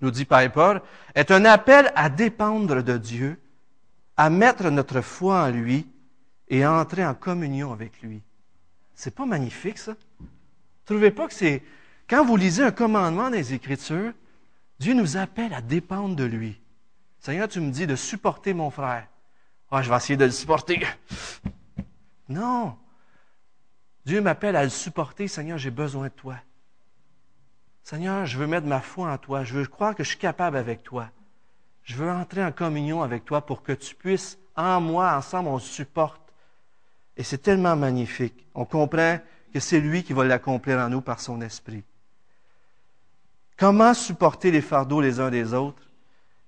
nous 0.03 0.11
dit 0.11 0.27
Piper, 0.27 0.79
est 1.15 1.31
un 1.31 1.47
appel 1.47 1.91
à 1.97 2.11
dépendre 2.11 2.83
de 2.83 2.99
Dieu, 2.99 3.41
à 4.17 4.29
mettre 4.29 4.69
notre 4.69 5.01
foi 5.01 5.45
en 5.45 5.49
lui 5.49 5.87
et 6.49 6.65
à 6.65 6.73
entrer 6.73 7.07
en 7.07 7.15
communion 7.15 7.73
avec 7.73 8.03
lui. 8.03 8.21
C'est 8.95 9.15
pas 9.15 9.25
magnifique, 9.25 9.79
ça? 9.79 9.95
Trouvez 10.89 11.11
pas 11.11 11.29
que 11.29 11.35
c'est, 11.35 11.63
quand 12.09 12.25
vous 12.25 12.39
lisez 12.39 12.63
un 12.63 12.71
commandement 12.71 13.29
des 13.29 13.53
Écritures, 13.53 14.15
Dieu 14.79 14.95
nous 14.95 15.19
appelle 15.19 15.53
à 15.53 15.61
dépendre 15.61 16.17
de 16.17 16.25
lui. 16.25 16.59
Seigneur, 17.21 17.47
tu 17.47 17.61
me 17.61 17.71
dis 17.71 17.87
de 17.87 17.95
supporter 17.95 18.55
mon 18.55 18.71
frère. 18.71 19.07
Ah, 19.71 19.83
je 19.83 19.91
vais 19.91 19.97
essayer 19.97 20.17
de 20.17 20.25
le 20.25 20.31
supporter. 20.31 20.81
Non. 22.31 22.75
Dieu 24.07 24.23
m'appelle 24.23 24.57
à 24.57 24.65
le 24.65 24.71
supporter. 24.71 25.29
Seigneur, 25.29 25.59
j'ai 25.59 25.71
besoin 25.71 26.05
de 26.05 26.13
toi. 26.13 26.37
Seigneur, 27.83 28.25
je 28.25 28.39
veux 28.39 28.47
mettre 28.47 28.67
ma 28.67 28.81
foi 28.81 29.13
en 29.13 29.19
toi. 29.19 29.45
Je 29.45 29.53
veux 29.53 29.67
croire 29.67 29.95
que 29.95 30.03
je 30.03 30.09
suis 30.09 30.19
capable 30.19 30.57
avec 30.57 30.83
toi. 30.83 31.11
Je 31.83 31.97
veux 31.97 32.11
entrer 32.11 32.43
en 32.43 32.51
communion 32.51 33.03
avec 33.03 33.27
toi 33.27 33.45
pour 33.45 33.63
que 33.63 33.73
tu 33.73 33.95
puisses, 33.95 34.39
en 34.57 34.81
moi, 34.81 35.15
ensemble, 35.15 35.51
on 35.51 35.59
supporte. 35.59 36.33
Et 37.19 37.23
c'est 37.25 37.43
tellement 37.43 37.77
magnifique. 37.77 38.47
On 38.55 38.65
comprend 38.65 39.19
que 39.53 39.61
c'est 39.61 39.81
lui 39.81 40.03
qui 40.03 40.13
va 40.13 40.25
l'accomplir 40.25 40.79
en 40.79 40.89
nous 40.89 41.01
par 41.01 41.21
son 41.21 41.41
esprit. 41.41 41.83
Comment 43.57 43.95
supporter 43.95 44.51
les 44.51 44.61
fardeaux 44.61 45.01
les 45.01 45.21
uns 45.21 45.31
des 45.31 45.53
autres? 45.53 45.83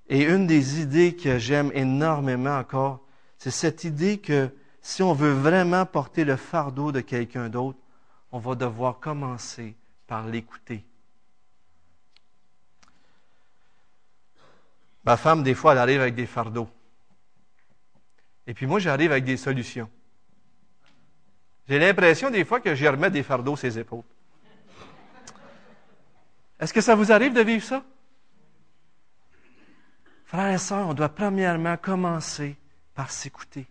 Et 0.09 0.23
une 0.23 0.47
des 0.47 0.81
idées 0.81 1.17
que 1.17 1.39
j'aime 1.39 1.71
énormément 1.75 2.59
encore, 2.59 3.01
c'est 3.39 3.51
cette 3.51 3.85
idée 3.85 4.19
que 4.19 4.51
si 4.83 5.03
on 5.03 5.13
veut 5.13 5.33
vraiment 5.33 5.87
porter 5.87 6.25
le 6.25 6.37
fardeau 6.37 6.93
de 6.93 7.01
quelqu'un 7.01 7.49
d'autre, 7.49 7.79
on 8.33 8.39
va 8.39 8.55
devoir 8.55 8.99
commencer 9.01 9.77
par 10.07 10.27
l'écouter. 10.27 10.85
Ma 15.05 15.17
femme, 15.17 15.43
des 15.43 15.55
fois, 15.55 15.73
elle 15.73 15.79
arrive 15.79 16.01
avec 16.01 16.15
des 16.15 16.27
fardeaux. 16.27 16.69
Et 18.47 18.55
puis 18.55 18.67
moi, 18.67 18.79
j'arrive 18.79 19.13
avec 19.13 19.25
des 19.25 19.37
solutions. 19.37 19.89
J'ai 21.71 21.79
l'impression 21.79 22.31
des 22.31 22.45
fois 22.45 22.59
que 22.59 22.75
j'y 22.75 22.89
remets 22.89 23.13
des 23.13 23.23
fardeaux 23.23 23.55
ses 23.55 23.79
épaules. 23.79 24.03
Est-ce 26.59 26.73
que 26.73 26.81
ça 26.81 26.97
vous 26.97 27.13
arrive 27.13 27.33
de 27.33 27.43
vivre 27.43 27.65
ça? 27.65 27.85
Frères 30.25 30.53
et 30.53 30.59
sœurs, 30.59 30.89
on 30.89 30.95
doit 30.95 31.11
premièrement 31.11 31.77
commencer 31.77 32.57
par 32.93 33.13
s'écouter. 33.13 33.69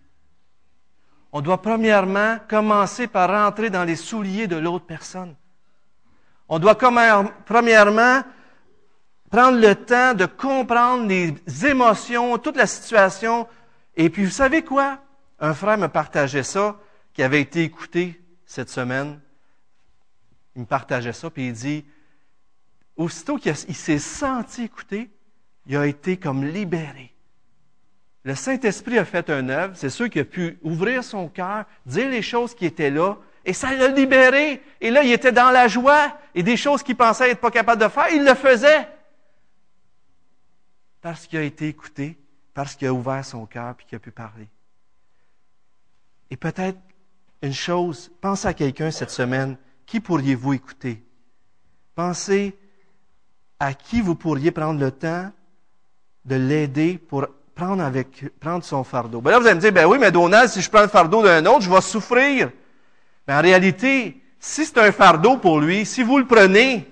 On 1.33 1.41
doit 1.41 1.61
premièrement 1.61 2.37
commencer 2.47 3.07
par 3.07 3.29
rentrer 3.29 3.69
dans 3.69 3.83
les 3.83 3.97
souliers 3.97 4.47
de 4.47 4.55
l'autre 4.55 4.85
personne. 4.85 5.35
On 6.47 6.57
doit 6.57 6.77
premièrement 6.77 8.23
prendre 9.29 9.59
le 9.59 9.75
temps 9.75 10.13
de 10.13 10.25
comprendre 10.25 11.05
les 11.05 11.35
émotions, 11.65 12.37
toute 12.37 12.55
la 12.55 12.65
situation. 12.65 13.45
Et 13.97 14.09
puis, 14.09 14.23
vous 14.23 14.31
savez 14.31 14.63
quoi? 14.63 14.99
Un 15.41 15.53
frère 15.53 15.77
me 15.77 15.87
partageait 15.87 16.43
ça, 16.43 16.77
qui 17.19 17.23
avait 17.23 17.41
été 17.41 17.63
écouté 17.63 18.17
cette 18.45 18.69
semaine. 18.69 19.19
Il 20.55 20.61
me 20.61 20.65
partageait 20.65 21.11
ça, 21.11 21.29
puis 21.29 21.47
il 21.47 21.51
dit, 21.51 21.85
aussitôt 22.95 23.35
qu'il 23.35 23.57
s'est 23.57 23.99
senti 23.99 24.63
écouté, 24.63 25.11
il 25.65 25.75
a 25.75 25.85
été 25.85 26.15
comme 26.15 26.45
libéré. 26.45 27.13
Le 28.23 28.35
Saint-Esprit 28.35 28.97
a 28.97 29.03
fait 29.03 29.29
un 29.29 29.49
œuvre, 29.49 29.75
c'est 29.75 29.89
sûr 29.89 30.09
qu'il 30.09 30.21
a 30.21 30.23
pu 30.23 30.59
ouvrir 30.61 31.03
son 31.03 31.27
cœur, 31.27 31.65
dire 31.85 32.09
les 32.09 32.21
choses 32.21 32.55
qui 32.55 32.65
étaient 32.65 32.89
là, 32.89 33.17
et 33.43 33.51
ça 33.51 33.73
l'a 33.73 33.89
libéré. 33.89 34.63
Et 34.79 34.89
là, 34.89 35.03
il 35.03 35.11
était 35.11 35.33
dans 35.33 35.51
la 35.51 35.67
joie, 35.67 36.17
et 36.33 36.41
des 36.41 36.55
choses 36.55 36.83
qu'il 36.83 36.95
pensait 36.95 37.31
être 37.31 37.41
pas 37.41 37.51
capable 37.51 37.81
de 37.81 37.89
faire, 37.89 38.07
il 38.13 38.23
le 38.23 38.33
faisait. 38.33 38.87
Parce 41.01 41.27
qu'il 41.27 41.39
a 41.39 41.43
été 41.43 41.67
écouté, 41.67 42.17
parce 42.53 42.75
qu'il 42.75 42.87
a 42.87 42.93
ouvert 42.93 43.25
son 43.25 43.45
cœur, 43.45 43.75
puis 43.75 43.85
qu'il 43.87 43.97
a 43.97 43.99
pu 43.99 44.11
parler. 44.11 44.47
Et 46.31 46.37
peut-être 46.37 46.79
une 47.41 47.53
chose, 47.53 48.11
pense 48.21 48.45
à 48.45 48.53
quelqu'un 48.53 48.91
cette 48.91 49.11
semaine, 49.11 49.57
qui 49.85 49.99
pourriez-vous 49.99 50.53
écouter? 50.53 51.03
Pensez 51.95 52.57
à 53.59 53.73
qui 53.73 54.01
vous 54.01 54.15
pourriez 54.15 54.51
prendre 54.51 54.79
le 54.79 54.91
temps 54.91 55.31
de 56.25 56.35
l'aider 56.35 56.97
pour 56.97 57.27
prendre, 57.55 57.83
avec, 57.83 58.37
prendre 58.39 58.63
son 58.63 58.83
fardeau. 58.83 59.21
Ben 59.21 59.31
là, 59.31 59.39
vous 59.39 59.47
allez 59.47 59.55
me 59.55 59.61
dire, 59.61 59.71
ben 59.71 59.85
oui, 59.85 59.97
mais 59.99 60.11
Donald, 60.11 60.49
si 60.49 60.61
je 60.61 60.69
prends 60.69 60.81
le 60.81 60.87
fardeau 60.87 61.23
d'un 61.23 61.45
autre, 61.45 61.61
je 61.61 61.69
vais 61.69 61.81
souffrir. 61.81 62.51
Mais 63.27 63.33
en 63.33 63.41
réalité, 63.41 64.21
si 64.39 64.65
c'est 64.65 64.77
un 64.77 64.91
fardeau 64.91 65.37
pour 65.37 65.59
lui, 65.59 65.85
si 65.85 66.03
vous 66.03 66.17
le 66.17 66.25
prenez, 66.25 66.87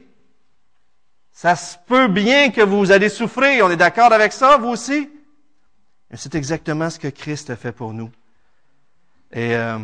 ça 1.32 1.56
se 1.56 1.78
peut 1.86 2.08
bien 2.08 2.52
que 2.52 2.62
vous 2.62 2.92
allez 2.92 3.10
souffrir. 3.10 3.66
On 3.66 3.70
est 3.70 3.78
d'accord 3.78 4.12
avec 4.12 4.34
ça, 4.34 4.58
vous 4.58 4.70
aussi? 4.70 5.10
C'est 6.14 6.36
exactement 6.36 6.90
ce 6.90 7.00
que 7.00 7.10
Christ 7.10 7.50
a 7.50 7.56
fait 7.56 7.72
pour 7.72 7.94
nous. 7.94 8.10
Et 9.32 9.56
euh, 9.56 9.78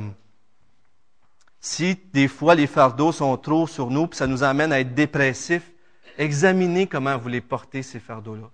si 1.66 1.98
des 2.12 2.28
fois 2.28 2.56
les 2.56 2.68
fardeaux 2.68 3.14
sont 3.14 3.38
trop 3.38 3.68
sur 3.68 3.90
nous, 3.90 4.08
puis 4.08 4.18
ça 4.18 4.28
nous 4.28 4.44
amène 4.44 4.74
à 4.74 4.82
être 4.82 4.94
dépressifs, 4.94 5.72
examinez 6.18 6.88
comment 6.88 7.18
vous 7.18 7.30
les 7.30 7.40
portez, 7.40 7.84
ces 7.84 8.02
fardeaux-là. 8.02 8.50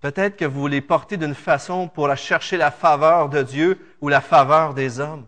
Peut-être 0.00 0.38
que 0.38 0.46
vous 0.46 0.66
les 0.66 0.80
portez 0.80 1.18
d'une 1.18 1.34
façon 1.34 1.86
pour 1.86 2.16
chercher 2.16 2.56
la 2.56 2.70
faveur 2.70 3.28
de 3.28 3.42
Dieu 3.42 3.78
ou 4.00 4.08
la 4.08 4.22
faveur 4.22 4.72
des 4.72 5.00
hommes. 5.00 5.26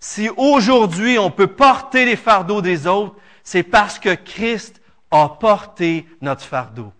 Si 0.00 0.28
aujourd'hui 0.36 1.16
on 1.16 1.30
peut 1.30 1.46
porter 1.46 2.04
les 2.04 2.16
fardeaux 2.16 2.60
des 2.60 2.88
autres, 2.88 3.14
c'est 3.44 3.62
parce 3.62 4.00
que 4.00 4.12
Christ 4.12 4.82
a 5.12 5.28
porté 5.28 6.08
notre 6.20 6.42
fardeau. 6.42 6.92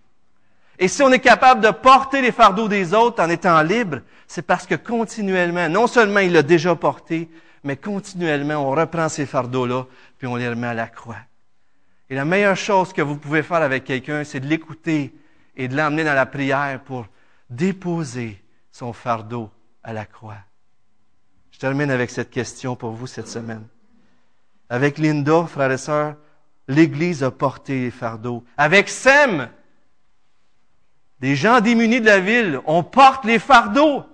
Et 0.79 0.87
si 0.87 1.03
on 1.03 1.11
est 1.11 1.19
capable 1.19 1.63
de 1.63 1.71
porter 1.71 2.23
les 2.23 2.31
fardeaux 2.31 2.69
des 2.69 2.95
autres 2.95 3.21
en 3.21 3.29
étant 3.29 3.61
libre, 3.63 4.03
c'est 4.29 4.43
parce 4.43 4.67
que 4.67 4.77
continuellement, 4.77 5.69
non 5.69 5.89
seulement 5.89 6.21
il 6.21 6.33
l'a 6.33 6.43
déjà 6.43 6.77
porté, 6.77 7.29
mais 7.65 7.77
continuellement, 7.77 8.69
on 8.69 8.71
reprend 8.71 9.09
ces 9.09 9.27
fardeaux-là, 9.27 9.87
puis 10.19 10.27
on 10.27 10.37
les 10.37 10.49
remet 10.49 10.69
à 10.69 10.75
la 10.75 10.87
croix. 10.89 11.19
Et 12.09 12.15
la 12.15 12.25
meilleure 12.25 12.57
chose 12.57 12.93
que 12.93 13.03
vous 13.03 13.17
pouvez 13.17 13.43
faire 13.43 13.63
avec 13.63 13.85
quelqu'un, 13.85 14.25
c'est 14.25 14.41
de 14.41 14.47
l'écouter 14.47 15.15
et 15.57 15.69
de 15.69 15.77
l'emmener 15.77 16.05
dans 16.05 16.15
la 16.15 16.27
prière 16.27 16.81
pour 16.83 17.07
déposer 17.49 18.43
son 18.73 18.93
fardeau 18.93 19.51
à 19.83 19.93
la 19.93 20.05
croix. 20.05 20.39
Je 21.51 21.59
termine 21.59 21.91
avec 21.91 22.11
cette 22.11 22.31
question 22.31 22.75
pour 22.75 22.93
vous 22.93 23.07
cette 23.07 23.29
semaine. 23.29 23.67
Avec 24.69 24.99
Linda, 24.99 25.47
frères 25.47 25.73
et 25.73 25.79
sœurs, 25.79 26.17
l'Église 26.69 27.23
a 27.23 27.31
porté 27.31 27.81
les 27.81 27.91
fardeaux. 27.91 28.45
Avec 28.57 28.89
Sem, 28.89 29.49
des 31.19 31.37
gens 31.37 31.61
démunis 31.61 32.01
de 32.01 32.07
la 32.07 32.21
ville, 32.21 32.61
on 32.67 32.83
porte 32.83 33.25
les 33.25 33.39
fardeaux. 33.39 34.05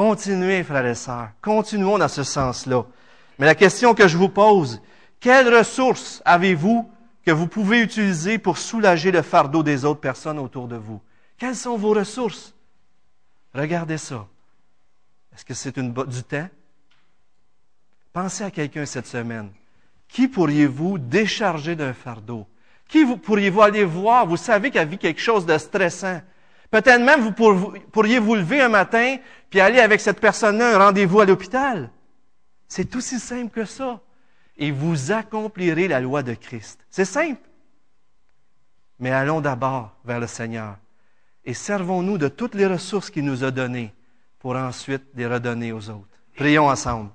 Continuez, 0.00 0.64
frères 0.64 0.86
et 0.86 0.94
sœurs, 0.94 1.28
continuons 1.42 1.98
dans 1.98 2.08
ce 2.08 2.22
sens-là. 2.22 2.86
Mais 3.38 3.44
la 3.44 3.54
question 3.54 3.92
que 3.92 4.08
je 4.08 4.16
vous 4.16 4.30
pose, 4.30 4.80
quelles 5.20 5.54
ressources 5.54 6.22
avez-vous 6.24 6.90
que 7.22 7.30
vous 7.30 7.46
pouvez 7.46 7.82
utiliser 7.82 8.38
pour 8.38 8.56
soulager 8.56 9.10
le 9.10 9.20
fardeau 9.20 9.62
des 9.62 9.84
autres 9.84 10.00
personnes 10.00 10.38
autour 10.38 10.68
de 10.68 10.76
vous? 10.76 11.02
Quelles 11.36 11.54
sont 11.54 11.76
vos 11.76 11.92
ressources? 11.92 12.54
Regardez 13.52 13.98
ça. 13.98 14.26
Est-ce 15.34 15.44
que 15.44 15.52
c'est 15.52 15.78
du 15.78 16.22
temps? 16.22 16.48
Pensez 18.14 18.44
à 18.44 18.50
quelqu'un 18.50 18.86
cette 18.86 19.06
semaine. 19.06 19.50
Qui 20.08 20.28
pourriez-vous 20.28 20.96
décharger 20.96 21.76
d'un 21.76 21.92
fardeau? 21.92 22.46
Qui 22.88 23.04
pourriez-vous 23.04 23.60
aller 23.60 23.84
voir? 23.84 24.26
Vous 24.26 24.38
savez 24.38 24.70
qu'il 24.70 24.80
y 24.94 24.96
quelque 24.96 25.20
chose 25.20 25.44
de 25.44 25.58
stressant. 25.58 26.22
Peut-être 26.70 27.02
même 27.02 27.20
vous 27.20 27.32
pourriez 27.32 28.18
vous 28.18 28.36
lever 28.36 28.60
un 28.60 28.68
matin 28.68 29.16
puis 29.48 29.60
aller 29.60 29.80
avec 29.80 30.00
cette 30.00 30.20
personne-là 30.20 30.76
un 30.76 30.78
rendez-vous 30.78 31.20
à 31.20 31.26
l'hôpital. 31.26 31.90
C'est 32.68 32.94
aussi 32.94 33.18
simple 33.18 33.50
que 33.50 33.64
ça. 33.64 34.00
Et 34.56 34.70
vous 34.70 35.10
accomplirez 35.10 35.88
la 35.88 36.00
loi 36.00 36.22
de 36.22 36.34
Christ. 36.34 36.80
C'est 36.90 37.04
simple. 37.04 37.40
Mais 38.98 39.10
allons 39.10 39.40
d'abord 39.40 39.96
vers 40.04 40.20
le 40.20 40.26
Seigneur 40.26 40.76
et 41.44 41.54
servons-nous 41.54 42.18
de 42.18 42.28
toutes 42.28 42.54
les 42.54 42.66
ressources 42.66 43.10
qu'il 43.10 43.24
nous 43.24 43.44
a 43.44 43.50
données 43.50 43.92
pour 44.38 44.56
ensuite 44.56 45.02
les 45.14 45.26
redonner 45.26 45.72
aux 45.72 45.88
autres. 45.90 46.06
Prions 46.36 46.68
ensemble. 46.68 47.10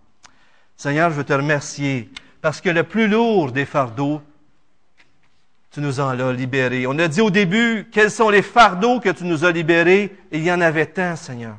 Seigneur, 0.75 1.09
je 1.11 1.15
veux 1.15 1.23
te 1.23 1.33
remercier 1.33 2.09
parce 2.41 2.59
que 2.59 2.69
le 2.69 2.83
plus 2.83 3.07
lourd 3.07 3.51
des 3.51 3.65
fardeaux, 3.65 4.21
tu 5.75 5.81
nous 5.81 5.99
en 5.99 6.17
as 6.17 6.31
libérés. 6.31 6.87
On 6.87 6.97
a 6.99 7.09
dit 7.09 7.19
au 7.19 7.29
début 7.29 7.89
quels 7.91 8.09
sont 8.09 8.29
les 8.29 8.41
fardeaux 8.41 9.01
que 9.01 9.09
tu 9.09 9.25
nous 9.25 9.43
as 9.43 9.51
libérés? 9.51 10.15
il 10.31 10.41
y 10.41 10.49
en 10.49 10.61
avait 10.61 10.85
tant, 10.85 11.17
Seigneur. 11.17 11.57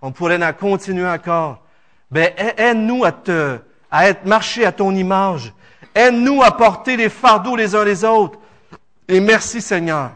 On 0.00 0.10
pourrait 0.10 0.44
en 0.44 0.52
continuer 0.52 1.06
encore. 1.06 1.62
Ben, 2.10 2.32
aide-nous 2.56 3.04
à 3.04 3.12
te, 3.12 3.58
à 3.88 4.08
être 4.08 4.26
marché 4.26 4.66
à 4.66 4.72
ton 4.72 4.92
image. 4.92 5.52
Aide-nous 5.94 6.42
à 6.42 6.56
porter 6.56 6.96
les 6.96 7.08
fardeaux 7.08 7.54
les 7.54 7.76
uns 7.76 7.84
les 7.84 8.02
autres. 8.04 8.36
Et 9.06 9.20
merci, 9.20 9.60
Seigneur. 9.60 10.10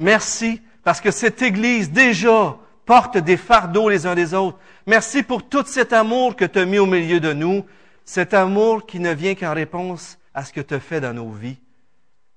Merci 0.00 0.60
parce 0.82 1.00
que 1.00 1.12
cette 1.12 1.40
Église 1.40 1.92
déjà 1.92 2.56
porte 2.84 3.16
des 3.16 3.36
fardeaux 3.36 3.88
les 3.88 4.08
uns 4.08 4.16
les 4.16 4.34
autres. 4.34 4.58
Merci 4.88 5.22
pour 5.22 5.48
tout 5.48 5.64
cet 5.66 5.92
amour 5.92 6.34
que 6.34 6.46
tu 6.46 6.58
as 6.58 6.64
mis 6.64 6.80
au 6.80 6.86
milieu 6.86 7.20
de 7.20 7.32
nous. 7.32 7.64
Cet 8.04 8.34
amour 8.34 8.86
qui 8.86 8.98
ne 8.98 9.14
vient 9.14 9.36
qu'en 9.36 9.54
réponse 9.54 10.18
à 10.34 10.44
ce 10.44 10.52
que 10.52 10.60
tu 10.60 10.74
as 10.74 10.80
fait 10.80 11.00
dans 11.00 11.14
nos 11.14 11.30
vies 11.30 11.58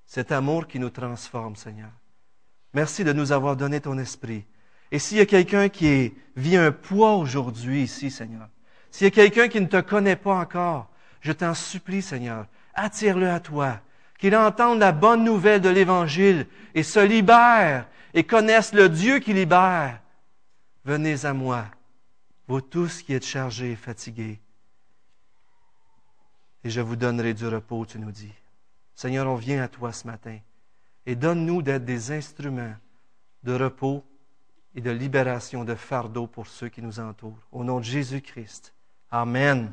cet 0.08 0.32
amour 0.32 0.66
qui 0.66 0.78
nous 0.78 0.88
transforme, 0.88 1.54
Seigneur. 1.54 1.90
Merci 2.72 3.04
de 3.04 3.12
nous 3.12 3.30
avoir 3.30 3.56
donné 3.56 3.80
ton 3.80 3.98
esprit. 3.98 4.44
Et 4.90 4.98
s'il 4.98 5.18
y 5.18 5.20
a 5.20 5.26
quelqu'un 5.26 5.68
qui 5.68 6.14
vit 6.34 6.56
un 6.56 6.72
poids 6.72 7.16
aujourd'hui 7.16 7.82
ici, 7.82 8.10
Seigneur, 8.10 8.48
s'il 8.90 9.04
y 9.04 9.08
a 9.08 9.10
quelqu'un 9.10 9.48
qui 9.48 9.60
ne 9.60 9.66
te 9.66 9.80
connaît 9.82 10.16
pas 10.16 10.34
encore, 10.34 10.88
je 11.20 11.30
t'en 11.32 11.52
supplie, 11.52 12.00
Seigneur, 12.00 12.46
attire-le 12.72 13.28
à 13.28 13.38
toi, 13.38 13.80
qu'il 14.18 14.34
entende 14.34 14.78
la 14.78 14.92
bonne 14.92 15.24
nouvelle 15.24 15.60
de 15.60 15.68
l'Évangile 15.68 16.46
et 16.74 16.82
se 16.82 17.00
libère 17.00 17.86
et 18.14 18.24
connaisse 18.24 18.72
le 18.72 18.88
Dieu 18.88 19.18
qui 19.18 19.34
libère. 19.34 20.00
Venez 20.86 21.26
à 21.26 21.34
moi, 21.34 21.66
vous 22.46 22.62
tous 22.62 23.02
qui 23.02 23.12
êtes 23.12 23.26
chargés 23.26 23.72
et 23.72 23.76
fatigués, 23.76 24.40
et 26.64 26.70
je 26.70 26.80
vous 26.80 26.96
donnerai 26.96 27.34
du 27.34 27.46
repos, 27.46 27.84
tu 27.84 27.98
nous 27.98 28.10
dis. 28.10 28.32
Seigneur, 28.98 29.28
on 29.28 29.36
vient 29.36 29.62
à 29.62 29.68
toi 29.68 29.92
ce 29.92 30.08
matin 30.08 30.40
et 31.06 31.14
donne-nous 31.14 31.62
d'être 31.62 31.84
des 31.84 32.10
instruments 32.10 32.74
de 33.44 33.52
repos 33.52 34.02
et 34.74 34.80
de 34.80 34.90
libération 34.90 35.64
de 35.64 35.76
fardeau 35.76 36.26
pour 36.26 36.48
ceux 36.48 36.68
qui 36.68 36.82
nous 36.82 36.98
entourent. 36.98 37.38
Au 37.52 37.62
nom 37.62 37.78
de 37.78 37.84
Jésus-Christ. 37.84 38.74
Amen. 39.12 39.72